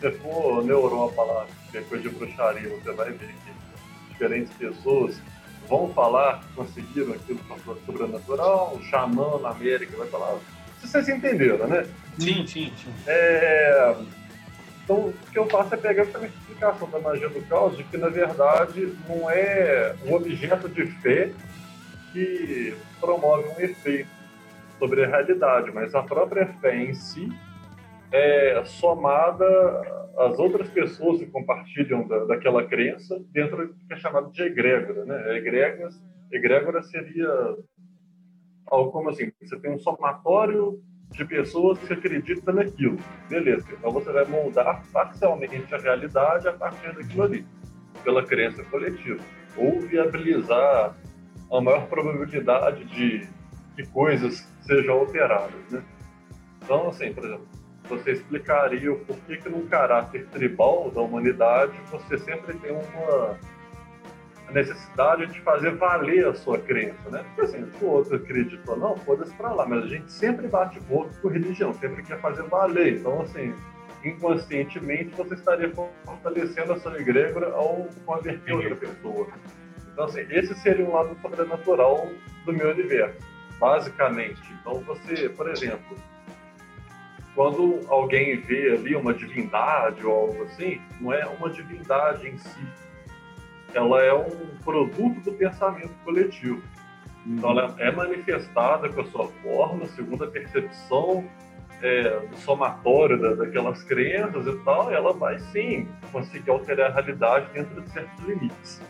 Se 0.00 0.10
for 0.12 0.64
na 0.64 0.72
Europa 0.72 1.22
lá, 1.22 1.46
coisa 1.86 2.02
de 2.02 2.08
bruxaria, 2.08 2.70
você 2.70 2.92
vai 2.92 3.10
ver 3.12 3.28
que 3.28 3.59
diferentes 4.20 4.52
pessoas 4.54 5.20
vão 5.66 5.92
falar 5.94 6.40
que 6.40 6.54
conseguiram 6.54 7.14
aquilo 7.14 7.40
sobrenatural, 7.86 8.74
o 8.74 8.82
xamã 8.82 9.38
na 9.40 9.50
América 9.50 9.96
vai 9.96 10.08
falar. 10.08 10.38
Vocês 10.82 11.08
entenderam, 11.08 11.66
né? 11.66 11.86
Sim, 12.18 12.46
sim, 12.46 12.72
sim. 12.76 12.92
É... 13.06 13.94
Então, 14.84 14.96
o 14.96 15.14
que 15.30 15.38
eu 15.38 15.46
faço 15.46 15.74
é 15.74 15.76
pegar 15.76 16.02
essa 16.02 16.26
explicação 16.26 16.90
da 16.90 16.98
magia 16.98 17.28
do 17.28 17.40
caos 17.48 17.76
de 17.76 17.84
que, 17.84 17.96
na 17.96 18.08
verdade, 18.08 18.92
não 19.08 19.30
é 19.30 19.94
um 20.04 20.14
objeto 20.14 20.68
de 20.68 20.86
fé 20.86 21.30
que 22.12 22.74
promove 23.00 23.48
um 23.48 23.60
efeito 23.60 24.10
sobre 24.78 25.04
a 25.04 25.08
realidade, 25.08 25.70
mas 25.72 25.94
a 25.94 26.02
própria 26.02 26.46
fé 26.60 26.76
em 26.76 26.92
si 26.92 27.30
é 28.10 28.62
somada 28.64 29.99
às 30.16 30.38
outras 30.38 30.68
pessoas 30.68 31.18
que 31.18 31.26
compartilham 31.26 32.06
da, 32.06 32.24
daquela 32.24 32.66
crença 32.66 33.20
dentro 33.32 33.68
do 33.68 33.74
que 33.74 33.92
é 33.92 33.96
chamado 33.96 34.30
de 34.30 34.42
egrégora. 34.42 35.04
Né? 35.04 35.38
Egrégoras, 35.38 36.02
egrégora 36.30 36.82
seria 36.82 37.56
algo 38.66 38.92
como 38.92 39.10
assim, 39.10 39.32
você 39.42 39.58
tem 39.58 39.72
um 39.72 39.78
somatório 39.78 40.80
de 41.10 41.24
pessoas 41.24 41.78
que 41.78 41.92
acreditam 41.92 42.54
naquilo. 42.54 42.96
Beleza, 43.28 43.66
então 43.72 43.90
você 43.90 44.12
vai 44.12 44.24
moldar 44.24 44.84
parcialmente 44.92 45.74
a 45.74 45.78
realidade 45.78 46.48
a 46.48 46.52
partir 46.52 46.94
daquilo 46.94 47.22
ali, 47.24 47.46
pela 48.04 48.24
crença 48.24 48.62
coletiva. 48.64 49.20
Ou 49.56 49.80
viabilizar 49.80 50.96
a 51.50 51.60
maior 51.60 51.88
probabilidade 51.88 52.84
de 52.84 53.28
que 53.74 53.86
coisas 53.90 54.48
sejam 54.62 55.00
alteradas. 55.00 55.70
Né? 55.70 55.82
Então, 56.62 56.88
assim, 56.88 57.12
por 57.12 57.24
exemplo, 57.24 57.48
você 57.90 58.12
explicaria 58.12 58.92
o 58.92 58.98
porquê 59.00 59.36
que 59.36 59.48
num 59.48 59.66
caráter 59.66 60.26
tribal 60.28 60.90
da 60.90 61.00
humanidade 61.00 61.72
você 61.90 62.16
sempre 62.18 62.56
tem 62.58 62.70
uma 62.70 63.36
necessidade 64.52 65.26
de 65.26 65.40
fazer 65.40 65.72
valer 65.76 66.26
a 66.26 66.34
sua 66.34 66.58
crença, 66.58 67.10
né? 67.10 67.24
Porque 67.24 67.42
assim, 67.42 67.70
se 67.70 67.84
o 67.84 67.88
outro 67.88 68.16
acredita 68.16 68.70
ou 68.70 68.76
não, 68.76 68.96
foda-se 68.98 69.32
pra 69.34 69.52
lá, 69.52 69.66
mas 69.66 69.84
a 69.84 69.86
gente 69.86 70.10
sempre 70.10 70.48
bate 70.48 70.80
boca 70.80 71.10
com 71.20 71.28
religião, 71.28 71.72
sempre 71.74 72.02
quer 72.02 72.20
fazer 72.20 72.42
valer. 72.44 72.98
Então, 72.98 73.20
assim, 73.22 73.54
inconscientemente 74.04 75.14
você 75.14 75.34
estaria 75.34 75.70
fortalecendo 76.04 76.72
a 76.72 76.80
sua 76.80 77.00
egrégora 77.00 77.52
ao 77.52 77.88
converter 78.04 78.52
outra 78.52 78.76
pessoa. 78.76 79.28
Então, 79.92 80.04
assim, 80.04 80.26
esse 80.30 80.54
seria 80.54 80.84
um 80.84 80.92
lado 80.92 81.16
sobrenatural 81.20 82.08
do 82.44 82.52
meu 82.52 82.70
universo, 82.70 83.18
basicamente. 83.58 84.40
Então, 84.60 84.80
você, 84.80 85.28
por 85.28 85.48
exemplo, 85.48 85.96
quando 87.40 87.80
alguém 87.88 88.36
vê 88.36 88.72
ali 88.72 88.94
uma 88.94 89.14
divindade 89.14 90.04
ou 90.04 90.12
algo 90.12 90.42
assim, 90.42 90.78
não 91.00 91.10
é 91.10 91.24
uma 91.24 91.48
divindade 91.48 92.28
em 92.28 92.36
si. 92.36 92.66
Ela 93.72 94.02
é 94.02 94.12
um 94.12 94.58
produto 94.62 95.22
do 95.22 95.32
pensamento 95.32 95.94
coletivo. 96.04 96.62
Então 97.26 97.52
ela 97.52 97.74
é 97.78 97.90
manifestada 97.90 98.90
com 98.90 99.00
a 99.00 99.04
sua 99.06 99.26
forma, 99.42 99.86
segundo 99.86 100.24
a 100.24 100.26
percepção 100.26 101.24
é, 101.82 102.20
somatório 102.44 103.18
da, 103.18 103.32
daquelas 103.36 103.82
crenças 103.84 104.46
e 104.46 104.56
tal, 104.62 104.92
ela 104.92 105.14
vai 105.14 105.38
sim 105.38 105.88
conseguir 106.12 106.50
alterar 106.50 106.90
a 106.90 106.94
realidade 106.94 107.46
dentro 107.54 107.80
de 107.80 107.90
certos 107.90 108.22
limites. 108.22 108.82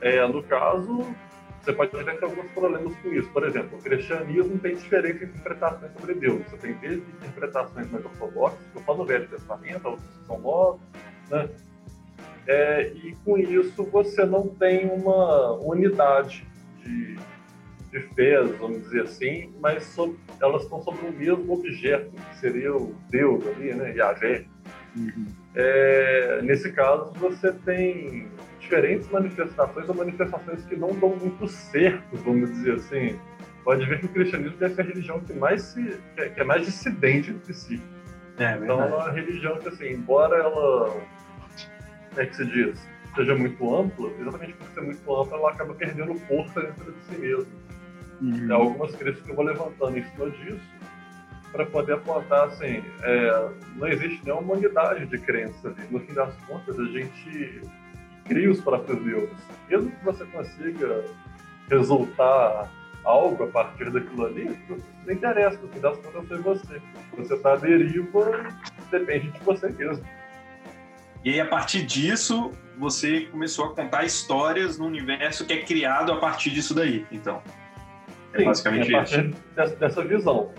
É, 0.00 0.26
no 0.26 0.42
caso, 0.42 1.14
você 1.66 1.72
pode 1.72 1.90
ter 1.90 2.24
alguns 2.24 2.48
problemas 2.52 2.94
com 2.96 3.12
isso. 3.12 3.28
Por 3.30 3.44
exemplo, 3.44 3.76
o 3.76 3.82
cristianismo 3.82 4.56
tem 4.60 4.76
diferentes 4.76 5.22
interpretações 5.22 5.92
sobre 5.94 6.14
Deus. 6.14 6.42
Você 6.48 6.56
tem 6.58 6.74
desde 6.74 7.10
interpretações 7.10 7.90
mais 7.90 8.04
ortodoxas, 8.04 8.60
que 8.72 8.78
eu 8.78 8.82
falo 8.82 8.98
no 8.98 9.06
Velho 9.06 9.28
Testamento, 9.28 9.88
outras 9.88 10.08
que 10.08 10.26
são 10.26 10.38
novas, 10.38 10.80
né? 11.28 11.48
É, 12.46 12.92
e 12.94 13.16
com 13.24 13.36
isso 13.36 13.82
você 13.82 14.24
não 14.24 14.46
tem 14.46 14.88
uma 14.88 15.54
unidade 15.54 16.46
de, 16.84 17.18
de 17.90 18.00
fés, 18.14 18.48
vamos 18.58 18.82
dizer 18.82 19.02
assim, 19.02 19.52
mas 19.60 19.82
sobre, 19.86 20.16
elas 20.40 20.62
estão 20.62 20.80
sobre 20.80 21.08
o 21.08 21.12
mesmo 21.12 21.52
objeto, 21.52 22.12
que 22.12 22.36
seria 22.36 22.72
o 22.72 22.94
Deus 23.10 23.44
ali, 23.48 23.74
né, 23.74 23.92
Yahvé. 23.96 24.44
Uhum. 24.96 25.26
É, 25.56 26.40
nesse 26.42 26.70
caso, 26.70 27.12
você 27.14 27.50
tem 27.50 28.28
diferentes 28.66 29.08
manifestações 29.10 29.88
ou 29.88 29.94
manifestações 29.94 30.64
que 30.64 30.76
não 30.76 30.88
dão 30.98 31.16
muito 31.16 31.46
certo, 31.46 32.16
vamos 32.16 32.50
dizer 32.50 32.74
assim. 32.74 33.18
Pode 33.64 33.84
ver 33.86 34.00
que 34.00 34.06
o 34.06 34.08
cristianismo 34.08 34.58
ser 34.58 34.80
a 34.80 34.84
religião 34.84 35.20
que 35.20 35.32
mais 35.32 35.62
se, 35.62 35.98
que 36.34 36.40
é 36.40 36.44
mais 36.44 36.64
dissidente 36.64 37.30
entre 37.30 37.52
si. 37.54 37.80
É, 38.38 38.56
então, 38.56 38.82
é 38.82 38.86
uma 38.86 39.10
religião 39.10 39.58
que, 39.58 39.68
assim, 39.68 39.88
embora 39.88 40.36
ela 40.36 41.00
é 42.16 42.26
que 42.26 42.36
se 42.36 42.44
diz, 42.44 42.86
seja 43.14 43.34
muito 43.34 43.74
ampla, 43.74 44.10
exatamente 44.20 44.52
por 44.54 44.68
ser 44.68 44.80
muito 44.82 45.16
ampla, 45.16 45.38
ela 45.38 45.50
acaba 45.50 45.74
perdendo 45.74 46.14
força 46.26 46.60
dentro 46.60 46.92
de 46.92 47.00
si 47.04 47.20
mesma. 47.20 47.46
Uhum. 48.20 48.46
Tem 48.46 48.52
algumas 48.52 48.94
críticas 48.94 49.24
que 49.24 49.30
eu 49.30 49.36
vou 49.36 49.44
levantando 49.44 49.98
em 49.98 50.04
cima 50.04 50.30
disso 50.30 50.76
para 51.52 51.66
poder 51.66 51.94
apontar 51.94 52.48
assim, 52.48 52.82
é, 53.02 53.48
não 53.76 53.88
existe 53.88 54.24
nenhuma 54.24 54.54
unidade 54.54 55.06
de 55.06 55.18
crença 55.18 55.68
ali. 55.68 55.86
No 55.90 56.00
fim 56.00 56.12
das 56.12 56.34
contas, 56.46 56.78
a 56.78 56.84
gente 56.84 57.62
cria 58.26 58.50
os 58.50 58.60
próprios 58.60 59.02
deuses. 59.02 59.36
Mesmo 59.68 59.90
que 59.90 60.04
você 60.04 60.24
consiga 60.26 61.04
resultar 61.70 62.70
algo 63.04 63.44
a 63.44 63.46
partir 63.46 63.90
daquilo 63.90 64.26
ali, 64.26 64.58
não 65.06 65.14
interessa, 65.14 65.58
no 65.60 65.68
fim 65.68 65.80
das 65.80 65.96
contas 65.98 66.28
foi 66.28 66.38
você. 66.38 66.82
Você 67.16 67.34
está 67.34 67.52
à 67.52 67.56
deriva, 67.56 68.46
depende 68.90 69.30
de 69.30 69.40
você 69.40 69.68
mesmo. 69.70 70.04
E 71.24 71.30
aí, 71.30 71.40
a 71.40 71.46
partir 71.46 71.84
disso, 71.84 72.52
você 72.78 73.22
começou 73.22 73.66
a 73.66 73.74
contar 73.74 74.04
histórias 74.04 74.78
no 74.78 74.86
universo 74.86 75.44
que 75.44 75.52
é 75.52 75.62
criado 75.62 76.12
a 76.12 76.18
partir 76.18 76.50
disso 76.50 76.74
daí, 76.74 77.06
então. 77.10 77.42
É 78.32 78.38
Sim, 78.38 78.44
basicamente 78.44 78.94
a 78.94 78.98
partir 78.98 79.30
isso. 79.30 79.44
Dessa, 79.54 79.76
dessa 79.76 80.04
visão. 80.04 80.52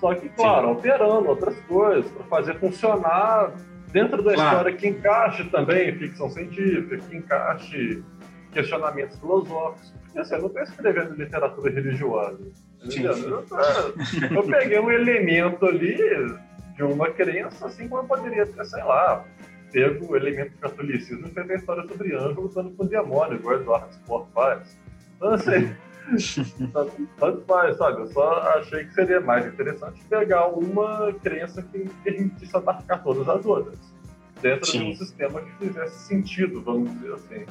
Só 0.00 0.14
que, 0.14 0.28
claro, 0.30 0.68
Sim. 0.68 0.74
alterando 0.74 1.28
outras 1.28 1.58
coisas 1.62 2.10
para 2.10 2.24
fazer 2.24 2.58
funcionar 2.58 3.52
dentro 3.94 4.22
da 4.24 4.34
claro. 4.34 4.50
história 4.50 4.76
que 4.76 4.88
encaixe 4.88 5.44
também 5.44 5.96
ficção 5.96 6.28
científica, 6.28 6.98
que 6.98 7.16
encaixe 7.16 8.02
questionamentos 8.52 9.16
filosóficos. 9.20 9.94
Porque 10.02 10.18
assim, 10.18 10.34
eu 10.34 10.40
não 10.40 10.48
estou 10.48 10.62
escrevendo 10.62 11.14
literatura 11.14 11.72
religiosa. 11.72 12.40
Eu, 12.82 14.36
eu 14.36 14.42
peguei 14.42 14.80
um 14.80 14.90
elemento 14.90 15.64
ali 15.64 15.96
de 16.74 16.82
uma 16.82 17.08
crença, 17.08 17.66
assim 17.66 17.88
como 17.88 18.02
eu 18.02 18.06
poderia 18.08 18.44
ter, 18.44 18.64
sei 18.64 18.82
lá, 18.82 19.24
pego 19.70 20.12
o 20.12 20.16
elemento 20.16 20.50
do 20.50 20.58
catolicismo 20.58 21.28
e 21.28 21.30
fez 21.30 21.50
a 21.50 21.54
história 21.54 21.86
sobre 21.86 22.16
anjo 22.16 22.40
lutando 22.40 22.70
com 22.72 22.84
o 22.84 22.88
demônio, 22.88 23.36
igual 23.36 23.60
Eduardo 23.60 23.90
Sport 23.90 24.26
faz. 24.34 24.76
Então, 25.16 25.34
assim, 25.34 25.72
tanto 27.18 27.42
faz, 27.46 27.76
sabe? 27.76 28.02
Eu 28.02 28.06
só 28.08 28.32
achei 28.56 28.84
que 28.84 28.94
seria 28.94 29.20
mais 29.20 29.46
interessante 29.46 30.00
pegar 30.08 30.48
uma 30.48 31.12
crença 31.22 31.62
que 31.62 31.88
permitisse 32.02 32.56
atacar 32.56 33.02
todas 33.02 33.28
as 33.28 33.44
outras, 33.44 33.78
dentro 34.40 34.70
Sim. 34.70 34.78
de 34.78 34.84
um 34.90 34.96
sistema 34.96 35.40
que 35.40 35.66
fizesse 35.66 36.06
sentido, 36.06 36.62
vamos 36.62 36.92
dizer 36.92 37.14
assim. 37.14 37.46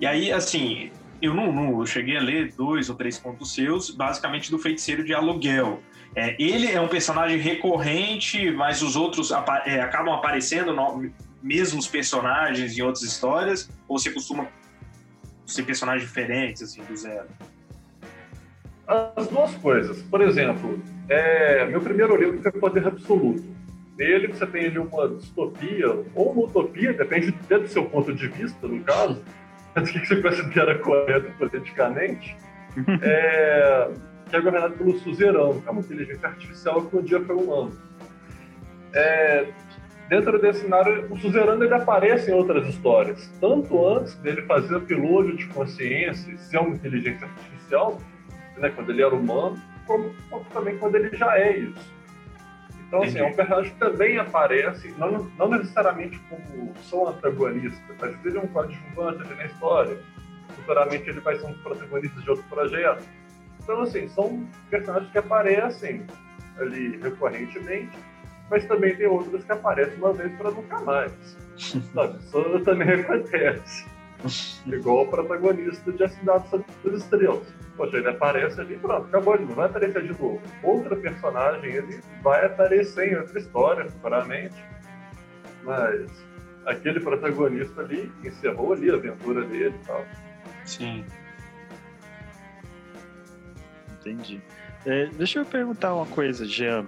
E 0.00 0.06
aí, 0.06 0.32
assim, 0.32 0.90
eu 1.22 1.32
não, 1.32 1.52
não 1.52 1.80
eu 1.80 1.86
cheguei 1.86 2.16
a 2.16 2.20
ler 2.20 2.52
dois 2.52 2.90
ou 2.90 2.96
três 2.96 3.18
pontos 3.18 3.54
seus, 3.54 3.90
basicamente 3.90 4.50
do 4.50 4.58
feiticeiro 4.58 5.04
de 5.04 5.14
aluguel. 5.14 5.80
É, 6.14 6.36
ele 6.40 6.70
é 6.70 6.80
um 6.80 6.88
personagem 6.88 7.38
recorrente, 7.38 8.50
mas 8.50 8.82
os 8.82 8.94
outros 8.94 9.32
apa 9.32 9.62
é, 9.66 9.80
acabam 9.80 10.14
aparecendo 10.14 10.72
no, 10.72 11.10
mesmos 11.42 11.86
personagens 11.86 12.76
em 12.78 12.82
outras 12.82 13.02
histórias? 13.02 13.68
Ou 13.88 13.98
você 13.98 14.10
costuma 14.10 14.48
ser 15.46 15.62
personagens 15.64 16.06
diferentes, 16.06 16.62
assim, 16.62 16.82
do 16.84 16.96
zero? 16.96 17.28
As 18.86 19.28
duas 19.28 19.54
coisas. 19.56 20.02
Por 20.02 20.20
exemplo, 20.20 20.82
é, 21.08 21.66
meu 21.66 21.80
primeiro 21.80 22.16
livro 22.16 22.42
foi 22.42 22.52
Poder 22.52 22.86
Absoluto. 22.86 23.44
Nele 23.96 24.28
você 24.28 24.46
tem 24.46 24.66
ali 24.66 24.78
uma 24.78 25.08
distopia, 25.08 25.88
ou 26.14 26.32
uma 26.32 26.46
utopia, 26.46 26.92
depende 26.92 27.30
do 27.30 27.68
seu 27.68 27.84
ponto 27.86 28.12
de 28.12 28.26
vista, 28.28 28.66
no 28.66 28.82
caso, 28.82 29.22
do 29.74 29.84
que 29.84 30.06
você 30.06 30.20
considera 30.20 30.78
correto 30.78 31.30
politicamente. 31.38 32.36
é, 33.02 33.90
que 34.28 34.36
é 34.36 34.40
governado 34.40 34.74
pelo 34.74 34.98
suzerano, 34.98 35.60
que 35.60 35.68
é 35.68 35.70
uma 35.70 35.80
inteligência 35.80 36.28
artificial 36.28 36.82
que 36.86 36.96
um 36.96 37.02
dia 37.02 37.20
foi 37.20 37.36
humano. 37.36 37.72
É, 38.92 39.46
dentro 40.08 40.38
desse 40.40 40.60
cenário, 40.60 41.06
o 41.10 41.16
suzerano 41.18 41.64
ele 41.64 41.74
aparece 41.74 42.30
em 42.30 42.34
outras 42.34 42.66
histórias, 42.68 43.30
tanto 43.40 43.86
antes 43.86 44.14
dele 44.16 44.42
fazer 44.42 44.76
upload 44.76 45.36
de 45.36 45.46
consciência 45.48 46.30
e 46.30 46.38
ser 46.38 46.58
uma 46.58 46.74
inteligência 46.74 47.26
artificial, 47.26 48.00
né, 48.56 48.70
quando 48.70 48.90
ele 48.90 49.02
era 49.02 49.14
humano, 49.14 49.60
como, 49.86 50.14
como, 50.30 50.44
também 50.46 50.78
quando 50.78 50.96
ele 50.96 51.16
já 51.16 51.38
é 51.38 51.56
isso. 51.58 51.94
Então, 52.86 53.02
assim, 53.02 53.18
é 53.18 53.24
um 53.24 53.32
personagem 53.32 53.72
que 53.72 53.78
também 53.78 54.18
aparece, 54.18 54.94
não, 54.98 55.28
não 55.38 55.48
necessariamente 55.48 56.20
como 56.28 56.72
só 56.82 57.08
antagonista, 57.08 57.82
mas 58.00 58.24
ele 58.24 58.38
é 58.38 58.40
um 58.40 58.46
coadjuvante 58.46 59.22
ali 59.22 59.34
na 59.34 59.46
história. 59.46 59.98
Futuramente 60.50 61.08
ele 61.08 61.20
vai 61.20 61.36
ser 61.36 61.46
um 61.46 61.52
dos 61.52 61.62
protagonistas 61.62 62.22
de 62.22 62.30
outro 62.30 62.44
projeto 62.48 63.02
então, 63.64 63.80
assim, 63.80 64.08
são 64.08 64.46
personagens 64.70 65.10
que 65.10 65.18
aparecem 65.18 66.06
ali 66.58 66.98
recorrentemente, 66.98 67.98
mas 68.50 68.64
também 68.66 68.94
tem 68.96 69.06
outros 69.06 69.44
que 69.44 69.52
aparecem 69.52 69.96
uma 69.98 70.12
vez 70.12 70.32
para 70.36 70.50
nunca 70.50 70.80
mais. 70.80 71.12
Sabe? 71.56 72.18
Isso 72.18 72.60
também 72.64 72.88
acontece. 72.88 73.86
Igual 74.66 75.02
o 75.02 75.08
protagonista 75.08 75.92
de 75.92 76.02
A 76.02 76.08
Cidade 76.08 76.48
sobre 76.48 76.66
as 76.86 77.02
Estrelas. 77.02 77.46
Poxa, 77.76 77.96
ele 77.96 78.08
aparece 78.08 78.60
ali 78.60 78.76
pronto, 78.78 79.06
acabou, 79.06 79.34
ele 79.34 79.44
não 79.44 79.54
vai 79.54 79.66
aparecer 79.66 80.02
de 80.02 80.10
novo. 80.10 80.40
Outra 80.62 80.96
personagem, 80.96 81.72
ele 81.72 82.00
vai 82.22 82.46
aparecer 82.46 83.12
em 83.12 83.16
outra 83.16 83.38
história, 83.38 83.90
futuramente. 83.90 84.54
Mas 85.62 86.08
aquele 86.66 87.00
protagonista 87.00 87.82
ali 87.82 88.10
encerrou 88.24 88.72
ali 88.72 88.90
a 88.90 88.94
aventura 88.94 89.44
dele 89.44 89.74
e 89.82 89.86
tal. 89.86 90.04
Sim. 90.64 91.04
Entendi. 94.00 94.40
É, 94.86 95.06
deixa 95.06 95.40
eu 95.40 95.44
perguntar 95.44 95.94
uma 95.94 96.06
coisa, 96.06 96.44
Jean. 96.44 96.86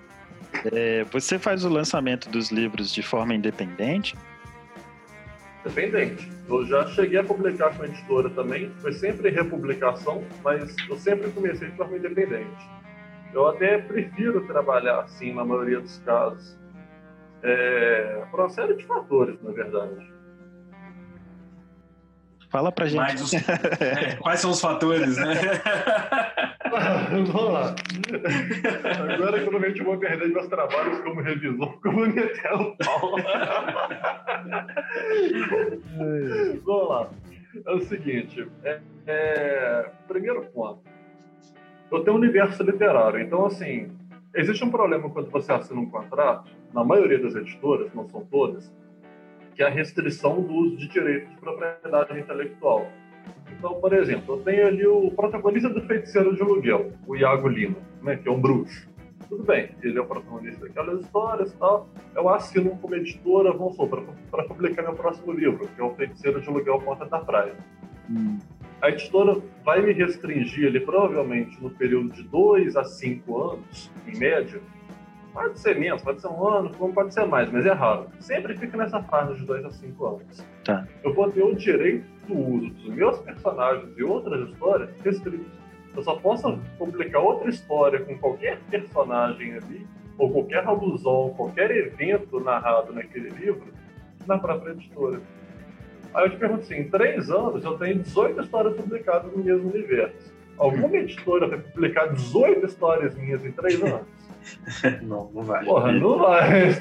É, 0.73 1.05
você 1.05 1.39
faz 1.39 1.65
o 1.65 1.69
lançamento 1.69 2.29
dos 2.29 2.51
livros 2.51 2.93
de 2.93 3.03
forma 3.03 3.35
independente? 3.35 4.17
Independente. 5.65 6.31
Eu 6.49 6.65
já 6.67 6.87
cheguei 6.89 7.19
a 7.19 7.25
publicar 7.25 7.77
com 7.77 7.83
a 7.83 7.87
editora 7.87 8.31
também, 8.31 8.71
foi 8.81 8.93
sempre 8.93 9.31
republicação, 9.31 10.25
mas 10.45 10.75
eu 10.89 10.97
sempre 10.97 11.31
comecei 11.31 11.69
de 11.69 11.77
forma 11.77 11.97
independente. 11.97 12.71
Eu 13.35 13.49
até 13.49 13.79
prefiro 13.79 14.47
trabalhar 14.47 15.01
assim 15.01 15.35
na 15.35 15.45
maioria 15.45 15.81
dos 15.81 15.99
casos, 15.99 16.57
é, 17.43 18.25
por 18.31 18.41
uma 18.41 18.49
série 18.49 18.75
de 18.75 18.85
fatores, 18.87 19.41
na 19.43 19.51
verdade. 19.51 20.16
Fala 22.57 22.73
pra 22.73 22.87
gente. 22.87 23.23
Os, 23.23 23.35
é, 23.35 24.17
quais 24.17 24.41
são 24.41 24.51
os 24.51 24.63
fatores, 24.63 25.19
né? 25.19 25.35
Vamos 27.11 27.53
lá. 27.53 27.75
Agora, 29.13 29.45
quando 29.45 29.63
eu 29.63 29.85
vou 29.85 29.99
perder 29.99 30.29
meus 30.31 30.47
trabalhos 30.47 31.01
como 31.01 31.21
revisor, 31.21 31.79
como 31.85 32.07
meter 32.07 32.55
o 32.55 32.75
pau. 32.79 33.17
Vamos 36.65 36.89
lá. 36.89 37.11
É 37.67 37.73
o 37.73 37.81
seguinte. 37.81 38.49
É, 38.65 38.81
é, 39.07 39.91
primeiro 40.09 40.47
ponto. 40.47 40.81
Eu 41.93 42.05
tenho 42.05 42.17
um 42.17 42.21
universo 42.21 42.63
literário. 42.63 43.21
Então, 43.21 43.45
assim, 43.45 43.93
existe 44.35 44.65
um 44.65 44.71
problema 44.71 45.11
quando 45.11 45.31
você 45.31 45.53
assina 45.53 45.79
um 45.79 45.91
contrato, 45.91 46.51
na 46.73 46.83
maioria 46.83 47.19
das 47.19 47.35
editoras, 47.35 47.93
não 47.93 48.09
são 48.09 48.25
todas, 48.25 48.73
que 49.57 49.63
é 49.63 49.67
a 49.67 49.71
restrição 49.71 50.43
do 50.43 50.53
uso 50.53 50.77
de 50.77 50.87
direitos 50.87 51.31
de 51.31 51.41
propriedade 51.41 52.19
intelectual. 52.19 52.87
Então, 53.51 53.75
por 53.81 53.93
exemplo, 53.95 54.37
eu 54.37 54.43
tenho 54.43 54.67
ali 54.67 54.87
o 54.87 55.11
protagonista 55.11 55.71
do 55.71 55.81
Feiticeiro 55.81 56.37
de 56.37 56.43
Aluguel, 56.43 56.93
o 57.07 57.17
Iago 57.17 57.49
Lima, 57.49 57.79
né, 58.03 58.17
que 58.17 58.29
é 58.29 58.31
um 58.31 58.39
bruxo. 58.39 58.87
Tudo 59.31 59.43
bem, 59.43 59.71
ele 59.83 59.99
é 59.99 60.01
o 60.01 60.07
protagonista 60.07 60.67
daquelas 60.67 61.01
histórias 61.01 61.53
e 61.53 61.57
tal. 61.57 61.89
Eu 62.15 62.29
assino 62.29 62.77
como 62.77 62.95
editora, 62.95 63.51
vamos 63.53 63.75
supor, 63.77 64.05
para 64.31 64.45
publicar 64.45 64.83
meu 64.83 64.95
próximo 64.95 65.33
livro, 65.33 65.67
que 65.75 65.81
é 65.81 65.85
o 65.85 65.95
Feiticeiro 65.95 66.41
de 66.41 66.49
Aluguel 66.49 66.79
Ponta 66.81 67.07
da 67.07 67.19
Praia. 67.21 67.55
Hum. 68.09 68.39
a 68.81 68.91
editora 68.91 69.41
vai 69.65 69.83
me 69.83 69.93
restringir 69.93 70.69
ali, 70.69 70.79
provavelmente, 70.79 71.61
no 71.61 71.71
período 71.71 72.11
de 72.11 72.23
dois 72.25 72.77
a 72.77 72.85
cinco 72.85 73.43
anos, 73.43 73.91
em 74.07 74.17
média. 74.17 74.61
Pode 75.37 75.61
ser 75.61 75.79
menos, 75.79 76.01
pode 76.01 76.19
ser 76.19 76.29
um 76.29 76.49
ano, 76.49 76.71
como 76.79 76.95
pode 76.95 77.13
ser 77.13 77.27
mais, 77.27 77.53
mas 77.53 77.67
é 77.67 77.73
raro. 77.73 78.07
Sempre 78.21 78.57
fica 78.57 78.75
nessa 78.75 79.03
fase 79.03 79.35
de 79.35 79.45
dois 79.45 79.63
a 79.67 79.71
cinco 79.71 80.07
anos. 80.07 80.43
Tá. 80.65 80.89
Eu 81.05 81.13
vou 81.13 81.31
ter 81.31 81.43
o 81.43 81.55
direito 81.55 82.07
do 82.27 82.35
uso 82.35 82.71
dos 82.71 82.87
meus 82.87 83.19
personagens 83.19 83.91
e 83.99 84.03
outras 84.03 84.49
histórias 84.49 84.89
restritos. 85.05 85.53
Eu 85.95 86.03
só 86.03 86.17
posso 86.17 86.59
publicar 86.79 87.19
outra 87.19 87.51
história 87.51 88.01
com 88.01 88.17
qualquer 88.17 88.59
personagem 88.71 89.53
ali, 89.53 89.87
ou 90.17 90.31
qualquer 90.31 90.65
alusão, 90.65 91.35
qualquer 91.37 91.71
evento 91.71 92.41
narrado 92.41 92.95
naquele 92.95 93.29
livro, 93.29 93.67
na 94.27 94.39
própria 94.39 94.71
editora. 94.71 95.21
Aí 96.15 96.25
eu 96.25 96.31
te 96.31 96.39
pergunto 96.39 96.63
assim, 96.63 96.77
em 96.77 96.89
três 96.89 97.29
anos 97.31 97.63
eu 97.63 97.77
tenho 97.77 97.99
18 97.99 98.41
histórias 98.41 98.75
publicadas 98.75 99.31
no 99.31 99.45
mesmo 99.45 99.69
universo. 99.69 100.35
Alguma 100.57 100.97
editora 100.97 101.47
vai 101.47 101.59
publicar 101.59 102.07
18 102.07 102.65
histórias 102.65 103.15
minhas 103.17 103.45
em 103.45 103.53
três 103.53 103.79
anos? 103.85 104.17
não, 105.03 105.31
não 105.35 105.43
vai. 105.43 105.65
Porra, 105.65 105.93
não 105.93 106.19
vai. 106.19 106.73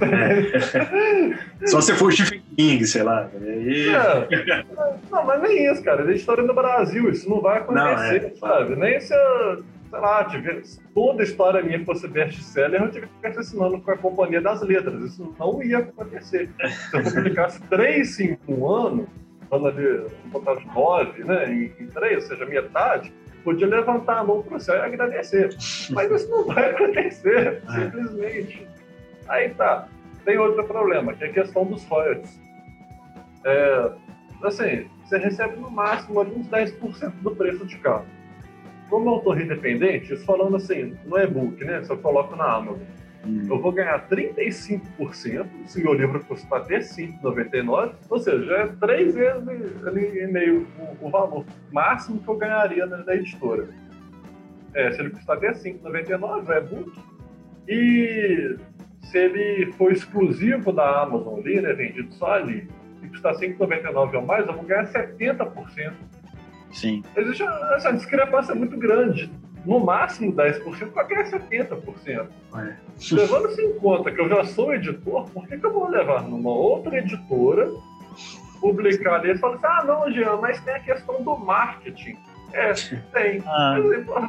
Só 1.66 1.82
se 1.82 1.94
for 1.94 2.12
Stephen 2.12 2.42
King, 2.56 2.86
sei 2.86 3.04
lá. 3.04 3.30
E... 3.42 3.90
É. 3.90 4.66
Não, 5.12 5.26
mas 5.26 5.42
nem 5.42 5.72
isso, 5.72 5.84
cara. 5.84 6.10
É 6.10 6.16
história 6.16 6.44
no 6.44 6.54
Brasil, 6.54 7.10
isso 7.10 7.30
não 7.30 7.42
vai 7.42 7.60
acontecer, 7.60 8.22
não, 8.22 8.30
é. 8.30 8.36
sabe? 8.36 8.76
Nem 8.76 9.00
se 9.00 9.14
eu, 9.14 9.64
sei 9.90 10.00
lá, 10.00 10.24
tiver, 10.26 10.62
toda 10.94 11.24
história 11.24 11.64
minha 11.64 11.84
fosse 11.86 12.08
best-seller, 12.08 12.82
eu 12.82 12.92
tivesse 12.92 13.40
assinando 13.40 13.80
com 13.82 13.92
a 13.92 13.98
Companhia 13.98 14.42
das 14.42 14.62
Letras. 14.62 15.02
Isso 15.02 15.36
não 15.40 15.62
ia 15.64 15.80
acontecer. 15.80 16.50
Se 16.90 16.98
eu 16.98 17.04
publicasse 17.04 17.62
três 17.64 18.20
em 18.20 18.38
um 18.48 18.68
ano, 18.68 19.08
falando 19.50 19.78
ali, 19.78 20.06
botar 20.26 20.56
nove, 20.74 21.24
né, 21.24 21.52
em, 21.52 21.84
em 21.84 21.88
três, 21.88 22.24
ou 22.24 22.30
seja, 22.30 22.46
metade, 22.46 23.14
podia 23.46 23.68
levantar 23.68 24.18
a 24.18 24.24
mão 24.24 24.42
para 24.42 24.58
o 24.58 24.60
céu 24.60 24.76
e 24.76 24.82
agradecer. 24.82 25.56
Mas 25.92 26.12
isso 26.12 26.30
não 26.30 26.46
vai 26.46 26.72
acontecer, 26.74 27.62
é. 27.70 27.72
simplesmente. 27.72 28.68
Aí 29.30 29.50
tá. 29.52 29.88
Tem 30.26 30.40
outro 30.40 30.64
problema, 30.66 31.14
que 31.14 31.24
é 31.24 31.28
a 31.28 31.32
questão 31.34 31.66
dos 31.66 31.86
royalties. 31.86 32.42
É, 33.46 33.92
assim, 34.44 34.90
você 35.04 35.20
recebe 35.20 35.58
no 35.58 35.70
máximo 35.70 36.20
uns 36.22 36.50
10% 36.50 37.12
do 37.22 37.36
preço 37.36 37.66
de 37.68 37.78
carro. 37.78 38.08
Como 38.90 39.10
autor 39.10 39.40
independente, 39.40 40.14
isso 40.14 40.26
falando 40.26 40.56
assim, 40.56 40.98
no 41.06 41.18
e-book, 41.20 41.64
né? 41.64 41.84
Se 41.84 41.92
eu 41.92 41.98
coloco 42.00 42.36
na 42.36 42.56
Amazon, 42.56 42.80
hum. 43.26 43.48
eu 43.50 43.60
vou 43.60 43.72
ganhar 43.72 44.08
35% 44.08 45.48
se 45.66 45.84
meu 45.84 45.94
livro 45.94 46.24
custar 46.26 46.62
até 46.62 46.80
5,99, 46.80 47.94
ou 48.10 48.20
seja, 48.20 48.54
é 48.54 48.68
três 48.68 49.16
vezes 49.16 49.48
ali 49.86 50.20
e 50.20 50.28
meio 50.28 50.68
o, 51.02 51.08
o 51.08 51.10
valor 51.10 51.46
máximo 51.72 52.20
que 52.20 52.28
eu 52.28 52.38
ganharia 52.38 52.86
na, 52.86 52.98
na 52.98 53.16
editora. 53.16 53.68
É, 54.74 54.92
se 54.92 55.00
ele 55.00 55.12
custar 55.12 55.38
até 55.38 55.54
5,99, 55.54 56.50
é 56.50 56.58
e-book. 56.58 57.00
E 57.68 58.58
se 59.02 59.18
ele 59.18 59.72
for 59.74 59.92
exclusivo 59.92 60.72
da 60.72 61.02
Amazon 61.04 61.40
ali, 61.40 61.62
né, 61.62 61.74
vendido 61.74 62.14
só 62.14 62.34
ali, 62.34 62.68
e 63.02 63.08
custar 63.08 63.34
5,99 63.36 64.16
ou 64.16 64.22
mais, 64.26 64.46
eu 64.46 64.54
vou 64.54 64.64
ganhar 64.64 64.86
70%. 64.86 65.94
Sim. 66.72 67.04
Existe 67.16 67.44
essa 67.76 67.92
discrepância 67.94 68.54
muito 68.54 68.78
grande. 68.78 69.32
No 69.66 69.80
máximo 69.80 70.32
10%, 70.32 70.92
qualquer 70.92 71.26
70%. 71.26 72.28
É. 72.56 72.76
Levando-se 73.12 73.62
em 73.62 73.74
conta 73.80 74.12
que 74.12 74.22
eu 74.22 74.30
já 74.30 74.44
sou 74.46 74.74
editor, 74.74 75.30
por 75.32 75.48
que, 75.48 75.58
que 75.58 75.66
eu 75.66 75.74
vou 75.74 75.90
levar 75.90 76.22
numa 76.24 76.52
outra 76.52 76.98
editora, 76.98 77.72
publicar 78.62 79.16
ali 79.16 79.32
e 79.32 79.38
falar 79.38 79.56
assim: 79.56 79.66
ah, 79.66 79.84
não, 79.86 80.12
Jean, 80.12 80.38
mas 80.38 80.60
tem 80.62 80.76
a 80.76 80.80
questão 80.80 81.22
do 81.24 81.36
marketing. 81.38 82.18
É, 82.54 82.74
tem. 83.12 83.44
Ah. 83.48 83.78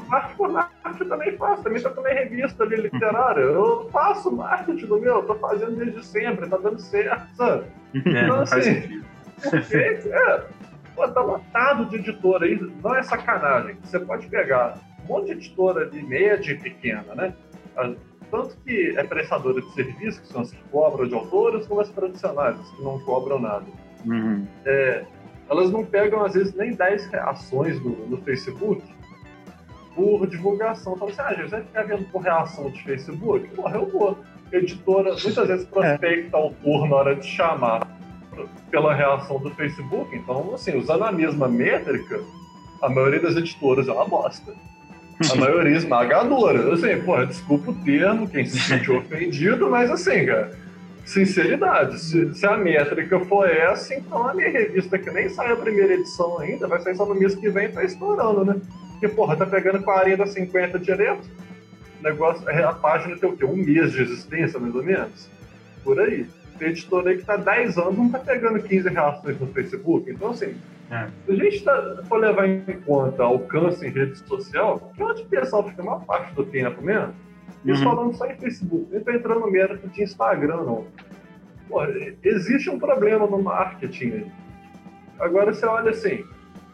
Marketing 0.08 1.08
também 1.08 1.36
faço, 1.36 1.62
também 1.62 1.76
estou 1.76 1.92
também 1.92 2.14
revista 2.14 2.64
ali 2.64 2.76
literária. 2.76 3.40
Eu 3.40 3.88
faço 3.92 4.34
marketing 4.34 4.86
do 4.86 4.98
meu, 4.98 5.20
estou 5.20 5.38
fazendo 5.38 5.76
desde 5.76 6.04
sempre, 6.04 6.44
está 6.44 6.56
dando 6.56 6.80
certo, 6.80 7.36
sabe? 7.36 7.66
É, 7.94 8.22
então, 8.22 8.40
assim, 8.40 9.02
porque, 9.42 9.76
é, 10.10 10.44
Pô, 10.96 11.06
tá 11.08 11.20
lotado 11.20 11.84
de 11.90 11.96
editora 11.96 12.46
aí, 12.46 12.58
não 12.82 12.96
é 12.96 13.02
sacanagem. 13.02 13.76
Você 13.82 14.00
pode 14.00 14.26
pegar 14.28 14.78
um 15.06 15.14
monte 15.14 15.26
de 15.26 15.32
editora 15.32 15.86
de 15.86 16.02
média 16.02 16.52
e 16.52 16.58
pequena, 16.58 17.14
né? 17.14 17.34
Ah, 17.76 17.92
tanto 18.30 18.56
que 18.64 18.94
é 18.96 19.04
prestadora 19.04 19.60
de 19.60 19.72
serviço, 19.72 20.20
que 20.20 20.28
são 20.28 20.42
as 20.42 20.50
que 20.50 20.62
cobram 20.70 21.06
de 21.08 21.14
autores, 21.14 21.66
como 21.66 21.80
as 21.80 21.88
tradicionais, 21.90 22.58
as 22.58 22.70
que 22.72 22.82
não 22.82 22.98
cobram 23.00 23.38
nada. 23.38 23.64
Uhum. 24.04 24.46
É, 24.64 25.04
elas 25.48 25.70
não 25.70 25.84
pegam, 25.84 26.24
às 26.24 26.34
vezes, 26.34 26.54
nem 26.54 26.74
10 26.74 27.06
reações 27.06 27.80
no, 27.80 27.90
no 28.08 28.16
Facebook 28.18 28.82
por 29.94 30.26
divulgação. 30.26 30.96
Fala 30.96 31.10
assim, 31.10 31.20
ah, 31.22 31.34
gente, 31.34 31.50
você 31.50 31.60
ficar 31.62 31.82
vendo 31.84 32.04
por 32.10 32.22
reação 32.22 32.70
de 32.70 32.82
Facebook? 32.82 33.48
Porra, 33.54 33.76
eu 33.76 33.86
vou. 33.88 34.18
Editora 34.52 35.10
muitas 35.10 35.48
vezes 35.48 35.66
prospecta 35.70 36.36
é. 36.36 36.40
autor 36.40 36.88
na 36.88 36.96
hora 36.96 37.16
de 37.16 37.26
chamar 37.26 37.88
pela 38.70 38.94
reação 38.94 39.38
do 39.38 39.50
Facebook. 39.50 40.14
Então, 40.14 40.54
assim, 40.54 40.76
usando 40.76 41.04
a 41.04 41.12
mesma 41.12 41.48
métrica, 41.48 42.20
a 42.82 42.88
maioria 42.88 43.20
das 43.20 43.36
editoras 43.36 43.88
é 43.88 43.92
uma 43.92 44.06
bosta. 44.06 44.52
A 45.32 45.34
maioria 45.36 45.76
esmagadora. 45.76 46.74
Assim, 46.74 47.00
porra, 47.02 47.26
desculpa 47.26 47.70
o 47.70 47.74
termo, 47.74 48.28
quem 48.28 48.44
se 48.44 48.58
sentiu 48.58 48.98
ofendido, 48.98 49.70
mas 49.70 49.90
assim, 49.90 50.26
cara, 50.26 50.52
sinceridade. 51.04 51.98
Se, 51.98 52.34
se, 52.34 52.46
a 52.46 52.56
métrica 52.56 53.18
for 53.20 53.48
essa, 53.48 53.94
então 53.94 54.28
a 54.28 54.34
minha 54.34 54.50
revista, 54.50 54.98
que 54.98 55.10
nem 55.10 55.28
sai 55.28 55.52
a 55.52 55.56
primeira 55.56 55.94
edição 55.94 56.38
ainda, 56.38 56.68
vai 56.68 56.80
sair 56.80 56.96
só 56.96 57.06
no 57.06 57.14
mês 57.14 57.34
que 57.34 57.48
vem, 57.48 57.70
tá 57.70 57.82
estourando, 57.82 58.44
né? 58.44 58.60
Porque, 58.92 59.08
porra, 59.08 59.36
tá 59.36 59.46
pegando 59.46 59.82
40, 59.82 60.26
50 60.26 60.78
direto. 60.78 61.28
O 62.00 62.02
negócio, 62.02 62.46
a 62.48 62.72
página 62.74 63.16
tem 63.16 63.28
o 63.28 63.36
quê? 63.36 63.44
Um 63.44 63.56
mês 63.56 63.92
de 63.92 64.02
existência, 64.02 64.60
mais 64.60 64.74
ou 64.74 64.82
menos? 64.82 65.28
Por 65.82 65.98
aí 66.00 66.26
tem 66.58 66.68
editora 66.68 67.10
aí 67.10 67.16
que 67.16 67.22
está 67.22 67.36
10 67.36 67.78
anos 67.78 67.96
não 67.96 68.06
está 68.06 68.18
pegando 68.18 68.62
15 68.62 68.88
reações 68.88 69.40
no 69.40 69.46
Facebook. 69.48 70.10
Então, 70.10 70.30
assim, 70.30 70.54
é. 70.90 71.08
se 71.24 71.32
a 71.32 71.34
gente 71.34 71.64
tá, 71.64 72.02
for 72.08 72.18
levar 72.18 72.48
em 72.48 72.60
conta 72.84 73.22
alcance 73.22 73.84
em 73.86 73.90
rede 73.90 74.16
social, 74.18 74.92
que 74.94 75.02
é 75.02 75.04
onde 75.04 75.22
o 75.22 75.26
pessoal 75.26 75.68
fica 75.68 75.82
uma 75.82 76.00
parte 76.00 76.34
do 76.34 76.44
tempo 76.44 76.82
mesmo, 76.82 77.14
isso 77.64 77.82
uhum. 77.82 77.96
falando 77.96 78.16
só 78.16 78.26
em 78.26 78.36
Facebook, 78.36 78.86
nem 78.90 79.00
está 79.00 79.14
entrando 79.14 79.40
no 79.40 79.50
mérito 79.50 79.88
de 79.88 80.02
Instagram, 80.02 80.62
não. 80.62 80.86
Pô, 81.68 81.82
existe 82.22 82.70
um 82.70 82.78
problema 82.78 83.26
no 83.26 83.42
marketing 83.42 84.12
aí. 84.12 84.32
Agora 85.18 85.52
você 85.52 85.66
olha 85.66 85.90
assim, 85.90 86.24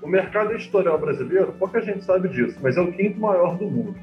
o 0.02 0.08
mercado 0.08 0.52
editorial 0.52 0.98
brasileiro, 0.98 1.52
pouca 1.52 1.80
gente 1.80 2.04
sabe 2.04 2.28
disso, 2.28 2.58
mas 2.60 2.76
é 2.76 2.80
o 2.80 2.92
quinto 2.92 3.18
maior 3.20 3.56
do 3.56 3.64
mundo. 3.70 3.94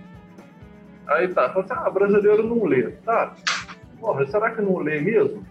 Aí 1.07 1.27
tá, 1.27 1.49
fala 1.49 1.65
assim, 1.65 1.73
ah, 1.75 1.89
brasileiro 1.89 2.43
não 2.43 2.63
lê. 2.65 2.91
Tá, 3.03 3.35
porra, 3.99 4.25
será 4.27 4.51
que 4.51 4.61
não 4.61 4.77
lê 4.77 4.99
mesmo? 5.01 5.45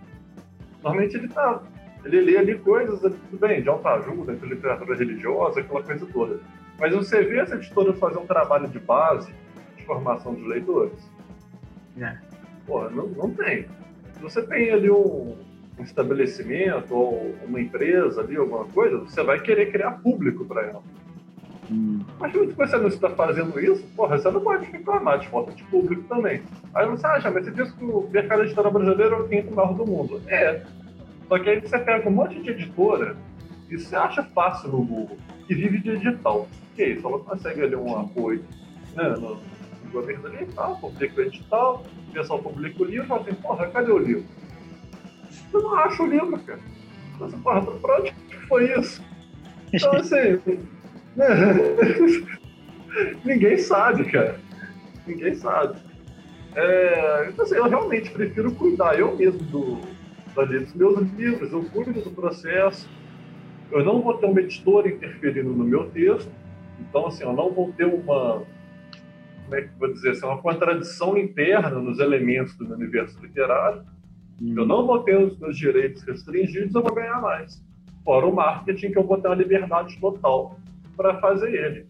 Normalmente 0.82 1.16
ele 1.16 1.28
tá. 1.28 1.60
Ele 2.04 2.20
lê 2.20 2.38
ali 2.38 2.58
coisas, 2.58 3.00
tudo 3.00 3.38
bem, 3.38 3.62
de 3.62 3.68
alta 3.68 3.90
ajuda, 3.90 4.34
de 4.34 4.46
literatura 4.46 4.96
religiosa, 4.96 5.60
aquela 5.60 5.82
coisa 5.82 6.06
toda. 6.06 6.40
Mas 6.78 6.94
você 6.94 7.22
vê 7.22 7.40
essa 7.40 7.56
editora 7.56 7.92
fazer 7.94 8.18
um 8.18 8.26
trabalho 8.26 8.68
de 8.68 8.78
base 8.78 9.32
de 9.76 9.84
formação 9.84 10.34
de 10.34 10.42
leitores? 10.42 11.10
É. 12.00 12.16
Porra, 12.66 12.90
não, 12.90 13.08
não 13.08 13.30
tem. 13.30 13.66
Se 14.12 14.22
você 14.22 14.42
tem 14.42 14.70
ali 14.70 14.90
um, 14.90 15.36
um 15.78 15.82
estabelecimento 15.82 16.94
ou 16.94 17.34
uma 17.46 17.60
empresa 17.60 18.20
ali, 18.20 18.36
alguma 18.36 18.64
coisa, 18.66 18.98
você 18.98 19.22
vai 19.22 19.40
querer 19.40 19.72
criar 19.72 19.92
público 19.92 20.44
para 20.44 20.66
ela. 20.66 20.82
Hum. 21.70 22.00
Mas 22.18 22.32
se 22.32 22.46
você 22.46 22.76
não 22.78 22.88
está 22.88 23.10
fazendo 23.10 23.58
isso, 23.60 23.86
porra, 23.94 24.18
você 24.18 24.30
não 24.30 24.40
pode 24.40 24.70
reclamar 24.70 25.18
de 25.18 25.28
falta 25.28 25.52
de 25.52 25.62
público 25.64 26.02
também. 26.04 26.42
Aí 26.74 26.86
você 26.86 27.06
acha, 27.06 27.30
mas 27.30 27.44
você 27.44 27.50
diz 27.50 27.70
que 27.72 27.84
o 27.84 28.08
mercado 28.10 28.42
editorial 28.44 28.72
brasileiro 28.72 29.14
é 29.16 29.18
o 29.18 29.28
quinto 29.28 29.54
maior 29.54 29.74
do 29.74 29.86
mundo. 29.86 30.22
É. 30.28 30.62
Só 31.28 31.38
que 31.38 31.50
aí 31.50 31.60
você 31.60 31.78
pega 31.78 32.08
um 32.08 32.12
monte 32.12 32.40
de 32.40 32.50
editora 32.50 33.16
e 33.70 33.76
você 33.76 33.94
acha 33.94 34.22
fácil 34.22 34.70
no 34.70 34.82
Google 34.84 35.18
e 35.48 35.54
vive 35.54 35.78
de 35.78 35.90
edital. 35.90 36.48
Que 36.74 36.84
isso? 36.84 37.06
Ela 37.06 37.18
consegue 37.18 37.62
ali 37.62 37.76
um 37.76 37.98
apoio 37.98 38.44
né, 38.94 39.08
no, 39.10 39.34
no 39.36 39.90
governo 39.92 40.26
ali 40.26 40.44
e 40.44 40.46
tal, 40.46 40.76
publica 40.76 41.20
o 41.20 41.24
edital, 41.24 41.84
o 42.08 42.12
pessoal 42.12 42.38
publica 42.38 42.82
o 42.82 42.86
livro 42.86 43.06
fala 43.06 43.20
assim, 43.22 43.34
porra, 43.34 43.68
cadê 43.68 43.92
o 43.92 43.98
livro? 43.98 44.24
Você 45.30 45.58
não 45.58 45.74
acha 45.76 46.02
o 46.02 46.06
livro, 46.06 46.38
cara. 46.40 46.60
Você, 47.18 47.36
porra, 47.36 47.62
pra 47.62 48.00
onde 48.00 48.14
foi 48.48 48.78
isso? 48.78 49.02
Então, 49.72 49.92
assim, 49.92 50.40
Ninguém 53.24 53.58
sabe, 53.58 54.04
cara. 54.04 54.40
Ninguém 55.06 55.34
sabe. 55.34 55.78
É, 56.54 57.28
então, 57.28 57.44
assim, 57.44 57.56
eu 57.56 57.68
realmente 57.68 58.10
prefiro 58.10 58.52
cuidar 58.52 58.98
eu 58.98 59.16
mesmo 59.16 59.40
do, 59.40 59.80
dos 60.34 60.74
meus 60.74 60.98
livros, 61.12 61.52
eu 61.52 61.64
cuido 61.64 62.00
do 62.00 62.10
processo. 62.10 62.88
Eu 63.70 63.84
não 63.84 64.00
vou 64.00 64.14
ter 64.14 64.26
uma 64.26 64.40
editora 64.40 64.88
interferindo 64.88 65.50
no 65.50 65.64
meu 65.64 65.90
texto. 65.90 66.30
Então, 66.80 67.06
assim, 67.06 67.24
eu 67.24 67.32
não 67.32 67.52
vou 67.52 67.72
ter 67.72 67.84
uma, 67.84 68.42
como 69.44 69.54
é 69.56 69.62
que 69.62 69.70
vou 69.78 69.92
dizer 69.92 70.10
assim, 70.10 70.26
uma 70.26 70.38
contradição 70.38 71.16
interna 71.16 71.78
nos 71.78 71.98
elementos 71.98 72.54
do 72.56 72.72
universo 72.72 73.18
literário. 73.20 73.82
Eu 74.40 74.64
não 74.64 74.86
vou 74.86 75.00
ter 75.00 75.16
os 75.18 75.38
meus 75.38 75.56
direitos 75.56 76.02
restringidos, 76.02 76.74
eu 76.74 76.82
vou 76.82 76.94
ganhar 76.94 77.20
mais. 77.20 77.62
Fora 78.04 78.26
o 78.26 78.34
marketing, 78.34 78.92
que 78.92 78.98
eu 78.98 79.04
vou 79.04 79.18
ter 79.18 79.28
uma 79.28 79.34
liberdade 79.34 79.98
total 79.98 80.58
para 80.96 81.18
fazer 81.18 81.52
ele. 81.52 81.86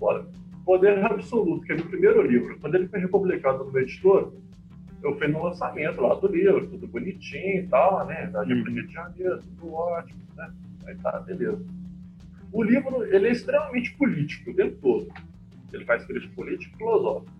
Ora, 0.00 0.26
Poder 0.64 0.98
Absoluto, 1.04 1.64
que 1.64 1.72
é 1.72 1.76
meu 1.76 1.86
primeiro 1.86 2.22
livro, 2.22 2.58
quando 2.60 2.74
ele 2.74 2.88
foi 2.88 2.98
republicado 2.98 3.64
no 3.64 3.70
meu 3.70 3.82
editor, 3.82 4.32
eu 5.02 5.16
fui 5.16 5.28
no 5.28 5.44
lançamento 5.44 6.00
lá 6.00 6.14
do 6.14 6.28
livro, 6.28 6.66
tudo 6.66 6.86
bonitinho 6.86 7.62
e 7.62 7.66
tal, 7.68 8.06
né? 8.06 8.26
Da 8.26 8.42
1 8.42 8.46
de 8.46 8.92
janeiro, 8.92 9.40
tudo 9.40 9.74
ótimo, 9.74 10.20
né? 10.36 10.50
Aí 10.86 10.94
tá, 10.96 11.20
beleza. 11.20 11.64
O 12.52 12.62
livro, 12.62 13.04
ele 13.04 13.28
é 13.28 13.32
extremamente 13.32 13.92
político 13.94 14.50
o 14.50 14.54
tempo 14.54 14.76
todo. 14.80 15.08
Ele 15.72 15.84
faz 15.84 16.04
crítica 16.04 16.32
política 16.34 16.74
e 16.74 16.78
filosófica. 16.78 17.32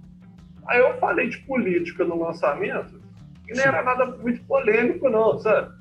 Aí 0.66 0.80
eu 0.80 0.98
falei 0.98 1.28
de 1.28 1.38
política 1.38 2.04
no 2.04 2.20
lançamento, 2.20 3.00
e 3.48 3.54
não 3.54 3.62
era 3.62 3.82
nada 3.82 4.06
muito 4.06 4.42
polêmico, 4.44 5.08
não, 5.08 5.38
sabe? 5.38 5.72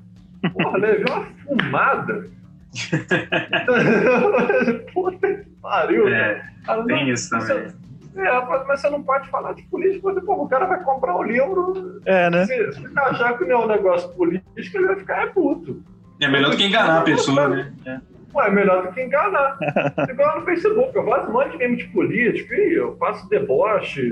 Porra, 0.52 0.78
levei 0.78 1.04
uma 1.04 1.24
fumada. 1.24 2.30
Puta 4.92 5.34
que 5.34 5.50
pariu. 5.60 6.08
É, 6.08 6.52
tem 6.86 7.10
isso 7.10 7.30
também. 7.30 7.68
Você, 7.68 7.85
é, 8.16 8.46
mas 8.66 8.80
você 8.80 8.88
não 8.88 9.02
pode 9.02 9.28
falar 9.28 9.52
de 9.52 9.62
política, 9.64 10.00
porque 10.02 10.20
pô, 10.22 10.42
o 10.42 10.48
cara 10.48 10.66
vai 10.66 10.82
comprar 10.82 11.16
o 11.16 11.22
livro. 11.22 12.00
É, 12.06 12.30
né? 12.30 12.46
Se, 12.46 12.72
se 12.72 12.98
achar 12.98 13.36
que 13.36 13.44
não 13.44 13.62
é 13.62 13.64
um 13.64 13.68
negócio 13.68 14.08
político, 14.14 14.78
ele 14.78 14.86
vai 14.86 14.96
ficar 14.96 15.22
é 15.22 15.26
puto. 15.26 15.82
É 16.20 16.28
melhor 16.28 16.50
do 16.50 16.56
que 16.56 16.64
enganar 16.64 17.00
a 17.00 17.02
pessoa, 17.02 17.48
né? 17.48 17.72
É. 17.84 18.00
Ué, 18.34 18.48
é 18.48 18.50
melhor 18.50 18.86
do 18.86 18.92
que 18.92 19.02
enganar. 19.02 19.58
Igual 20.08 20.40
no 20.40 20.46
Facebook, 20.46 20.96
eu 20.96 21.04
faço 21.04 21.28
um 21.28 21.32
monte 21.32 21.52
de 21.52 21.58
meme 21.58 21.76
de 21.76 21.88
político, 21.88 22.54
e 22.54 22.74
eu 22.74 22.96
faço 22.96 23.28
deboche, 23.28 24.10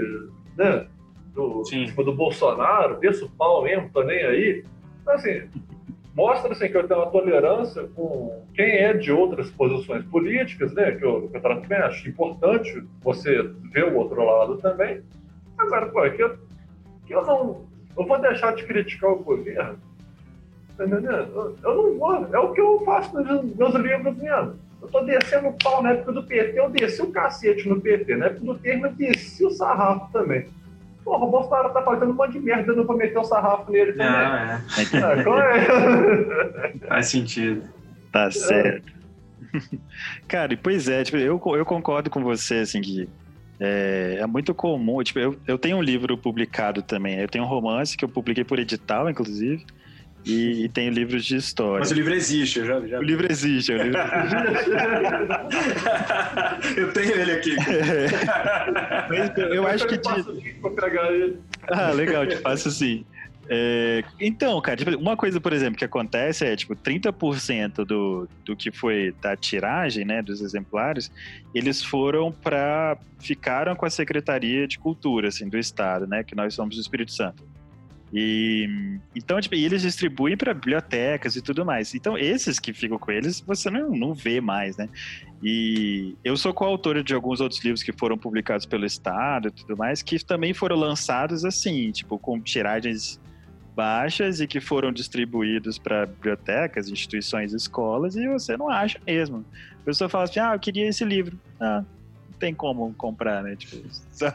né? 0.57 0.87
Do, 1.35 1.63
tipo, 1.63 2.05
do 2.05 2.15
Bolsonaro, 2.15 3.01
desço 3.01 3.27
o 3.27 3.31
pau 3.31 3.63
mesmo, 3.65 3.91
tô 3.91 4.03
nem 4.03 4.23
aí. 4.25 4.65
Então, 5.03 5.15
assim, 5.15 5.49
mostra 6.15 6.53
assim, 6.53 6.69
que 6.69 6.77
eu 6.77 6.87
tenho 6.87 7.01
uma 7.01 7.11
tolerância 7.11 7.89
com 7.95 8.43
quem 8.55 8.77
é 8.79 8.93
de 8.93 9.11
outras 9.11 9.51
posições 9.51 10.05
políticas, 10.05 10.73
né? 10.73 10.93
Que 10.93 11.05
eu, 11.05 11.29
que 11.29 11.37
eu 11.37 11.41
também 11.41 11.79
acho 11.79 12.09
importante 12.09 12.83
você 13.03 13.43
ver 13.73 13.93
o 13.93 13.97
outro 13.97 14.25
lado 14.25 14.57
também. 14.59 15.03
Agora, 15.59 15.87
pô, 15.87 16.05
é 16.05 16.11
que 16.11 16.23
eu, 16.23 16.39
que 17.07 17.15
eu 17.15 17.23
não. 17.27 17.65
Eu 17.97 18.07
vou 18.07 18.21
deixar 18.21 18.55
de 18.55 18.65
criticar 18.65 19.11
o 19.11 19.23
governo. 19.23 19.79
Tá? 20.77 20.85
Eu 20.85 21.75
não 21.75 21.99
vou. 21.99 22.29
É 22.33 22.39
o 22.39 22.53
que 22.53 22.61
eu 22.61 22.83
faço 22.85 23.15
nos 23.15 23.57
meus 23.57 23.75
livros 23.75 24.17
mesmo. 24.17 24.55
Eu 24.83 24.89
tô 24.89 25.01
descendo 25.01 25.49
o 25.49 25.53
pau 25.53 25.83
na 25.83 25.93
época 25.93 26.13
do 26.13 26.23
PT, 26.23 26.59
eu 26.59 26.69
desci 26.69 27.01
o 27.01 27.11
cacete 27.11 27.69
no 27.69 27.81
PT. 27.81 28.17
Na 28.17 28.27
época 28.27 28.45
do 28.45 28.59
termo, 28.59 28.87
eu 28.87 28.93
desci 28.93 29.45
o 29.45 29.51
sarrafo 29.51 30.13
também. 30.13 30.47
Porra, 31.05 31.25
o 31.27 31.31
Bolsonaro 31.31 31.71
tá 31.71 31.83
fazendo 31.83 32.13
um 32.13 32.15
monte 32.15 32.33
de 32.33 32.41
merda, 32.41 32.73
não 32.73 32.85
vou 32.85 32.97
meter 32.97 33.19
o 33.19 33.25
sarrafo 33.25 33.71
nele 33.71 33.93
também. 33.93 34.07
Ah, 34.07 34.61
é. 34.79 34.97
Ah, 35.03 35.55
é. 35.55 36.79
Faz 36.89 37.09
sentido. 37.09 37.63
Tá 38.11 38.31
certo. 38.31 38.93
Cara, 40.27 40.55
e 40.55 40.57
pois 40.57 40.89
é, 40.89 41.05
tipo, 41.05 41.19
eu, 41.19 41.41
eu 41.45 41.65
concordo 41.65 42.09
com 42.09 42.23
você, 42.23 42.57
assim, 42.57 42.81
que 42.81 43.09
é, 43.61 44.19
é, 44.21 44.27
muito 44.27 44.55
comum. 44.55 45.03
Tipo, 45.03 45.19
eu, 45.19 45.37
eu 45.47 45.59
tenho 45.59 45.77
um 45.77 45.83
livro 45.83 46.17
publicado 46.17 46.83
também. 46.83 47.19
Eu 47.19 47.29
tenho 47.29 47.45
um 47.45 47.49
romance 47.49 47.97
que 47.97 48.05
eu 48.05 48.09
publiquei 48.09 48.45
por 48.45 48.59
edital, 48.59 49.09
inclusive. 49.09 49.65
E, 50.25 50.65
e 50.65 50.69
tem 50.69 50.89
livros 50.89 51.25
de 51.25 51.37
história. 51.37 51.81
Mas 51.81 51.91
o 51.91 51.95
livro 51.95 52.15
existe, 52.15 52.61
eu 52.61 52.65
já, 52.65 52.81
já... 52.87 52.99
O 52.99 53.03
livro 53.03 53.31
existe. 53.31 53.73
O 53.73 53.77
livro 53.77 53.99
eu 56.77 56.93
tenho 56.93 57.13
ele 57.13 57.33
aqui. 57.33 57.55
É. 59.11 59.57
eu 59.57 59.67
acho 59.67 59.87
que. 59.87 59.99
De... 59.99 60.09
Ah, 61.69 61.91
legal, 61.91 62.27
te 62.27 62.37
faço 62.37 62.71
sim. 62.71 63.05
É, 63.49 64.03
então, 64.19 64.59
cara, 64.61 64.77
tipo, 64.77 64.97
uma 64.97 65.17
coisa, 65.17 65.41
por 65.41 65.53
exemplo, 65.53 65.77
que 65.77 65.85
acontece 65.85 66.47
é, 66.47 66.57
tipo, 66.57 66.75
30% 66.75 67.85
do, 67.85 68.27
do 68.45 68.57
que 68.57 68.71
foi 68.71 69.15
da 69.21 69.37
tiragem, 69.37 70.05
né, 70.05 70.23
dos 70.23 70.41
exemplares, 70.41 71.11
eles 71.55 71.83
foram 71.83 72.33
para 72.33 72.97
ficaram 73.19 73.75
com 73.77 73.85
a 73.87 73.91
Secretaria 73.91 74.67
de 74.67 74.79
Cultura, 74.79 75.29
assim, 75.29 75.49
do 75.49 75.59
Estado, 75.59 76.07
né, 76.07 76.25
que 76.25 76.35
nós 76.35 76.55
somos 76.55 76.77
do 76.77 76.81
Espírito 76.81 77.13
Santo. 77.13 77.43
E 78.17 78.69
então, 79.17 79.41
tipo, 79.41 79.57
eles 79.57 79.83
distribuem 79.83 80.37
para 80.37 80.55
bibliotecas 80.55 81.35
e 81.35 81.43
tudo 81.43 81.65
mais. 81.65 81.95
Então, 81.97 82.17
esses 82.17 82.61
que 82.61 82.73
ficam 82.73 82.97
com 82.97 83.11
eles, 83.11 83.41
você 83.41 83.69
não, 83.69 83.91
não 83.91 84.15
vê 84.15 84.41
mais, 84.41 84.77
né? 84.77 84.89
E 85.43 86.15
eu 86.23 86.37
sou 86.37 86.55
coautor 86.55 87.03
de 87.03 87.13
alguns 87.13 87.41
outros 87.41 87.63
livros 87.65 87.83
que 87.83 87.93
foram 87.93 88.17
publicados 88.17 88.67
pelo 88.67 88.87
Estado 88.87 89.49
e 89.49 89.51
tudo 89.51 89.77
mais, 89.77 90.01
que 90.01 90.25
também 90.25 90.55
foram 90.55 90.77
lançados 90.77 91.45
assim, 91.45 91.91
tipo, 91.91 92.17
com 92.17 92.41
tiragens 92.41 93.21
baixas 93.75 94.41
e 94.41 94.47
que 94.47 94.61
foram 94.61 94.93
distribuídos 94.93 95.77
para 95.77 96.07
bibliotecas, 96.07 96.89
instituições, 96.89 97.53
escolas, 97.53 98.15
e 98.15 98.29
você 98.29 98.57
não 98.57 98.69
acha 98.69 99.01
mesmo. 99.05 99.45
A 99.83 99.85
pessoa 99.85 100.09
fala 100.09 100.25
assim: 100.25 100.39
ah, 100.39 100.55
eu 100.55 100.61
queria 100.61 100.89
esse 100.89 101.05
livro. 101.05 101.37
Ah, 101.61 101.83
tem 102.45 102.55
como 102.55 102.93
comprar, 102.95 103.43
né? 103.43 103.57
Tipo, 103.57 103.89
só... 104.13 104.27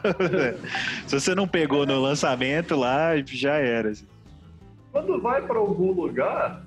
se 1.06 1.20
você 1.20 1.32
não 1.32 1.46
pegou 1.46 1.86
no 1.86 2.00
lançamento 2.00 2.74
lá, 2.74 3.16
já 3.24 3.54
era. 3.54 3.90
Assim. 3.90 4.06
Quando 4.90 5.20
vai 5.20 5.40
para 5.42 5.58
algum 5.58 5.92
lugar, 5.92 6.64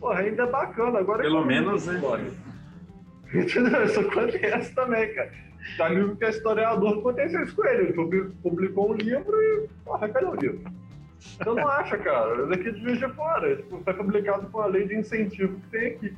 porra, 0.00 0.20
ainda 0.20 0.44
é 0.44 0.50
bacana. 0.50 0.98
Agora 1.00 1.22
Pelo 1.22 1.44
menos, 1.44 1.86
né? 1.86 2.00
Isso 3.34 3.60
acontece 4.00 4.74
também, 4.74 5.14
cara. 5.14 5.30
Tá 5.76 5.90
livro 5.90 6.16
que 6.16 6.24
é 6.24 6.30
historiador, 6.30 6.98
aconteceu 6.98 7.44
isso 7.44 7.54
com 7.54 7.66
ele. 7.66 7.82
Ele 7.88 8.32
publicou 8.42 8.92
um 8.92 8.94
livro 8.94 9.36
e, 9.36 9.68
porra, 9.84 10.08
cadê 10.08 10.24
o 10.24 10.34
livro? 10.34 10.60
Você 11.18 11.44
não 11.44 11.68
acha, 11.68 11.98
cara. 11.98 12.46
Daqui 12.46 12.72
de 12.72 12.80
Juiz 12.80 12.98
de 12.98 13.08
Fora. 13.08 13.54
Tipo, 13.54 13.82
foi 13.84 13.92
publicado 13.92 14.46
com 14.46 14.60
a 14.60 14.66
lei 14.66 14.88
de 14.88 14.96
incentivo 14.96 15.60
que 15.60 15.68
tem 15.68 15.86
aqui. 15.88 16.16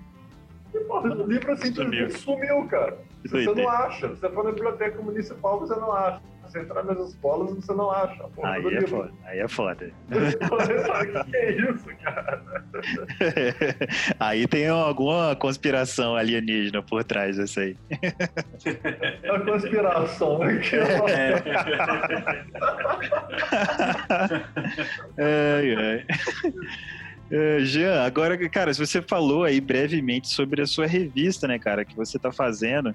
E, 0.73 0.79
porra, 0.85 1.13
o 1.13 1.27
livro 1.27 1.51
assim 1.51 1.75
sumiu, 1.75 2.11
sumiu 2.13 2.65
cara. 2.69 2.97
Você 3.25 3.55
não 3.55 3.69
acha. 3.69 4.09
Você 4.09 4.29
for 4.29 4.45
na 4.45 4.53
biblioteca 4.53 5.01
municipal, 5.03 5.61
você 5.61 5.75
não 5.77 5.93
acha. 5.93 6.21
Você 6.43 6.61
entrar 6.61 6.85
nas 6.85 6.99
escolas, 7.09 7.55
você 7.55 7.73
não 7.73 7.91
acha. 7.91 8.25
Porra, 8.29 8.51
aí, 8.51 8.75
é 8.77 8.87
foda. 8.87 9.11
aí 9.25 9.39
é 9.39 9.49
foda. 9.49 9.91
O 10.11 11.25
que 11.31 11.37
é 11.37 11.53
isso, 11.53 11.87
cara? 12.03 12.43
aí 14.21 14.47
tem 14.47 14.69
alguma 14.69 15.35
conspiração 15.37 16.15
alienígena 16.15 16.83
por 16.83 17.03
trás 17.05 17.37
disso 17.37 17.61
aí. 17.61 17.75
A 19.31 19.41
conspiração 19.41 20.43
aqui, 20.43 20.77
ó. 20.77 21.07
ai, 25.17 25.75
ai. 25.75 26.05
Uh, 27.33 27.65
Jean, 27.65 28.03
agora, 28.03 28.37
cara, 28.51 28.75
se 28.75 28.79
você 28.79 29.01
falou 29.01 29.45
aí 29.45 29.59
brevemente 29.59 30.29
sobre 30.29 30.61
a 30.61 30.67
sua 30.67 30.87
revista, 30.87 31.49
né, 31.49 31.59
cara, 31.59 31.83
que 31.83 31.97
você 31.97 32.19
tá 32.19 32.31
fazendo, 32.31 32.95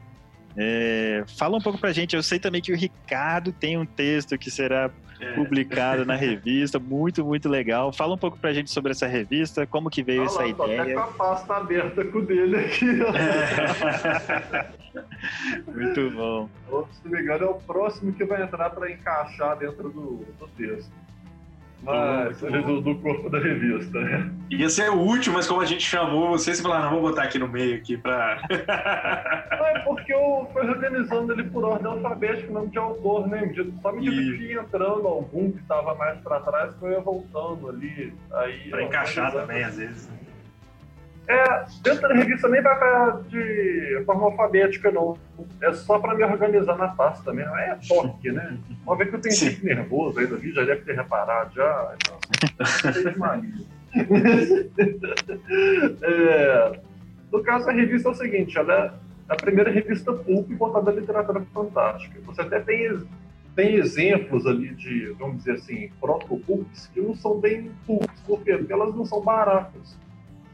é, 0.56 1.24
fala 1.38 1.58
um 1.58 1.62
pouco 1.62 1.80
pra 1.80 1.92
gente. 1.92 2.16
Eu 2.16 2.22
sei 2.22 2.40
também 2.40 2.62
que 2.62 2.72
o 2.72 2.76
Ricardo 2.76 3.52
tem 3.52 3.78
um 3.78 3.86
texto 3.86 4.38
que 4.38 4.52
será 4.52 4.92
é. 5.20 5.34
publicado 5.34 6.04
na 6.06 6.14
revista, 6.18 6.80
muito, 6.80 7.24
muito 7.24 7.48
legal. 7.50 7.94
Fala 7.94 8.16
um 8.16 8.18
pouco 8.18 8.38
pra 8.38 8.54
gente 8.54 8.72
sobre 8.72 8.92
essa 8.92 9.06
revista, 9.06 9.68
como 9.68 9.90
que 9.90 10.02
veio 10.02 10.24
essa 10.24 10.46
ideia. 10.46 10.82
Até 10.82 10.94
com 10.94 11.00
a 11.00 11.08
pasta 11.08 11.56
aberta 11.56 12.06
com 12.06 12.18
o 12.20 12.26
dele 12.26 12.58
aqui. 12.58 12.90
É. 14.46 14.68
muito 15.72 16.12
bom. 16.12 16.50
Se 16.92 17.06
não 17.06 17.12
me 17.12 17.22
engano, 17.22 17.44
é 17.44 17.50
o 17.50 17.56
próximo 17.56 18.14
que 18.14 18.26
vai 18.26 18.42
entrar 18.42 18.72
para 18.72 18.92
encaixar 18.92 19.58
dentro 19.58 19.90
do, 19.90 20.26
do 20.40 20.48
texto. 20.58 20.92
Mas, 21.84 22.40
do, 22.40 22.82
do, 22.82 22.96
corpo 22.96 23.30
da 23.30 23.40
revista, 23.40 24.00
né? 24.00 24.32
Ia 24.50 24.70
ser 24.70 24.90
o 24.90 24.98
último, 24.98 25.36
mas 25.36 25.48
como 25.48 25.62
a 25.62 25.66
gente 25.66 25.84
chamou 25.84 26.30
vocês, 26.30 26.60
falaram, 26.60 26.86
não, 26.86 26.92
vou 26.92 27.02
botar 27.02 27.24
aqui 27.24 27.38
no 27.38 27.48
meio 27.48 27.76
aqui 27.76 27.96
pra. 27.96 28.42
é 28.50 29.80
porque 29.86 30.14
eu 30.14 30.50
fui 30.52 30.68
organizando 30.68 31.34
ele 31.34 31.44
por 31.44 31.64
ordem 31.64 31.92
alfabética, 31.92 32.52
nome 32.52 32.70
de 32.70 32.78
autor, 32.78 33.28
né? 33.28 33.54
Só 33.82 33.92
me 33.92 34.10
medida 34.10 34.38
que 34.38 34.44
ia 34.44 34.62
entrando 34.62 35.08
algum 35.08 35.52
que 35.52 35.60
estava 35.60 35.94
mais 35.96 36.20
pra 36.20 36.40
trás, 36.40 36.74
que 36.76 36.84
eu 36.84 36.92
ia 36.92 37.00
voltando 37.00 37.70
ali. 37.70 38.14
Aí, 38.32 38.70
pra 38.70 38.84
encaixar 38.84 39.32
também, 39.32 39.64
às 39.64 39.78
vezes. 39.78 40.10
É, 41.28 41.66
dentro 41.84 42.08
da 42.08 42.14
revista 42.14 42.48
nem 42.48 42.62
vai 42.62 42.78
de 43.28 44.02
forma 44.06 44.28
alfabética, 44.28 44.90
não. 44.90 45.18
É 45.62 45.74
só 45.74 46.00
para 46.00 46.16
me 46.16 46.24
organizar 46.24 46.78
na 46.78 46.88
pasta 46.88 47.34
mesmo. 47.34 47.54
É 47.58 47.78
toque, 47.86 48.32
né? 48.32 48.58
Uma 48.86 48.96
vez 48.96 49.10
que 49.10 49.18
eu 49.18 49.22
tenho 49.22 49.38
muito 49.42 49.66
nervoso 49.66 50.20
aí 50.20 50.26
do 50.26 50.38
vídeo, 50.38 50.56
já 50.56 50.64
deve 50.64 50.86
ter 50.86 50.96
reparado 50.96 51.54
já. 51.54 51.96
Então, 51.96 52.18
é, 56.02 56.80
no 57.30 57.44
caso, 57.44 57.70
a 57.70 57.74
revista 57.74 58.08
é 58.08 58.12
o 58.12 58.16
seguinte, 58.16 58.58
ela 58.58 58.74
é 58.74 58.94
a 59.28 59.36
primeira 59.36 59.70
revista 59.70 60.14
pulp 60.14 60.50
voltada 60.52 60.92
à 60.92 60.94
literatura 60.94 61.42
fantástica. 61.54 62.22
Você 62.26 62.42
até 62.42 62.62
tem, 62.62 63.06
tem 63.54 63.76
exemplos 63.76 64.48
ali 64.48 64.74
de, 64.76 65.10
vamos 65.20 65.40
dizer 65.40 65.56
assim, 65.56 65.92
proto-pulps 66.00 66.88
que 66.88 67.02
não 67.02 67.14
são 67.16 67.38
bem 67.38 67.70
pulps. 67.86 68.22
Por 68.26 68.42
quê? 68.44 68.58
Porque 68.58 68.72
elas 68.72 68.96
não 68.96 69.06
são 69.06 69.22
baratas 69.22 70.07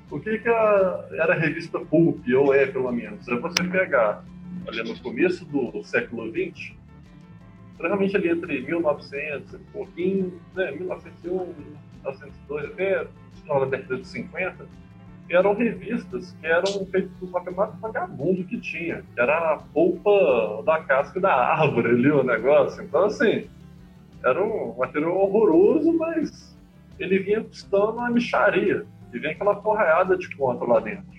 o 0.10 0.20
que, 0.20 0.38
que 0.38 0.48
era 0.48 1.34
a 1.34 1.38
revista 1.38 1.80
Pulp, 1.80 2.24
ou 2.36 2.54
é 2.54 2.66
pelo 2.66 2.92
menos? 2.92 3.28
É 3.28 3.36
você 3.36 3.64
pegar, 3.64 4.24
ali 4.68 4.84
no 4.84 5.00
começo 5.00 5.46
do 5.46 5.84
século 5.84 6.32
XX, 6.32 6.74
realmente 7.80 8.16
ali 8.16 8.30
entre 8.30 8.62
1900 8.62 9.54
e 9.54 9.58
pouquinho, 9.72 10.40
né, 10.56 10.72
1901, 10.72 11.54
1902, 12.04 12.66
até 12.66 13.08
na 13.48 13.66
década 13.66 13.98
de 13.98 14.08
50, 14.08 14.66
eram 15.30 15.54
revistas 15.56 16.36
que 16.40 16.48
eram 16.48 16.86
feitas 16.86 17.12
papel 17.32 17.54
mais 17.54 17.74
vagabundo 17.80 18.44
que 18.44 18.60
tinha, 18.60 19.04
que 19.14 19.20
era 19.20 19.54
a 19.54 19.58
polpa 19.58 20.64
da 20.66 20.82
casca 20.84 21.20
da 21.20 21.34
árvore 21.34 21.90
ali 21.90 22.12
o 22.12 22.24
negócio. 22.24 22.84
Então, 22.84 23.06
assim, 23.06 23.48
era 24.24 24.44
um 24.44 24.76
material 24.78 25.16
horroroso, 25.18 25.94
mas 25.98 26.56
ele 27.00 27.20
vinha 27.20 27.44
custando 27.44 27.94
uma 27.94 28.10
micharia. 28.10 28.86
E 29.14 29.20
vem 29.20 29.32
aquela 29.32 29.56
porraiada 29.56 30.18
de 30.18 30.36
conta 30.36 30.66
lá 30.66 30.80
dentro. 30.80 31.14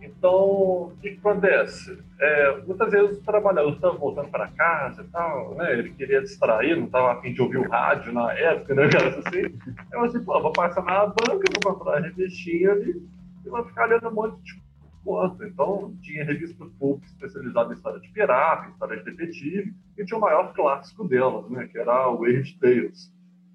Então, 0.00 0.32
o 0.32 0.92
que, 1.02 1.08
acontece? 1.08 1.98
É, 2.18 2.56
muitas 2.66 2.90
vezes 2.90 3.18
o 3.18 3.22
trabalhador 3.22 3.72
estava 3.72 3.96
voltando 3.96 4.28
para 4.28 4.48
casa 4.48 5.02
e 5.02 5.06
tal, 5.08 5.54
né? 5.54 5.78
Ele 5.78 5.90
queria 5.90 6.22
distrair, 6.22 6.76
não 6.76 6.86
estava 6.86 7.12
a 7.12 7.20
fim 7.20 7.32
de 7.32 7.42
ouvir 7.42 7.58
o 7.58 7.68
rádio 7.68 8.12
na 8.12 8.32
época, 8.32 8.74
né? 8.74 8.84
Assim. 9.26 9.58
Eu 9.92 10.04
assim, 10.04 10.24
pô, 10.24 10.40
vou 10.40 10.52
passar 10.52 10.82
na 10.84 11.06
banca, 11.06 11.44
vou 11.62 11.74
comprar 11.74 11.98
a 11.98 12.00
revistinha 12.00 12.72
ali 12.72 13.02
e 13.44 13.48
vou 13.48 13.64
ficar 13.64 13.86
lendo 13.86 14.08
um 14.08 14.12
monte 14.12 14.42
de 14.42 14.62
conto. 15.04 15.44
Então, 15.44 15.94
tinha 16.02 16.24
revista 16.24 16.64
pulp 16.78 17.02
especializada 17.04 17.72
em 17.72 17.76
história 17.76 18.00
de 18.00 18.08
pirata, 18.08 18.70
história 18.70 18.96
de 18.96 19.04
detetive, 19.04 19.74
e 19.98 20.04
tinha 20.04 20.18
o 20.18 20.20
maior 20.20 20.52
clássico 20.54 21.06
delas, 21.06 21.48
né? 21.50 21.66
Que 21.66 21.78
era 21.78 22.08
o 22.08 22.20
Weird 22.20 22.58
Tales. 22.58 23.12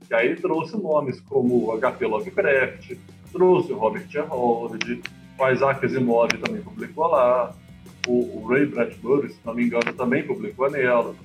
Que 0.07 0.13
aí 0.13 0.35
trouxe 0.35 0.75
nomes 0.81 1.21
como 1.21 1.71
H.P. 1.73 2.05
Lovecraft, 2.07 2.97
trouxe 3.31 3.71
o 3.71 3.77
Robert. 3.77 4.07
Howard, 4.29 5.01
o 5.37 5.49
Isaac 5.49 5.85
Asimov 5.85 6.29
também 6.37 6.61
publicou 6.61 7.07
lá, 7.07 7.53
o, 8.07 8.39
o 8.39 8.47
Ray 8.47 8.65
Bradbury, 8.65 9.29
se 9.29 9.39
não 9.45 9.53
me 9.53 9.65
engano, 9.65 9.93
também 9.93 10.23
publicou 10.23 10.69
nela. 10.69 11.15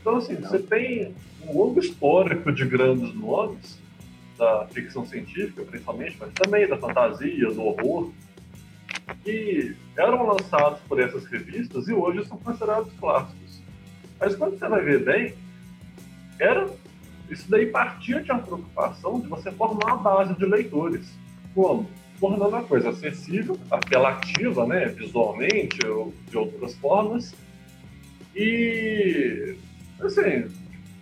Então, 0.00 0.16
assim, 0.16 0.34
não. 0.34 0.48
você 0.48 0.58
tem 0.58 1.14
um 1.46 1.56
longo 1.56 1.80
histórico 1.80 2.52
de 2.52 2.64
grandes 2.64 3.14
nomes 3.14 3.78
da 4.38 4.66
ficção 4.66 5.04
científica, 5.06 5.62
principalmente, 5.62 6.16
mas 6.20 6.32
também 6.32 6.68
da 6.68 6.76
fantasia, 6.76 7.50
do 7.50 7.62
horror, 7.62 8.10
que 9.22 9.74
eram 9.96 10.26
lançados 10.26 10.80
por 10.88 11.00
essas 11.00 11.24
revistas 11.26 11.88
e 11.88 11.92
hoje 11.92 12.26
são 12.26 12.36
considerados 12.38 12.92
clássicos. 12.98 13.62
Mas 14.20 14.34
quando 14.34 14.58
você 14.58 14.68
vai 14.68 14.82
ver 14.82 15.04
bem, 15.04 15.34
era 16.38 16.68
isso 17.30 17.50
daí 17.50 17.66
partia 17.66 18.22
de 18.22 18.30
uma 18.30 18.40
preocupação 18.40 19.20
de 19.20 19.28
você 19.28 19.50
formar 19.52 19.94
uma 19.94 19.96
base 19.96 20.34
de 20.34 20.44
leitores. 20.44 21.06
Como? 21.56 21.88
tornando 22.20 22.56
a 22.56 22.62
coisa 22.62 22.90
acessível, 22.90 23.58
apelativa, 23.70 24.66
né, 24.66 24.86
visualmente 24.86 25.86
ou 25.86 26.12
de 26.28 26.36
outras 26.36 26.74
formas, 26.76 27.34
e, 28.34 29.56
assim, 30.00 30.46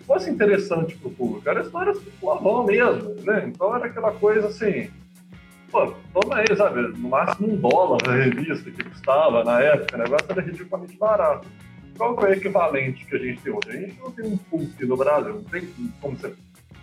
fosse 0.07 0.30
interessante 0.30 0.96
para 0.96 1.09
o 1.09 1.12
público. 1.12 1.48
Era 1.48 1.62
histórias 1.62 2.00
bom 2.20 2.64
mesmo, 2.64 3.14
né? 3.22 3.44
Então 3.48 3.74
era 3.74 3.86
aquela 3.86 4.12
coisa 4.12 4.46
assim, 4.46 4.88
pô, 5.70 5.92
toma 6.12 6.36
aí, 6.36 6.57
sabe, 6.57 6.82
no 6.96 7.09
máximo 7.09 7.52
um 7.52 7.57
dólar 7.57 7.98
a 8.09 8.14
revista 8.14 8.70
que 8.70 8.84
custava 8.84 9.42
na 9.42 9.61
época, 9.61 9.96
o 9.96 9.98
negócio 9.98 10.26
era 10.28 10.42
ridiculamente 10.42 10.96
barato. 10.96 11.48
Qual 11.96 12.18
é 12.20 12.30
o 12.30 12.32
equivalente 12.32 13.05
que 13.05 13.16
a 13.16 13.18
gente 13.18 13.40
tem 13.40 13.52
hoje? 13.52 13.68
A 13.68 13.80
gente 13.80 13.98
não 14.00 14.11
tem 14.11 14.26
um 14.26 14.36
pulp 14.36 14.80
no 14.80 14.96
Brasil, 14.96 15.34
não 15.34 15.44
tem 15.44 15.68
como 16.00 16.16
você 16.16 16.34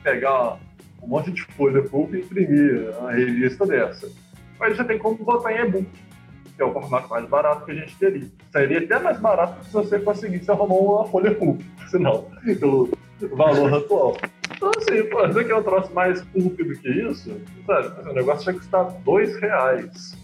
pegar 0.04 0.58
um 1.02 1.08
monte 1.08 1.32
de 1.32 1.44
folha 1.44 1.82
pulp 1.84 2.14
e 2.14 2.20
imprimir 2.20 2.90
uma 3.00 3.12
revista 3.12 3.66
dessa. 3.66 4.10
Mas 4.60 4.78
já 4.78 4.84
tem 4.84 4.98
como 4.98 5.18
botar 5.18 5.54
em 5.54 5.66
e-book, 5.66 5.90
que 6.56 6.62
é 6.62 6.66
o 6.66 6.72
formato 6.72 7.10
mais 7.10 7.28
barato 7.28 7.66
que 7.66 7.72
a 7.72 7.76
gente 7.76 7.96
teria. 7.98 8.28
Seria 8.52 8.80
até 8.80 9.00
mais 9.00 9.20
barato 9.20 9.66
se 9.66 9.74
você 9.74 10.00
conseguisse 10.00 10.50
arrumar 10.52 10.76
uma 10.76 11.08
folha 11.08 11.34
pulp, 11.34 11.62
senão, 11.90 12.28
pelo 12.44 12.90
valor 13.34 13.74
atual. 13.74 14.18
Então, 14.56 14.72
assim, 14.78 15.04
pô, 15.10 15.28
você 15.28 15.44
quer 15.44 15.56
um 15.56 15.64
troço 15.64 15.92
mais 15.94 16.22
pulp 16.26 16.58
do 16.58 16.76
que 16.78 16.90
isso? 16.90 17.36
Sabe? 17.66 18.10
O 18.10 18.14
negócio 18.14 18.46
vai 18.46 18.54
custar 18.54 18.92
dois 19.04 19.36
reais. 19.38 20.16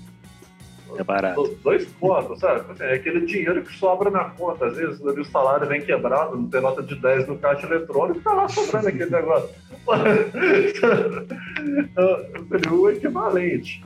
É 0.96 1.04
barato. 1.04 1.58
Dois 1.64 1.86
pontos, 1.86 2.40
sabe? 2.40 2.64
É 2.80 2.94
aquele 2.94 3.26
dinheiro 3.26 3.64
que 3.64 3.76
sobra 3.78 4.10
na 4.10 4.26
conta. 4.26 4.68
Às 4.68 4.78
vezes 4.78 5.02
o 5.02 5.26
salário 5.26 5.68
vem 5.68 5.82
quebrado, 5.82 6.38
não 6.38 6.50
tem 6.50 6.62
nota 6.62 6.82
de 6.82 6.96
10 6.96 7.28
no 7.28 7.38
caixa 7.38 7.66
eletrônico, 7.66 8.22
tá 8.22 8.34
lá 8.34 8.48
sobrando 8.48 8.88
aquele 8.88 9.10
negócio. 9.10 9.50
O 12.72 12.90
equivalente. 12.90 13.84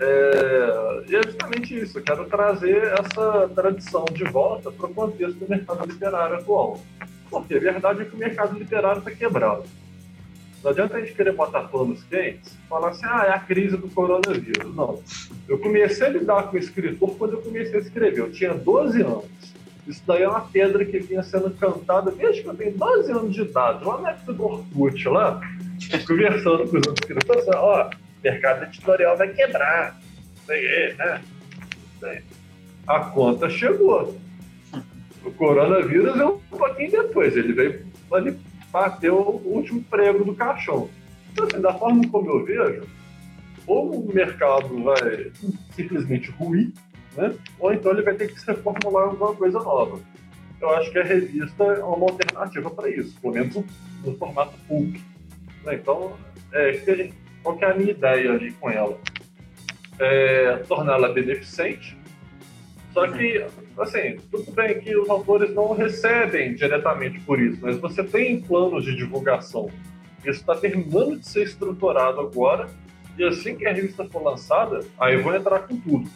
É, 0.00 1.04
e 1.08 1.16
é 1.16 1.22
justamente 1.22 1.78
isso, 1.78 1.98
eu 1.98 2.02
quero 2.02 2.24
trazer 2.24 2.94
essa 2.98 3.48
tradição 3.54 4.06
de 4.06 4.24
volta 4.24 4.70
para 4.70 4.86
o 4.86 4.94
contexto 4.94 5.38
do 5.38 5.48
mercado 5.48 5.86
literário 5.86 6.36
atual. 6.36 6.80
Porque 7.28 7.54
a 7.54 7.60
verdade 7.60 8.02
é 8.02 8.04
que 8.06 8.14
o 8.14 8.18
mercado 8.18 8.58
literário 8.58 9.00
está 9.00 9.10
quebrado. 9.10 9.64
Não 10.62 10.70
adianta 10.70 10.96
a 10.96 11.00
gente 11.00 11.14
querer 11.14 11.32
botar 11.32 11.62
panos 11.64 12.02
quentes 12.04 12.52
e 12.52 12.68
falar 12.68 12.90
assim, 12.90 13.06
ah, 13.06 13.24
é 13.26 13.30
a 13.30 13.38
crise 13.38 13.76
do 13.76 13.88
coronavírus. 13.88 14.74
Não. 14.74 15.02
Eu 15.48 15.58
comecei 15.58 16.06
a 16.06 16.10
lidar 16.10 16.44
com 16.44 16.58
escritor 16.58 17.16
quando 17.16 17.34
eu 17.34 17.42
comecei 17.42 17.76
a 17.76 17.82
escrever. 17.82 18.18
Eu 18.18 18.30
tinha 18.30 18.52
12 18.52 19.02
anos. 19.02 19.24
Isso 19.86 20.02
daí 20.06 20.22
é 20.22 20.28
uma 20.28 20.42
pedra 20.42 20.84
que 20.84 20.98
vinha 20.98 21.22
sendo 21.22 21.50
cantada 21.50 22.10
desde 22.10 22.42
que 22.42 22.48
eu 22.48 22.54
tenho 22.54 22.76
12 22.76 23.10
anos 23.10 23.34
de 23.34 23.40
idade. 23.42 23.84
Lá 23.84 24.00
na 24.00 24.10
época 24.10 24.32
do 24.34 24.44
Orkut, 24.44 25.08
lá, 25.08 25.40
conversando 26.06 26.68
com 26.68 26.76
os 26.76 26.86
outros 26.86 26.98
escritores, 27.00 27.48
ó, 27.48 27.90
oh, 27.90 27.96
mercado 28.22 28.64
editorial 28.64 29.16
vai 29.16 29.32
quebrar. 29.32 29.98
Sei, 30.46 30.94
né? 30.94 31.22
A 32.86 33.00
conta 33.00 33.48
chegou. 33.48 34.16
O 35.24 35.30
coronavírus 35.32 36.18
é 36.18 36.24
um 36.24 36.38
pouquinho 36.38 36.90
depois. 36.90 37.36
Ele 37.36 37.52
veio 37.52 37.86
ali 38.12 38.38
bater 38.70 39.12
o 39.12 39.40
último 39.44 39.82
prego 39.84 40.24
do 40.24 40.34
caixão. 40.34 40.88
Então, 41.32 41.46
assim, 41.46 41.60
da 41.60 41.72
forma 41.74 42.08
como 42.08 42.30
eu 42.30 42.44
vejo, 42.44 42.86
ou 43.66 44.08
o 44.08 44.12
mercado 44.12 44.82
vai 44.82 45.30
simplesmente 45.72 46.30
ruir, 46.32 46.72
né? 47.16 47.34
ou 47.58 47.72
então 47.72 47.92
ele 47.92 48.02
vai 48.02 48.14
ter 48.14 48.32
que 48.32 48.40
se 48.40 48.46
reformular 48.46 49.08
alguma 49.08 49.34
coisa 49.34 49.58
nova. 49.58 50.00
Eu 50.60 50.70
acho 50.70 50.90
que 50.90 50.98
a 50.98 51.04
revista 51.04 51.64
é 51.64 51.82
uma 51.82 52.10
alternativa 52.10 52.70
para 52.70 52.88
isso, 52.90 53.18
pelo 53.20 53.34
menos 53.34 53.54
no 54.04 54.16
formato 54.16 54.56
pulp. 54.68 54.96
Né? 55.64 55.74
Então, 55.74 56.16
é, 56.52 57.10
qual 57.42 57.56
que 57.56 57.64
é 57.64 57.70
a 57.70 57.74
minha 57.74 57.90
ideia 57.90 58.32
ali 58.32 58.52
com 58.52 58.70
ela? 58.70 58.98
É, 59.98 60.56
torná-la 60.68 61.08
beneficente, 61.08 61.96
só 62.92 63.06
que, 63.06 63.44
assim, 63.80 64.16
tudo 64.30 64.50
bem 64.52 64.78
que 64.80 64.96
os 64.96 65.08
autores 65.08 65.54
não 65.54 65.72
recebem 65.72 66.54
diretamente 66.54 67.20
por 67.20 67.40
isso, 67.40 67.58
mas 67.62 67.78
você 67.78 68.04
tem 68.04 68.40
planos 68.40 68.84
de 68.84 68.94
divulgação. 68.94 69.70
Isso 70.20 70.40
está 70.40 70.54
terminando 70.54 71.18
de 71.18 71.26
ser 71.26 71.44
estruturado 71.44 72.20
agora, 72.20 72.68
e 73.18 73.24
assim 73.24 73.56
que 73.56 73.66
a 73.66 73.72
revista 73.72 74.04
for 74.04 74.22
lançada, 74.22 74.80
aí 74.98 75.16
vou 75.16 75.34
entrar 75.34 75.60
com 75.60 75.76
tudo. 75.78 76.08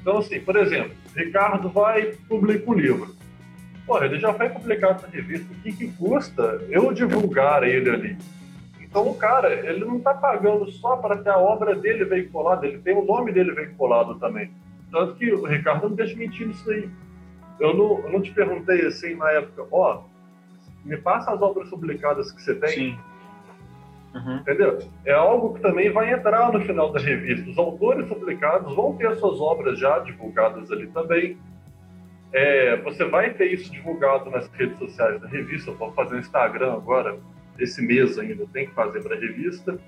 Então, 0.00 0.18
assim, 0.18 0.40
por 0.40 0.56
exemplo, 0.56 0.92
Ricardo 1.14 1.68
vai 1.68 2.02
e 2.02 2.16
publica 2.16 2.70
um 2.70 2.74
livro. 2.74 3.14
Pô, 3.86 4.02
ele 4.02 4.18
já 4.18 4.32
foi 4.32 4.48
publicado 4.48 5.02
na 5.02 5.08
revista, 5.08 5.52
o 5.52 5.56
que, 5.62 5.72
que 5.72 5.88
custa 5.92 6.64
eu 6.70 6.92
divulgar 6.92 7.62
ele 7.64 7.90
ali? 7.90 8.16
Então, 8.80 9.08
o 9.08 9.14
cara, 9.14 9.52
ele 9.52 9.84
não 9.84 9.98
está 9.98 10.14
pagando 10.14 10.70
só 10.72 10.96
para 10.96 11.16
ter 11.18 11.30
a 11.30 11.38
obra 11.38 11.74
dele 11.76 12.04
veiculada, 12.04 12.66
ele 12.66 12.78
tem 12.78 12.96
o 12.96 13.04
nome 13.04 13.30
dele 13.30 13.52
veiculado 13.52 14.16
também. 14.16 14.50
Tanto 14.90 15.14
que 15.14 15.32
o 15.32 15.46
Ricardo 15.46 15.88
não 15.88 15.94
deixa 15.94 16.16
mentir 16.16 16.48
nisso 16.48 16.68
aí. 16.70 16.88
Eu 17.60 17.74
não, 17.74 18.00
eu 18.00 18.10
não 18.10 18.22
te 18.22 18.32
perguntei 18.32 18.86
assim 18.86 19.14
na 19.14 19.30
época, 19.32 19.66
ó, 19.70 20.02
oh, 20.02 20.88
me 20.88 20.96
passa 20.96 21.30
as 21.30 21.40
obras 21.42 21.68
publicadas 21.68 22.32
que 22.32 22.42
você 22.42 22.54
tem. 22.54 22.70
Sim. 22.70 22.98
Uhum. 24.14 24.36
Entendeu? 24.38 24.78
É 25.04 25.12
algo 25.12 25.54
que 25.54 25.60
também 25.60 25.92
vai 25.92 26.12
entrar 26.12 26.52
no 26.52 26.60
final 26.62 26.90
da 26.90 26.98
revista. 26.98 27.48
Os 27.48 27.58
autores 27.58 28.08
publicados 28.08 28.74
vão 28.74 28.96
ter 28.96 29.06
as 29.06 29.20
suas 29.20 29.38
obras 29.40 29.78
já 29.78 30.00
divulgadas 30.00 30.70
ali 30.72 30.88
também. 30.88 31.38
É, 32.32 32.76
você 32.78 33.04
vai 33.04 33.34
ter 33.34 33.52
isso 33.52 33.70
divulgado 33.70 34.30
nas 34.30 34.48
redes 34.52 34.78
sociais 34.78 35.20
da 35.20 35.28
revista. 35.28 35.70
Eu 35.70 35.76
vou 35.76 35.92
fazer 35.92 36.16
um 36.16 36.18
Instagram 36.18 36.72
agora, 36.72 37.18
esse 37.58 37.82
mês 37.82 38.18
ainda 38.18 38.46
tem 38.52 38.66
que 38.66 38.74
fazer 38.74 39.00
para 39.02 39.14
a 39.14 39.18
revista. 39.18 39.78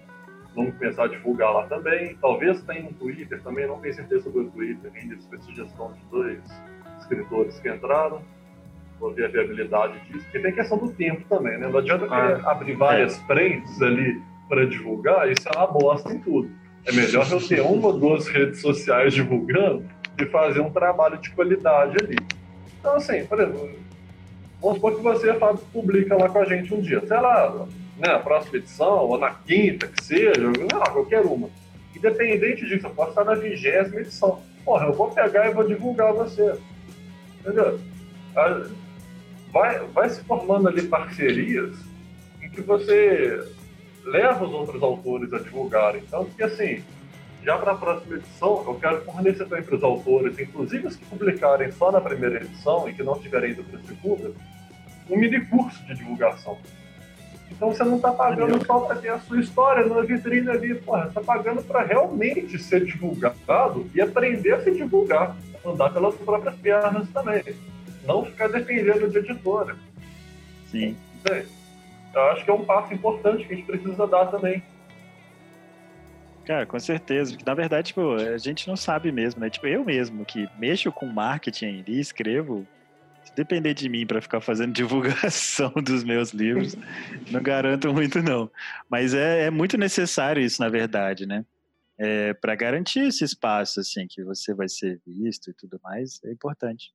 Vamos 0.54 0.74
começar 0.76 1.04
a 1.04 1.08
divulgar 1.08 1.52
lá 1.52 1.66
também. 1.66 2.16
Talvez 2.20 2.62
tenha 2.62 2.82
no 2.82 2.92
Twitter 2.92 3.42
também, 3.42 3.66
não 3.66 3.80
tenho 3.80 3.94
certeza 3.94 4.24
sobre 4.24 4.42
o 4.42 4.50
Twitter 4.50 4.92
ainda. 4.94 5.16
Foi 5.28 5.38
sugestão 5.38 5.92
de 5.94 6.04
dois 6.10 6.62
escritores 7.02 7.58
que 7.60 7.68
entraram. 7.68 8.22
Vou 8.98 9.12
ver 9.12 9.26
a 9.26 9.28
viabilidade 9.28 9.98
disso. 10.08 10.24
Porque 10.24 10.38
tem 10.38 10.52
questão 10.52 10.78
do 10.78 10.90
tempo 10.92 11.22
também, 11.28 11.58
né? 11.58 11.68
Não 11.68 11.78
adianta 11.78 12.06
ah, 12.06 12.52
abrir 12.52 12.74
várias 12.74 13.18
é. 13.18 13.26
frentes 13.26 13.82
ali 13.82 14.20
para 14.48 14.64
divulgar, 14.66 15.30
isso 15.30 15.48
é 15.48 15.56
uma 15.56 15.66
bosta 15.66 16.12
em 16.12 16.18
tudo. 16.18 16.50
É 16.86 16.92
melhor 16.92 17.26
eu 17.30 17.40
ter 17.46 17.60
uma 17.60 17.88
ou 17.88 17.98
duas 17.98 18.28
redes 18.28 18.60
sociais 18.60 19.14
divulgando 19.14 19.84
e 20.20 20.26
fazer 20.26 20.60
um 20.60 20.70
trabalho 20.70 21.18
de 21.18 21.30
qualidade 21.30 21.96
ali. 22.02 22.16
Então, 22.78 22.94
assim, 22.94 23.24
por 23.26 23.40
exemplo, 23.40 23.82
Vamos 24.62 24.76
supor 24.76 24.94
que 24.94 25.02
você 25.02 25.34
Fábio, 25.34 25.60
publica 25.72 26.16
lá 26.16 26.28
com 26.28 26.38
a 26.38 26.44
gente 26.44 26.72
um 26.72 26.80
dia, 26.80 27.04
sei 27.04 27.20
lá, 27.20 27.66
né, 27.98 28.16
próxima 28.18 28.58
edição, 28.58 29.08
ou 29.08 29.18
na 29.18 29.30
quinta, 29.30 29.88
que 29.88 30.04
seja, 30.04 30.34
sei 30.34 30.78
lá, 30.78 30.88
qualquer 30.88 31.22
uma. 31.22 31.50
Independente 31.94 32.64
disso, 32.64 32.86
eu 32.86 32.90
posso 32.90 33.10
estar 33.10 33.24
na 33.24 33.34
vigésima 33.34 34.00
edição. 34.00 34.40
Porra, 34.64 34.86
eu 34.86 34.92
vou 34.92 35.10
pegar 35.10 35.50
e 35.50 35.52
vou 35.52 35.66
divulgar 35.66 36.12
você. 36.12 36.54
Entendeu? 37.42 37.78
Vai, 39.52 39.78
vai 39.88 40.08
se 40.08 40.22
formando 40.24 40.68
ali 40.68 40.82
parcerias 40.82 41.76
em 42.40 42.48
que 42.48 42.62
você 42.62 43.46
leva 44.04 44.44
os 44.44 44.52
outros 44.52 44.82
autores 44.82 45.32
a 45.32 45.38
divulgarem. 45.38 46.02
Então, 46.06 46.24
porque 46.24 46.44
assim, 46.44 46.82
já 47.44 47.58
para 47.58 47.72
a 47.72 47.76
próxima 47.76 48.16
edição, 48.16 48.64
eu 48.66 48.74
quero 48.76 49.02
fornecer 49.02 49.44
também 49.46 49.64
para 49.64 49.76
os 49.76 49.82
autores, 49.82 50.38
inclusive 50.38 50.86
os 50.86 50.96
que 50.96 51.04
publicarem 51.04 51.70
só 51.72 51.90
na 51.90 52.00
primeira 52.00 52.36
edição 52.36 52.88
e 52.88 52.94
que 52.94 53.02
não 53.02 53.18
tiverem 53.18 53.50
ido 53.50 53.64
para 53.64 53.80
a 53.80 53.82
segunda, 53.82 54.30
um 55.10 55.18
mini 55.18 55.44
curso 55.46 55.84
de 55.86 55.94
divulgação. 55.94 56.56
Então 57.50 57.68
você 57.68 57.84
não 57.84 57.96
está 57.96 58.12
pagando 58.12 58.64
só 58.64 58.80
para 58.80 58.96
ter 58.96 59.10
a 59.10 59.18
sua 59.20 59.40
história 59.40 59.86
na 59.86 60.00
vitrine 60.02 60.48
ali, 60.48 60.74
porra, 60.76 61.08
está 61.08 61.20
pagando 61.20 61.62
para 61.62 61.82
realmente 61.82 62.58
ser 62.58 62.84
divulgado 62.84 63.90
e 63.94 64.00
aprender 64.00 64.54
a 64.54 64.62
se 64.62 64.70
divulgar, 64.70 65.36
andar 65.64 65.90
pelas 65.90 66.14
próprias 66.16 66.54
pernas 66.56 67.08
também. 67.10 67.42
Não 68.04 68.24
ficar 68.24 68.48
dependendo 68.48 69.08
de 69.08 69.18
editora. 69.18 69.76
Sim. 70.66 70.96
Eu 72.14 72.22
acho 72.30 72.44
que 72.44 72.50
é 72.50 72.54
um 72.54 72.64
passo 72.64 72.92
importante 72.92 73.46
que 73.46 73.52
a 73.52 73.56
gente 73.56 73.66
precisa 73.66 74.06
dar 74.06 74.26
também. 74.26 74.62
Cara, 76.44 76.66
com 76.66 76.78
certeza. 76.78 77.36
Na 77.46 77.54
verdade, 77.54 77.88
tipo, 77.88 78.14
a 78.14 78.38
gente 78.38 78.66
não 78.66 78.76
sabe 78.76 79.12
mesmo, 79.12 79.40
né? 79.40 79.48
Tipo, 79.48 79.66
eu 79.66 79.84
mesmo 79.84 80.24
que 80.24 80.48
mexo 80.58 80.90
com 80.90 81.06
marketing 81.06 81.84
e 81.86 82.00
escrevo, 82.00 82.66
se 83.24 83.34
depender 83.34 83.74
de 83.74 83.88
mim 83.88 84.04
para 84.04 84.20
ficar 84.20 84.40
fazendo 84.40 84.72
divulgação 84.74 85.72
dos 85.76 86.02
meus 86.02 86.30
livros, 86.30 86.76
não 87.30 87.42
garanto 87.42 87.92
muito 87.92 88.20
não. 88.22 88.50
Mas 88.90 89.14
é, 89.14 89.46
é 89.46 89.50
muito 89.50 89.78
necessário 89.78 90.42
isso, 90.42 90.60
na 90.60 90.68
verdade, 90.68 91.26
né? 91.26 91.44
É, 92.04 92.34
para 92.34 92.56
garantir 92.56 93.06
esse 93.06 93.22
espaço, 93.22 93.78
assim, 93.78 94.08
que 94.08 94.24
você 94.24 94.52
vai 94.52 94.68
ser 94.68 95.00
visto 95.06 95.50
e 95.50 95.54
tudo 95.54 95.78
mais, 95.84 96.18
é 96.24 96.32
importante. 96.32 96.92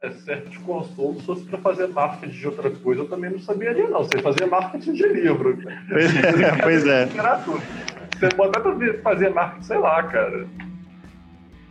É 0.00 0.10
certo 0.10 0.48
de 0.48 0.58
consolo, 0.60 1.20
se 1.20 1.26
fosse 1.26 1.44
para 1.44 1.58
fazer 1.58 1.88
marketing 1.88 2.32
de 2.32 2.46
outra 2.46 2.70
coisa, 2.70 3.02
eu 3.02 3.08
também 3.10 3.30
não 3.30 3.38
saberia, 3.40 3.86
não. 3.90 4.04
Você 4.04 4.22
fazer 4.22 4.46
marketing 4.46 4.92
de 4.94 5.06
livro. 5.08 5.58
Pois 5.90 6.16
é. 6.16 6.62
Pois 6.62 6.86
é. 6.86 7.06
Você 7.06 8.28
pode 8.34 8.58
até 8.58 9.02
fazer 9.02 9.28
marketing, 9.28 9.62
sei 9.66 9.78
lá, 9.78 10.02
cara. 10.04 10.48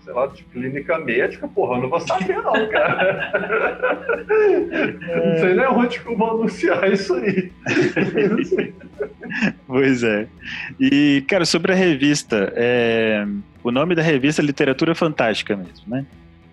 Sei 0.07 0.13
lá, 0.13 0.25
de 0.27 0.41
clínica 0.45 0.97
médica, 0.99 1.49
porra, 1.49 1.75
eu 1.75 1.81
não 1.81 1.89
vou 1.89 1.99
saber 1.99 2.37
não, 2.41 2.69
cara. 2.69 3.29
É... 4.29 5.31
Não 5.31 5.37
sei 5.37 5.53
nem 5.53 5.67
onde 5.67 5.99
que 5.99 6.07
eu 6.07 6.15
vou 6.15 6.31
anunciar 6.31 6.89
isso 6.89 7.13
aí. 7.15 7.51
pois 9.67 10.03
é. 10.03 10.29
E, 10.79 11.25
cara, 11.27 11.43
sobre 11.43 11.73
a 11.73 11.75
revista, 11.75 12.53
é... 12.55 13.27
o 13.61 13.69
nome 13.69 13.95
da 13.95 14.01
revista 14.01 14.41
é 14.41 14.45
Literatura 14.45 14.95
Fantástica 14.95 15.57
mesmo, 15.57 15.83
né? 15.87 16.05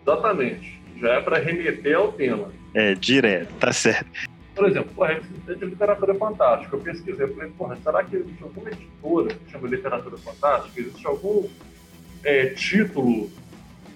Exatamente. 0.03 0.83
Já 1.01 1.13
é 1.13 1.21
para 1.21 1.39
remeter 1.39 1.97
ao 1.97 2.11
tema. 2.11 2.49
É, 2.75 2.97
direto, 2.97 3.55
tá 3.61 3.73
certo. 3.73 4.11
Por 4.53 4.69
exemplo, 4.69 4.91
porra, 4.97 5.13
é 5.47 5.55
de 5.55 5.65
literatura 5.65 6.13
fantástica. 6.17 6.75
Eu 6.75 6.81
pesquisei, 6.81 7.29
falei, 7.29 7.51
porra, 7.57 7.79
será 7.85 8.03
que 8.03 8.17
existe 8.17 8.43
alguma 8.43 8.69
editora 8.69 9.33
que 9.33 9.53
chama 9.53 9.69
literatura 9.69 10.19
fantástica? 10.19 10.81
Existe 10.81 11.07
algum 11.07 11.49
é, 12.25 12.47
título 12.47 13.31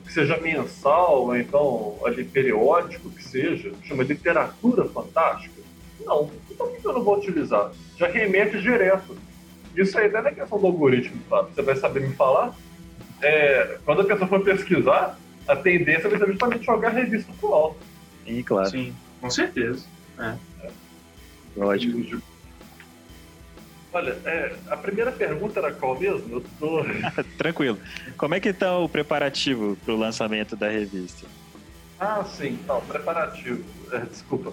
que 0.08 0.14
seja 0.14 0.38
mensal, 0.38 1.26
ou 1.26 1.36
então 1.36 1.98
ali 2.04 2.24
periódico 2.24 3.10
que 3.10 3.22
seja, 3.22 3.70
chama 3.84 4.02
literatura 4.02 4.86
fantástica? 4.86 5.60
Não. 6.00 6.30
Então 6.50 6.66
por 6.66 6.76
que 6.80 6.86
eu 6.86 6.92
não 6.94 7.04
vou 7.04 7.18
utilizar? 7.18 7.70
Já 7.96 8.08
remete 8.08 8.60
direto. 8.60 9.16
Isso 9.76 9.98
aí 9.98 10.10
não 10.10 10.20
é 10.20 10.32
questão 10.32 10.58
do 10.58 10.66
algoritmo, 10.66 11.20
sabe? 11.28 11.54
Você 11.54 11.62
vai 11.62 11.76
saber 11.76 12.00
me 12.00 12.14
falar. 12.14 12.54
É, 13.20 13.78
quando 13.84 14.00
a 14.00 14.04
pessoa 14.04 14.26
for 14.26 14.40
pesquisar, 14.42 15.18
a 15.46 15.54
tendência 15.54 16.08
vai 16.08 16.18
ser 16.18 16.26
justamente 16.26 16.64
jogar 16.64 16.88
a 16.88 16.92
revista 16.92 17.30
pro 17.38 17.52
alto. 17.52 17.78
Sim, 18.26 18.42
claro. 18.42 18.70
Sim, 18.70 18.94
com 19.20 19.30
certeza. 19.30 19.84
É. 20.18 20.34
Lógico. 21.54 22.22
Olha, 23.98 24.16
é, 24.24 24.54
a 24.70 24.76
primeira 24.76 25.10
pergunta 25.10 25.58
era 25.58 25.72
qual 25.72 25.98
mesmo? 25.98 26.36
Eu 26.36 26.44
tô... 26.60 26.84
Tranquilo. 27.36 27.76
Como 28.16 28.32
é 28.32 28.38
que 28.38 28.50
está 28.50 28.78
o 28.78 28.88
preparativo 28.88 29.76
para 29.84 29.92
o 29.92 29.96
lançamento 29.96 30.54
da 30.54 30.68
revista? 30.68 31.26
Ah, 31.98 32.24
sim, 32.24 32.56
não, 32.64 32.80
preparativo. 32.82 33.64
É, 33.90 33.98
desculpa. 33.98 34.52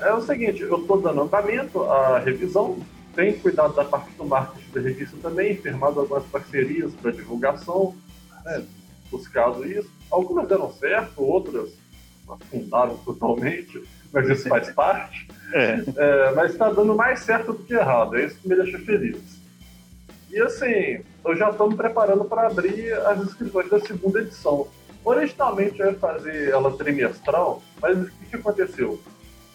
É 0.00 0.12
o 0.12 0.20
seguinte, 0.20 0.62
eu 0.62 0.80
estou 0.80 1.00
dando 1.00 1.22
andamento 1.22 1.84
à 1.84 2.18
revisão, 2.18 2.84
tenho 3.14 3.38
cuidado 3.38 3.72
da 3.74 3.84
parte 3.84 4.10
do 4.16 4.24
marketing 4.24 4.70
da 4.72 4.80
revista 4.80 5.16
também, 5.22 5.56
firmado 5.56 6.00
algumas 6.00 6.24
parcerias 6.24 6.92
para 6.94 7.12
divulgação, 7.12 7.94
né, 8.44 8.64
buscado 9.12 9.64
isso. 9.64 9.90
Algumas 10.10 10.48
deram 10.48 10.72
certo, 10.72 11.22
outras 11.22 11.70
afundaram 12.28 12.96
totalmente 12.98 13.80
mas 14.12 14.28
isso 14.28 14.48
faz 14.48 14.70
parte. 14.74 15.26
É. 15.52 15.82
É, 15.96 16.30
mas 16.34 16.52
está 16.52 16.70
dando 16.70 16.94
mais 16.94 17.20
certo 17.20 17.52
do 17.52 17.64
que 17.64 17.74
errado, 17.74 18.16
é 18.16 18.24
isso 18.24 18.36
que 18.40 18.48
me 18.48 18.56
deixa 18.56 18.78
feliz. 18.78 19.42
E 20.30 20.40
assim, 20.40 21.04
eu 21.24 21.36
já 21.36 21.50
estou 21.50 21.68
me 21.68 21.76
preparando 21.76 22.24
para 22.24 22.46
abrir 22.46 22.92
as 22.94 23.20
inscrições 23.20 23.68
da 23.68 23.78
segunda 23.80 24.20
edição. 24.20 24.66
Originalmente 25.04 25.78
eu 25.78 25.86
ia 25.92 25.98
fazer 25.98 26.48
ela 26.48 26.76
trimestral, 26.76 27.62
mas 27.80 27.98
o 27.98 28.06
que, 28.06 28.26
que 28.30 28.36
aconteceu? 28.36 28.98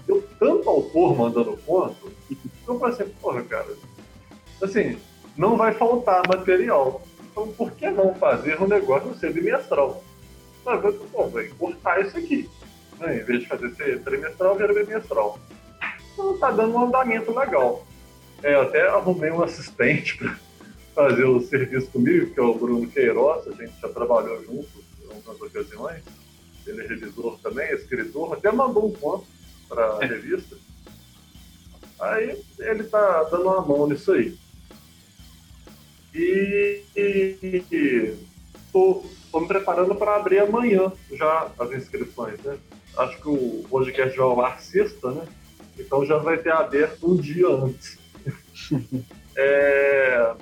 Eu 0.08 0.24
tanto 0.40 0.70
autor 0.70 1.18
mandando 1.18 1.58
conto, 1.66 2.12
que 2.28 2.38
eu 2.68 2.80
falei 2.80 2.94
assim, 2.94 3.10
porra, 3.20 3.42
cara, 3.44 3.74
assim, 4.62 4.98
não 5.36 5.58
vai 5.58 5.74
faltar 5.74 6.28
material. 6.28 7.02
Então 7.32 7.48
por 7.54 7.72
que 7.72 7.90
não 7.90 8.14
fazer 8.14 8.62
um 8.62 8.68
negócio 8.68 9.16
ser 9.16 9.34
bimestral? 9.34 10.04
Mas 10.64 10.84
eu 10.84 10.94
vou 11.12 11.32
cortar 11.58 12.02
isso 12.02 12.18
aqui. 12.18 12.50
Né? 13.00 13.18
Em 13.18 13.24
vez 13.24 13.42
de 13.42 13.48
fazer 13.48 13.74
ser 13.76 14.02
trimestral, 14.04 14.56
vira 14.56 14.74
bimestral. 14.74 15.40
Então 16.18 16.36
tá 16.40 16.50
dando 16.50 16.76
um 16.76 16.86
andamento 16.86 17.32
legal. 17.32 17.86
É, 18.42 18.56
eu 18.56 18.62
até 18.64 18.88
arrumei 18.88 19.30
um 19.30 19.44
assistente 19.44 20.18
para 20.18 21.10
fazer 21.10 21.26
o 21.26 21.40
serviço 21.40 21.92
comigo, 21.92 22.34
que 22.34 22.40
é 22.40 22.44
o 22.44 22.56
Bruno 22.56 22.90
Queiroz, 22.90 23.48
a 23.48 23.52
gente 23.52 23.80
já 23.80 23.88
trabalhou 23.90 24.44
junto 24.44 24.84
em 25.04 25.14
algumas 25.14 25.40
ocasiões. 25.40 26.04
Ele 26.66 26.82
é 26.82 26.88
revisor 26.88 27.38
também, 27.40 27.72
escritor, 27.72 28.34
até 28.34 28.52
mandou 28.52 28.88
um 28.88 28.94
conto 28.94 29.28
para 29.70 30.00
a 30.00 30.04
é. 30.04 30.08
revista. 30.08 30.58
Aí 32.00 32.44
ele 32.60 32.84
tá 32.86 33.24
dando 33.26 33.44
uma 33.44 33.62
mão 33.62 33.88
nisso 33.88 34.12
aí. 34.12 34.36
E, 36.16 36.82
estou 38.66 39.06
me 39.36 39.48
preparando 39.48 39.94
para 39.94 40.16
abrir 40.16 40.40
amanhã 40.40 40.92
já 41.12 41.52
as 41.60 41.72
inscrições, 41.74 42.40
né? 42.42 42.58
acho 42.98 43.22
que 43.22 43.30
o 43.30 43.64
podcast 43.70 44.18
vai 44.18 44.26
ao 44.26 44.42
ar 44.42 44.60
sexta, 44.60 45.12
né? 45.12 45.28
Então 45.78 46.06
já 46.06 46.18
vai 46.18 46.38
ter 46.38 46.52
aberto 46.52 47.12
um 47.12 47.16
dia 47.16 47.48
antes. 47.48 47.98
é... 49.36 50.34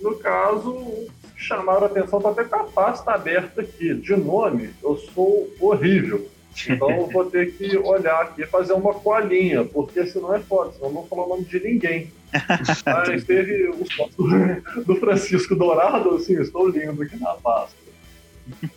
No 0.00 0.16
caso, 0.16 1.08
chamaram 1.36 1.84
a 1.84 1.86
atenção, 1.86 2.20
tá 2.20 2.30
até 2.30 2.44
com 2.44 2.56
a 2.56 2.64
pasta 2.64 3.12
aberta 3.12 3.60
aqui. 3.60 3.94
De 3.94 4.16
nome, 4.16 4.70
eu 4.82 4.96
sou 4.96 5.48
horrível. 5.60 6.28
Então 6.68 6.90
eu 6.90 7.06
vou 7.06 7.24
ter 7.24 7.52
que 7.52 7.76
olhar 7.78 8.22
aqui 8.22 8.42
e 8.42 8.46
fazer 8.46 8.72
uma 8.72 8.92
colinha, 8.92 9.64
porque 9.64 10.04
senão 10.06 10.34
é 10.34 10.40
foda, 10.40 10.72
senão 10.72 10.88
eu 10.88 10.92
não 10.92 11.00
vou 11.02 11.08
falar 11.08 11.24
o 11.26 11.28
nome 11.28 11.44
de 11.44 11.60
ninguém. 11.60 12.12
Mas 12.84 13.24
teve 13.24 13.68
o 13.68 13.84
do, 14.16 14.84
do 14.84 14.96
Francisco 14.96 15.54
Dourado, 15.54 16.16
assim, 16.16 16.40
estou 16.40 16.68
lindo 16.68 17.02
aqui 17.02 17.16
na 17.18 17.34
pasta. 17.34 17.76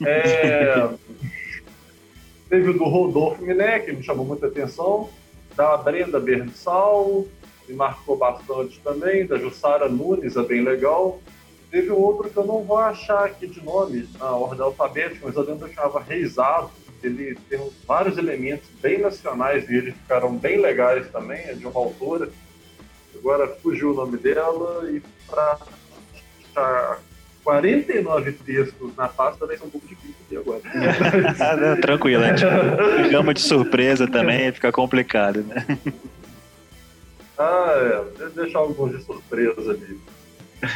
É... 0.06 0.90
Teve 2.54 2.70
o 2.70 2.78
do 2.78 2.84
Rodolfo 2.84 3.44
Miné, 3.44 3.80
que 3.80 3.92
me 3.92 4.04
chamou 4.04 4.24
muita 4.24 4.46
atenção, 4.46 5.10
da 5.56 5.76
Brenda 5.76 6.20
Bernsal, 6.20 7.26
me 7.68 7.74
marcou 7.74 8.16
bastante 8.16 8.80
também, 8.82 9.26
da 9.26 9.40
Jussara 9.40 9.90
Nunes, 9.90 10.36
é 10.36 10.44
bem 10.44 10.62
legal. 10.62 11.20
Teve 11.72 11.90
outro 11.90 12.30
que 12.30 12.38
eu 12.38 12.46
não 12.46 12.62
vou 12.62 12.78
achar 12.78 13.26
aqui 13.26 13.48
de 13.48 13.60
nome 13.60 14.08
na 14.20 14.36
ordem 14.36 14.62
alfabética, 14.62 15.22
mas 15.24 15.36
eu 15.36 15.42
lembro 15.42 15.68
que 15.68 15.74
chamava 15.74 16.00
Reisado. 16.00 16.70
Ele 17.02 17.36
tem 17.50 17.72
vários 17.88 18.20
elementos 18.20 18.70
bem 18.80 19.00
nacionais 19.00 19.68
e 19.68 19.74
eles 19.74 19.96
ficaram 19.96 20.38
bem 20.38 20.62
legais 20.62 21.10
também, 21.10 21.40
é 21.40 21.56
de 21.56 21.66
uma 21.66 21.80
autora. 21.80 22.30
Agora 23.16 23.48
fugiu 23.64 23.94
o 23.94 23.96
nome 23.96 24.18
dela 24.18 24.92
e 24.92 25.02
para 25.28 27.00
49 27.44 28.32
textos 28.32 28.96
na 28.96 29.08
pasta 29.08 29.46
vai 29.46 29.58
ser 29.58 29.66
um 29.66 29.70
pouco 29.70 29.88
difícil 29.88 30.16
de 30.30 30.38
agora. 30.38 30.62
ah, 31.40 31.56
não, 31.58 31.82
tranquilo, 31.82 32.22
né? 32.22 32.34
Tipo, 32.34 33.10
gama 33.12 33.34
de 33.34 33.42
surpresa 33.42 34.08
também 34.08 34.52
fica 34.52 34.72
complicado, 34.72 35.44
né? 35.44 35.66
Ah, 37.38 38.06
é. 38.20 38.30
Deixar 38.30 38.60
alguns 38.60 38.98
de 38.98 39.04
surpresa 39.04 39.72
ali. 39.72 40.00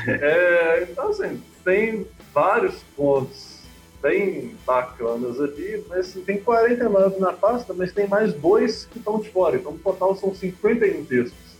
É, 0.07 0.87
então, 0.89 1.09
assim, 1.09 1.41
tem 1.63 2.05
vários 2.33 2.75
pontos 2.95 3.57
bem 4.01 4.55
bacanas 4.65 5.39
ali, 5.39 5.83
mas 5.87 5.99
assim, 5.99 6.21
tem 6.21 6.39
49 6.39 7.19
na 7.19 7.33
pasta, 7.33 7.73
mas 7.73 7.91
tem 7.91 8.07
mais 8.07 8.33
dois 8.33 8.85
que 8.85 8.99
estão 8.99 9.19
de 9.19 9.29
fora. 9.29 9.55
Então, 9.55 9.71
no 9.71 9.79
total, 9.79 10.15
são 10.15 10.33
51 10.35 11.05
textos. 11.05 11.57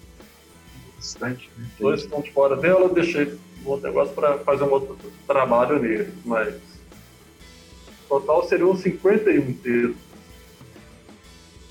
Bastante. 0.95 1.49
Né? 1.57 1.67
Dois 1.79 2.01
estão 2.01 2.21
de 2.21 2.31
fora 2.31 2.55
dela, 2.55 2.89
deixei 2.89 3.37
um 3.65 3.69
outro 3.69 3.87
negócio 3.87 4.13
para 4.13 4.37
fazer 4.39 4.63
um 4.63 4.71
outro 4.71 4.97
trabalho 5.25 5.79
nele, 5.79 6.13
mas 6.25 6.55
total 8.07 8.47
seriam 8.47 8.75
51 8.75 9.53
textos. 9.53 9.95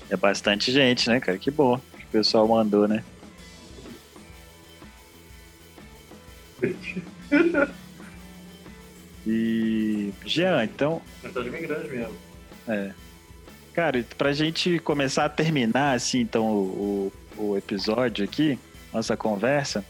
É 0.09 0.15
bastante 0.15 0.71
gente, 0.71 1.09
né, 1.09 1.19
cara? 1.19 1.37
Que 1.37 1.51
bom 1.51 1.77
que 1.97 2.05
o 2.05 2.09
pessoal 2.11 2.47
mandou, 2.47 2.87
né? 2.87 3.03
E. 9.27 10.13
Jean, 10.25 10.63
então. 10.63 11.01
Mensagem 11.21 11.51
bem 11.51 11.61
grande 11.63 11.89
mesmo. 11.89 12.15
É. 12.65 12.91
Cara, 13.73 14.03
pra 14.17 14.31
gente 14.31 14.79
começar 14.79 15.25
a 15.25 15.29
terminar, 15.29 15.95
assim, 15.95 16.21
então, 16.21 16.47
o, 16.47 17.11
o 17.37 17.57
episódio 17.57 18.23
aqui, 18.23 18.57
nossa 18.93 19.17
conversa, 19.17 19.83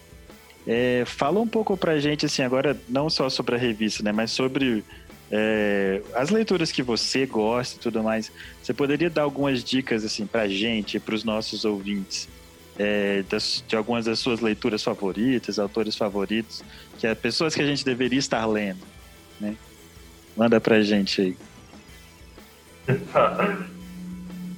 é, 0.68 1.04
fala 1.06 1.40
um 1.40 1.48
pouco 1.48 1.78
pra 1.78 1.98
gente, 1.98 2.26
assim, 2.26 2.42
agora 2.42 2.78
não 2.90 3.10
só 3.10 3.30
sobre 3.30 3.56
a 3.56 3.58
revista, 3.58 4.04
né, 4.04 4.12
mas 4.12 4.32
sobre 4.32 4.84
é, 5.32 6.02
as 6.14 6.30
leituras 6.30 6.72
que 6.74 6.84
você 6.84 7.26
gosta 7.26 7.78
e 7.78 7.80
tudo 7.80 8.04
mais. 8.04 8.30
Você 8.62 8.74
poderia 8.74 9.10
dar 9.10 9.22
algumas 9.22 9.64
dicas, 9.64 10.04
assim, 10.04 10.28
pra 10.28 10.46
gente, 10.48 11.00
pros 11.00 11.24
nossos 11.24 11.64
ouvintes, 11.64 12.28
é, 12.78 13.24
das, 13.30 13.64
de 13.66 13.78
algumas 13.78 14.06
das 14.06 14.20
suas 14.20 14.42
leituras 14.42 14.84
favoritas, 14.84 15.58
autores 15.58 15.96
favoritos, 15.96 16.62
que 17.00 17.08
é 17.08 17.16
pessoas 17.16 17.56
que 17.56 17.62
a 17.62 17.66
gente 17.66 17.86
deveria 17.86 18.20
estar 18.20 18.46
lendo, 18.46 18.82
né? 19.40 19.56
Manda 20.36 20.60
pra 20.60 20.82
gente 20.82 21.22
aí. 21.22 21.38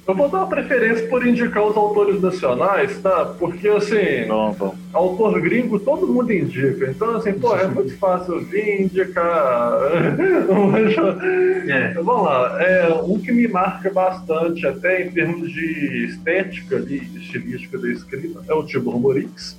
Eu 0.06 0.14
vou 0.14 0.28
dar 0.28 0.38
uma 0.38 0.46
preferência 0.48 1.06
por 1.08 1.24
indicar 1.26 1.64
os 1.64 1.76
autores 1.76 2.20
nacionais, 2.20 2.98
tá? 3.00 3.24
Porque, 3.38 3.68
assim, 3.68 4.26
Bom, 4.26 4.52
bom. 4.58 4.74
autor 4.92 5.40
gringo 5.40 5.78
todo 5.78 6.06
mundo 6.06 6.32
indica. 6.32 6.90
Então, 6.90 7.16
assim, 7.16 7.32
pô, 7.34 7.54
é 7.56 7.66
muito 7.66 7.96
fácil 7.98 8.40
vir 8.40 8.82
indicar. 8.82 9.72
É. 11.68 11.92
Vamos 11.94 12.24
lá. 12.24 12.62
É, 12.62 12.88
um 13.04 13.18
que 13.18 13.30
me 13.30 13.46
marca 13.46 13.90
bastante, 13.92 14.66
até 14.66 15.04
em 15.06 15.10
termos 15.10 15.50
de 15.52 16.06
estética 16.06 16.76
ali, 16.76 16.98
estilística 17.16 17.78
da 17.78 17.88
escrita, 17.90 18.40
é 18.48 18.54
o 18.54 18.64
Tibor 18.64 18.98
Morix. 18.98 19.56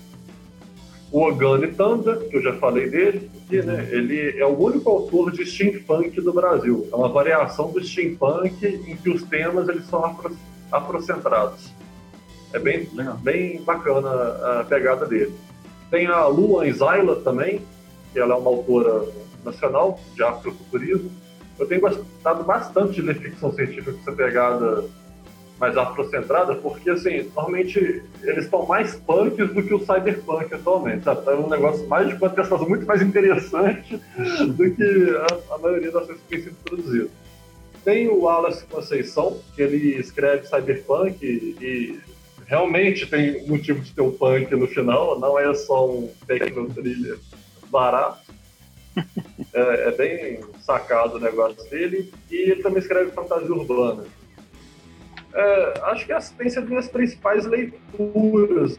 O 1.12 1.24
Ogani 1.28 1.68
Tanda, 1.74 2.16
que 2.16 2.38
eu 2.38 2.42
já 2.42 2.54
falei 2.54 2.90
dele, 2.90 3.30
que, 3.50 3.62
né, 3.62 3.86
ele 3.92 4.40
é 4.40 4.46
o 4.46 4.58
único 4.58 4.90
autor 4.90 5.32
de 5.32 5.46
steampunk 5.46 6.22
do 6.22 6.32
Brasil. 6.32 6.88
É 6.90 6.96
uma 6.96 7.10
variação 7.10 7.70
do 7.70 7.84
steampunk 7.84 8.66
em 8.66 8.96
que 8.96 9.10
os 9.10 9.22
temas 9.24 9.68
eles 9.68 9.86
são 9.88 10.06
afro, 10.06 10.36
afrocentrados. 10.72 11.70
É 12.54 12.60
bem, 12.60 12.88
Legal. 12.94 13.18
bem 13.18 13.62
bacana 13.62 14.10
a 14.62 14.64
pegada 14.64 15.06
dele. 15.06 15.34
Tem 15.90 16.08
a 16.08 16.26
Luan 16.28 16.66
Isayla 16.66 17.18
também, 17.18 17.62
que 18.14 18.20
ela 18.20 18.34
é 18.34 18.38
uma 18.38 18.50
autora 18.50 19.06
nacional 19.44 20.00
de 20.16 20.24
afrofuturismo. 20.24 21.12
Eu 21.60 21.68
tenho 21.68 21.82
gostado 21.82 22.44
bastante 22.46 22.94
de 22.94 23.02
ler 23.02 23.16
ficção 23.20 23.52
científica 23.52 23.92
com 23.92 24.00
essa 24.00 24.12
pegada 24.14 24.86
mais 25.62 25.78
afrocentrada, 25.78 26.56
porque, 26.56 26.90
assim, 26.90 27.30
normalmente 27.36 28.04
eles 28.24 28.46
estão 28.46 28.66
mais 28.66 28.96
punks 28.96 29.54
do 29.54 29.62
que 29.62 29.76
o 29.76 29.80
cyberpunk 29.80 30.52
atualmente, 30.52 31.04
sabe? 31.04 31.30
É 31.30 31.36
um 31.36 31.48
negócio 31.48 31.88
mais 31.88 32.10
de 32.10 32.18
contestação 32.18 32.68
muito 32.68 32.84
mais 32.88 33.00
interessante 33.00 34.02
do 34.58 34.72
que 34.72 35.16
a, 35.16 35.54
a 35.54 35.58
maioria 35.60 35.92
das 35.92 36.08
coisas 36.08 36.24
que 36.24 36.30
tem 36.30 36.42
sido 36.42 36.56
produzido. 36.64 37.12
Tem 37.86 38.10
o 38.10 38.22
Wallace 38.22 38.66
Conceição, 38.66 39.40
que 39.56 39.62
ele 39.62 40.00
escreve 40.00 40.48
cyberpunk 40.48 41.24
e, 41.24 41.56
e 41.64 42.00
realmente 42.48 43.06
tem 43.06 43.46
motivo 43.48 43.82
de 43.82 43.94
ter 43.94 44.02
um 44.02 44.12
punk 44.12 44.56
no 44.56 44.68
final, 44.68 45.20
não 45.20 45.38
é 45.38 45.54
só 45.54 45.88
um 45.88 46.12
techno 46.26 46.68
thriller 46.74 47.20
barato. 47.70 48.32
É, 49.54 49.90
é 49.90 49.92
bem 49.92 50.40
sacado 50.62 51.18
o 51.18 51.20
negócio 51.20 51.64
dele. 51.70 52.12
E 52.32 52.36
ele 52.36 52.64
também 52.64 52.80
escreve 52.80 53.12
fantasia 53.12 53.54
urbana. 53.54 54.04
É, 55.34 55.74
acho 55.86 56.06
que 56.06 56.12
essas 56.14 56.32
têm 56.32 56.50
sido 56.50 56.68
minhas 56.68 56.88
principais 56.90 57.46
leituras 57.46 58.78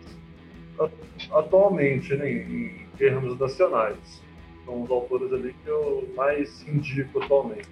a- 0.78 1.38
atualmente, 1.38 2.14
né, 2.14 2.30
em, 2.30 2.82
termos 2.98 3.38
nacionais. 3.38 4.22
São 4.64 4.82
os 4.82 4.90
autores 4.90 5.32
ali 5.32 5.54
que 5.64 5.68
eu 5.68 6.08
mais 6.14 6.66
indico 6.68 7.20
atualmente. 7.22 7.68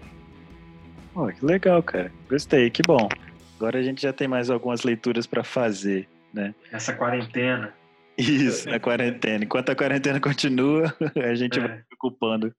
Pô, 1.14 1.26
que 1.28 1.44
legal, 1.44 1.82
cara. 1.82 2.10
Gostei, 2.28 2.70
que 2.70 2.82
bom. 2.82 3.08
Agora 3.56 3.78
a 3.78 3.82
gente 3.82 4.00
já 4.02 4.12
tem 4.12 4.26
mais 4.26 4.48
algumas 4.50 4.82
leituras 4.82 5.26
para 5.26 5.44
fazer, 5.44 6.08
né? 6.32 6.54
Essa 6.72 6.92
quarentena. 6.94 7.74
Isso, 8.16 8.68
na 8.68 8.80
quarentena. 8.80 9.44
Enquanto 9.44 9.70
a 9.70 9.74
quarentena 9.76 10.18
continua, 10.20 10.92
a 11.22 11.34
gente 11.34 11.58
É. 11.58 11.62
vai 11.68 11.78
se 11.78 11.84
ocupando 11.94 12.52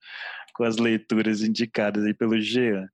com 0.54 0.64
as 0.64 0.78
leituras 0.78 1.42
indicadas 1.42 2.06
aí 2.06 2.14
pelo 2.14 2.40
Jean. 2.40 2.88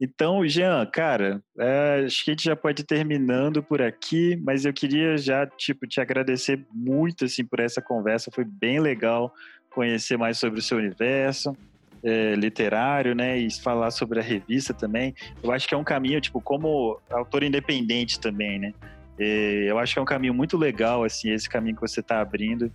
Então, 0.00 0.46
Jean, 0.46 0.84
cara, 0.86 1.42
é, 1.58 2.02
acho 2.04 2.24
que 2.24 2.30
a 2.30 2.34
gente 2.34 2.44
já 2.44 2.56
pode 2.56 2.82
ir 2.82 2.84
terminando 2.84 3.62
por 3.62 3.80
aqui, 3.80 4.36
mas 4.42 4.64
eu 4.64 4.72
queria 4.72 5.16
já, 5.16 5.46
tipo, 5.46 5.86
te 5.86 6.00
agradecer 6.00 6.64
muito, 6.72 7.24
assim, 7.24 7.44
por 7.44 7.60
essa 7.60 7.80
conversa. 7.80 8.30
Foi 8.32 8.44
bem 8.44 8.80
legal 8.80 9.32
conhecer 9.70 10.16
mais 10.16 10.38
sobre 10.38 10.58
o 10.60 10.62
seu 10.62 10.78
universo 10.78 11.56
é, 12.04 12.34
literário, 12.34 13.14
né, 13.14 13.38
e 13.38 13.50
falar 13.50 13.90
sobre 13.90 14.20
a 14.20 14.22
revista 14.22 14.74
também. 14.74 15.14
Eu 15.42 15.50
acho 15.50 15.66
que 15.66 15.74
é 15.74 15.78
um 15.78 15.84
caminho, 15.84 16.20
tipo, 16.20 16.40
como 16.40 17.00
autor 17.10 17.42
independente 17.42 18.20
também, 18.20 18.58
né? 18.58 18.74
É, 19.18 19.70
eu 19.70 19.78
acho 19.78 19.94
que 19.94 19.98
é 19.98 20.02
um 20.02 20.06
caminho 20.06 20.34
muito 20.34 20.56
legal, 20.56 21.02
assim, 21.02 21.30
esse 21.30 21.48
caminho 21.48 21.76
que 21.76 21.80
você 21.80 22.00
está 22.00 22.20
abrindo, 22.20 22.70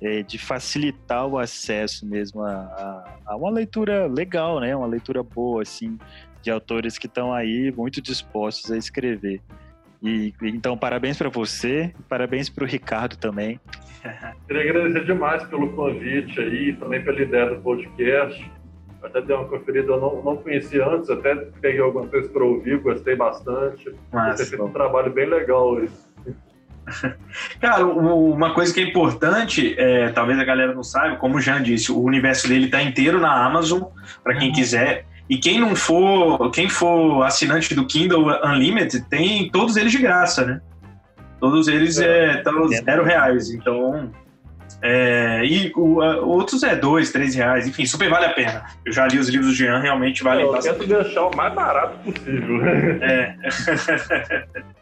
é, 0.00 0.22
de 0.22 0.38
facilitar 0.38 1.26
o 1.26 1.38
acesso 1.38 2.06
mesmo 2.06 2.42
a, 2.42 2.50
a- 2.52 3.16
a 3.26 3.36
uma 3.36 3.50
leitura 3.50 4.06
legal, 4.06 4.60
né? 4.60 4.74
Uma 4.74 4.86
leitura 4.86 5.22
boa, 5.22 5.62
assim, 5.62 5.98
de 6.42 6.50
autores 6.50 6.98
que 6.98 7.06
estão 7.06 7.32
aí 7.32 7.72
muito 7.76 8.00
dispostos 8.00 8.70
a 8.70 8.76
escrever. 8.76 9.40
E 10.02 10.32
então, 10.42 10.76
parabéns 10.78 11.18
para 11.18 11.28
você, 11.28 11.92
parabéns 12.08 12.48
para 12.48 12.62
o 12.64 12.66
Ricardo 12.66 13.16
também. 13.16 13.60
Queria 14.46 14.62
agradecer 14.70 15.04
demais 15.04 15.42
pelo 15.44 15.72
convite 15.72 16.38
aí, 16.38 16.72
também 16.76 17.02
pela 17.02 17.20
ideia 17.20 17.46
do 17.54 17.60
podcast. 17.60 18.50
Até 19.02 19.20
dei 19.22 19.34
uma 19.34 19.44
conferida, 19.46 19.92
eu 19.92 20.00
não, 20.00 20.22
não 20.22 20.36
conhecia 20.36 20.84
antes, 20.86 21.08
até 21.10 21.34
peguei 21.60 21.80
algumas 21.80 22.10
coisas 22.10 22.30
para 22.30 22.44
ouvir, 22.44 22.80
gostei 22.80 23.14
bastante. 23.14 23.84
Você 23.84 23.96
Mas, 24.12 24.48
fez 24.48 24.60
um 24.60 24.72
trabalho 24.72 25.12
bem 25.12 25.26
legal 25.28 25.68
hoje. 25.70 25.92
cara, 27.60 27.86
uma 27.86 28.52
coisa 28.54 28.72
que 28.72 28.80
é 28.80 28.84
importante, 28.84 29.74
é, 29.78 30.08
talvez 30.10 30.38
a 30.38 30.44
galera 30.44 30.74
não 30.74 30.82
saiba, 30.82 31.16
como 31.16 31.36
o 31.36 31.40
Jean 31.40 31.62
disse, 31.62 31.92
o 31.92 32.00
universo 32.02 32.48
dele 32.48 32.68
tá 32.68 32.82
inteiro 32.82 33.20
na 33.20 33.44
Amazon, 33.46 33.82
para 34.22 34.36
quem 34.36 34.52
quiser. 34.52 35.06
E 35.28 35.36
quem 35.36 35.60
não 35.60 35.76
for, 35.76 36.50
quem 36.50 36.68
for 36.70 37.22
assinante 37.22 37.74
do 37.74 37.86
Kindle 37.86 38.26
Unlimited, 38.44 39.04
tem 39.10 39.50
todos 39.50 39.76
eles 39.76 39.92
de 39.92 39.98
graça, 39.98 40.44
né? 40.44 40.60
Todos 41.38 41.68
eles 41.68 41.98
É. 41.98 42.38
estão 42.38 42.66
zero 42.68 43.04
reais. 43.04 43.50
Então, 43.50 44.10
é, 44.82 45.44
e 45.44 45.70
o, 45.76 45.98
outros 46.26 46.62
é 46.62 46.74
dois, 46.74 47.12
três 47.12 47.34
reais. 47.34 47.68
Enfim, 47.68 47.84
super 47.84 48.08
vale 48.08 48.24
a 48.24 48.32
pena. 48.32 48.64
Eu 48.86 48.92
já 48.92 49.06
li 49.06 49.18
os 49.18 49.28
livros 49.28 49.48
do 49.50 49.54
Jean, 49.54 49.80
realmente 49.80 50.22
valem 50.22 50.46
eu 50.46 50.52
bastante. 50.52 50.78
tento 50.78 50.88
deixar 51.02 51.26
o 51.26 51.36
mais 51.36 51.52
barato 51.52 51.98
possível. 51.98 52.64
É. 52.64 53.36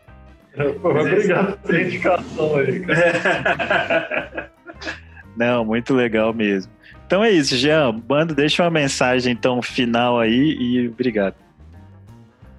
Pô, 0.80 0.90
Obrigado 0.90 1.58
pela 1.58 1.82
indicação 1.82 2.56
aí. 2.56 2.80
cara. 2.80 4.50
Não, 5.36 5.64
muito 5.64 5.92
legal 5.94 6.32
mesmo. 6.32 6.72
Então 7.06 7.22
é 7.22 7.30
isso, 7.30 7.56
Jean. 7.56 8.00
Manda, 8.08 8.34
deixa 8.34 8.62
uma 8.62 8.70
mensagem 8.70 9.32
então 9.32 9.60
final 9.60 10.18
aí 10.18 10.56
e 10.58 10.88
obrigado. 10.88 11.34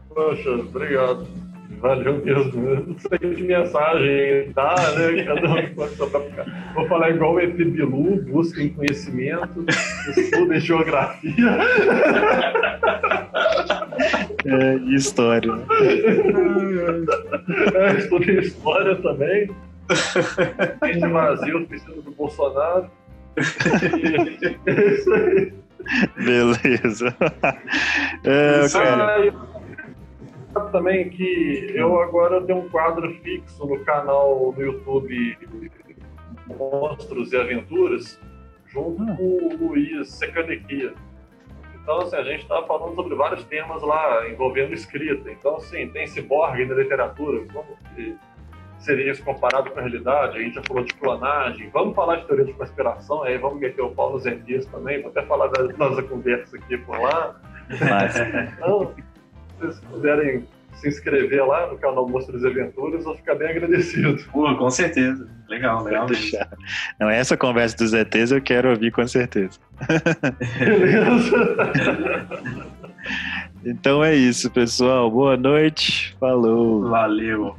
Poxa, 0.09 0.49
obrigado. 0.51 1.27
Valeu 1.79 2.23
mesmo. 2.23 2.85
Não 2.87 2.99
sei 2.99 3.19
que 3.19 3.43
mensagem 3.43 4.51
dá, 4.53 4.75
né? 4.95 5.23
Cada 5.23 5.47
um 5.47 5.75
pode 5.75 5.95
ficar. 5.95 6.73
Vou 6.73 6.87
falar 6.87 7.11
igual 7.11 7.33
o 7.35 7.39
ET 7.39 7.55
Bilu, 7.55 8.23
busquem 8.23 8.69
conhecimento, 8.69 9.65
estudem 10.17 10.59
geografia. 10.59 11.57
É, 14.59 14.75
e 14.77 14.95
história. 14.95 15.51
É, 17.75 17.97
estudem 17.97 18.39
história 18.39 18.95
também. 18.95 19.47
De 20.93 20.99
vazio, 21.09 21.67
precisa 21.67 22.01
do 22.01 22.11
Bolsonaro. 22.11 22.89
E 23.37 24.69
é 24.69 24.93
isso 24.93 25.13
aí. 25.13 25.53
Beleza. 26.17 27.15
É, 28.23 28.65
Isso 28.65 28.77
Ah, 30.55 30.61
também 30.71 31.09
que 31.09 31.71
eu 31.75 31.99
agora 32.01 32.41
tenho 32.41 32.59
um 32.59 32.69
quadro 32.69 33.13
fixo 33.21 33.65
no 33.65 33.79
canal 33.85 34.53
no 34.57 34.63
YouTube 34.63 35.37
Monstros 36.47 37.31
e 37.31 37.37
Aventuras, 37.37 38.19
junto 38.67 39.03
Hum. 39.03 39.15
com 39.15 39.23
o 39.23 39.67
Luiz 39.67 40.09
Secanequia. 40.09 40.93
Então, 41.87 42.01
assim, 42.01 42.17
a 42.17 42.23
gente 42.23 42.41
está 42.41 42.61
falando 42.63 42.95
sobre 42.95 43.15
vários 43.15 43.45
temas 43.45 43.81
lá 43.81 44.27
envolvendo 44.27 44.73
escrita. 44.73 45.31
Então, 45.31 45.55
assim, 45.55 45.87
tem 45.87 46.05
ciborgue 46.05 46.65
na 46.65 46.75
literatura, 46.75 47.45
como 47.53 47.77
que 47.95 48.13
seria 48.77 49.09
isso 49.09 49.23
comparado 49.23 49.71
com 49.71 49.79
a 49.79 49.83
realidade? 49.83 50.37
A 50.37 50.41
gente 50.41 50.55
já 50.55 50.63
falou 50.67 50.83
de 50.83 50.93
clonagem. 50.95 51.69
Vamos 51.69 51.95
falar 51.95 52.17
de 52.17 52.27
teoria 52.27 52.43
de 52.43 52.51
conspiração, 52.51 53.23
aí 53.23 53.37
vamos 53.37 53.61
meter 53.61 53.81
o 53.81 53.91
pau 53.91 54.11
nos 54.11 54.25
também, 54.69 55.01
vou 55.01 55.11
até 55.11 55.25
falar 55.25 55.47
da 55.47 55.63
nossa 55.77 56.03
conversa 56.03 56.57
aqui 56.57 56.77
por 56.79 56.99
lá. 56.99 57.39
mas, 57.69 58.17
Então, 58.57 58.93
se 58.93 59.57
vocês 59.57 59.79
puderem 59.79 60.45
se 60.79 60.87
inscrever 60.87 61.45
lá 61.45 61.67
no 61.67 61.77
canal 61.77 62.07
Monstros 62.07 62.43
e 62.43 62.47
Aventuras, 62.47 62.99
eu 62.99 63.05
vou 63.05 63.15
ficar 63.15 63.35
bem 63.35 63.49
agradecido. 63.49 64.23
Pô, 64.31 64.55
com 64.55 64.69
certeza. 64.69 65.27
Legal, 65.49 65.83
legal. 65.83 66.07
Não, 66.99 67.09
essa 67.09 67.37
conversa 67.37 67.77
dos 67.77 67.93
ETs 67.93 68.31
eu 68.31 68.41
quero 68.41 68.69
ouvir 68.69 68.91
com 68.91 69.07
certeza. 69.07 69.59
Beleza? 70.59 71.57
Então 73.65 74.03
é 74.03 74.15
isso, 74.15 74.49
pessoal. 74.51 75.09
Boa 75.09 75.35
noite. 75.35 76.15
Falou. 76.19 76.89
Valeu. 76.89 77.55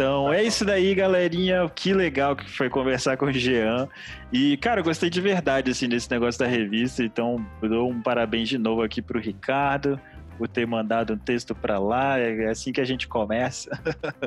Então 0.00 0.32
é 0.32 0.42
isso 0.42 0.64
daí, 0.64 0.94
galerinha. 0.94 1.70
Que 1.74 1.92
legal 1.92 2.34
que 2.34 2.50
foi 2.50 2.70
conversar 2.70 3.18
com 3.18 3.26
o 3.26 3.32
Jean. 3.32 3.86
E, 4.32 4.56
cara, 4.56 4.80
eu 4.80 4.84
gostei 4.84 5.10
de 5.10 5.20
verdade, 5.20 5.70
assim, 5.70 5.86
desse 5.90 6.10
negócio 6.10 6.38
da 6.40 6.46
revista. 6.46 7.04
Então, 7.04 7.44
dou 7.60 7.90
um 7.90 8.00
parabéns 8.00 8.48
de 8.48 8.56
novo 8.56 8.80
aqui 8.82 9.02
pro 9.02 9.20
Ricardo 9.20 10.00
por 10.38 10.48
ter 10.48 10.66
mandado 10.66 11.12
um 11.12 11.18
texto 11.18 11.54
para 11.54 11.78
lá. 11.78 12.18
É 12.18 12.48
assim 12.48 12.72
que 12.72 12.80
a 12.80 12.84
gente 12.84 13.06
começa. 13.06 13.68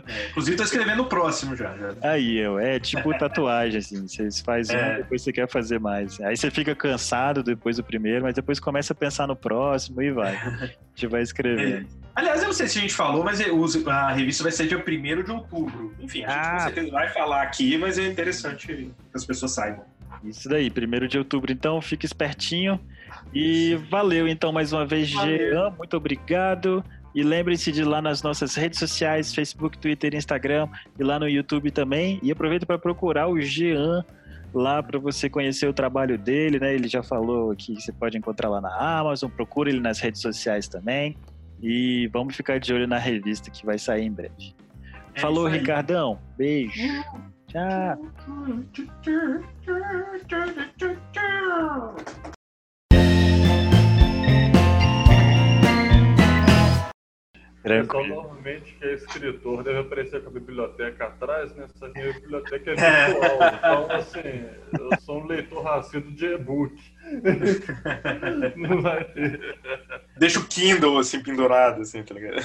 É, 0.05 0.29
inclusive, 0.29 0.55
tô 0.55 0.63
escrevendo 0.63 1.01
o 1.01 1.05
próximo 1.07 1.55
já. 1.55 1.75
já. 1.75 1.95
Aí, 2.03 2.37
eu, 2.37 2.59
é 2.59 2.79
tipo 2.79 3.11
tatuagem, 3.17 3.79
assim. 3.79 4.07
Você 4.07 4.29
faz 4.45 4.69
um, 4.69 4.73
É. 4.75 4.97
depois 4.97 5.23
você 5.23 5.33
quer 5.33 5.49
fazer 5.49 5.79
mais. 5.79 6.21
Aí 6.21 6.37
você 6.37 6.51
fica 6.51 6.75
cansado 6.75 7.41
depois 7.41 7.77
do 7.77 7.83
primeiro, 7.83 8.21
mas 8.21 8.35
depois 8.35 8.59
começa 8.59 8.93
a 8.93 8.95
pensar 8.95 9.25
no 9.25 9.35
próximo 9.35 10.03
e 10.03 10.11
vai. 10.11 10.35
A 10.35 10.69
gente 10.93 11.07
vai 11.07 11.23
escrevendo. 11.23 12.02
Aliás, 12.15 12.41
eu 12.41 12.47
não 12.47 12.53
sei 12.53 12.67
se 12.67 12.77
a 12.77 12.81
gente 12.81 12.93
falou, 12.93 13.23
mas 13.23 13.41
a 13.41 14.11
revista 14.11 14.43
vai 14.43 14.51
ser 14.51 14.67
dia 14.67 14.77
1 14.77 15.23
de 15.23 15.31
outubro. 15.31 15.93
Enfim, 15.99 16.23
a 16.23 16.29
gente 16.29 16.39
Ah. 16.39 16.51
com 16.53 16.59
certeza 16.59 16.91
vai 16.91 17.09
falar 17.09 17.41
aqui, 17.41 17.77
mas 17.77 17.97
é 17.97 18.07
interessante 18.07 18.67
que 18.67 18.91
as 19.13 19.25
pessoas 19.25 19.51
saibam. 19.53 19.83
Isso 20.23 20.47
daí, 20.47 20.69
primeiro 20.69 21.07
de 21.07 21.17
outubro, 21.17 21.51
então 21.51 21.81
fica 21.81 22.05
espertinho. 22.05 22.79
E 23.33 23.75
valeu 23.89 24.27
então 24.27 24.51
mais 24.51 24.71
uma 24.71 24.85
vez, 24.85 25.11
Valeu. 25.11 25.37
Jean, 25.51 25.69
muito 25.71 25.97
obrigado. 25.97 26.83
E 27.15 27.23
lembrem-se 27.23 27.71
de 27.71 27.81
ir 27.81 27.85
lá 27.85 28.01
nas 28.01 28.23
nossas 28.23 28.55
redes 28.55 28.79
sociais, 28.79 29.33
Facebook, 29.33 29.77
Twitter, 29.77 30.15
Instagram 30.15 30.67
e 30.99 31.03
lá 31.03 31.19
no 31.19 31.27
YouTube 31.27 31.71
também. 31.71 32.19
E 32.23 32.31
aproveita 32.31 32.65
para 32.65 32.77
procurar 32.79 33.27
o 33.27 33.39
Jean 33.39 34.03
lá 34.53 34.81
para 34.81 34.99
você 34.99 35.29
conhecer 35.29 35.67
o 35.67 35.73
trabalho 35.73 36.17
dele, 36.17 36.59
né? 36.59 36.73
Ele 36.73 36.87
já 36.87 37.03
falou 37.03 37.55
que 37.55 37.75
você 37.75 37.91
pode 37.91 38.17
encontrar 38.17 38.49
lá 38.49 38.61
na 38.61 38.99
Amazon, 38.99 39.29
procura 39.29 39.69
ele 39.69 39.79
nas 39.79 39.99
redes 39.99 40.21
sociais 40.21 40.67
também. 40.67 41.17
E 41.63 42.07
vamos 42.07 42.35
ficar 42.35 42.59
de 42.59 42.73
olho 42.73 42.85
na 42.85 42.97
revista 42.97 43.49
que 43.49 43.65
vai 43.65 43.79
sair 43.79 44.03
em 44.03 44.11
breve. 44.11 44.53
É 45.15 45.21
Falou. 45.21 45.47
Ricardão. 45.47 46.19
Beijo. 46.37 46.81
Tchau. 47.47 48.11
Tranquilo. 57.63 58.07
normalmente 58.15 58.73
que 58.73 58.85
é 58.85 58.93
escritor 58.93 59.63
deve 59.63 59.79
aparecer 59.79 60.21
com 60.21 60.29
a 60.29 60.33
biblioteca 60.33 61.05
atrás, 61.05 61.55
né? 61.55 61.65
Essa 61.73 61.87
minha 61.89 62.11
biblioteca 62.13 62.71
é 62.71 62.73
É. 62.73 63.07
virtual. 63.07 63.37
Então, 63.57 63.91
assim, 63.91 64.45
eu 64.79 64.99
sou 65.01 65.21
um 65.21 65.25
leitor 65.27 65.63
racido 65.63 66.11
de 66.11 66.25
e-book. 66.25 66.75
Não 68.57 68.81
vai 68.81 69.03
ter. 69.05 69.57
Deixa 70.17 70.39
o 70.39 70.47
Kindle 70.47 70.97
assim 70.99 71.23
pendurado, 71.23 71.81
assim, 71.81 72.03
tá 72.03 72.13
ligado? 72.13 72.41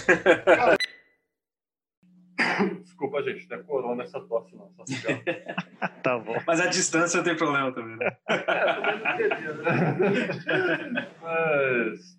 Desculpa, 2.83 3.23
gente, 3.23 3.49
não 3.49 3.59
é 3.59 3.63
corona 3.63 4.03
essa 4.05 4.21
tosse, 4.21 4.55
não. 4.57 4.71
Só 4.77 4.85
cigarro. 4.87 5.23
Tá 6.03 6.19
bom. 6.19 6.37
Mas 6.47 6.61
a 6.61 6.67
distância 6.67 7.19
não 7.19 7.25
tem 7.25 7.37
problema 7.37 7.71
também, 7.73 7.97
né? 7.97 8.17
É, 8.29 8.39
também 8.39 8.99
não 8.99 9.17
queria, 9.17 9.53
né? 9.55 11.09
Mas 11.23 12.18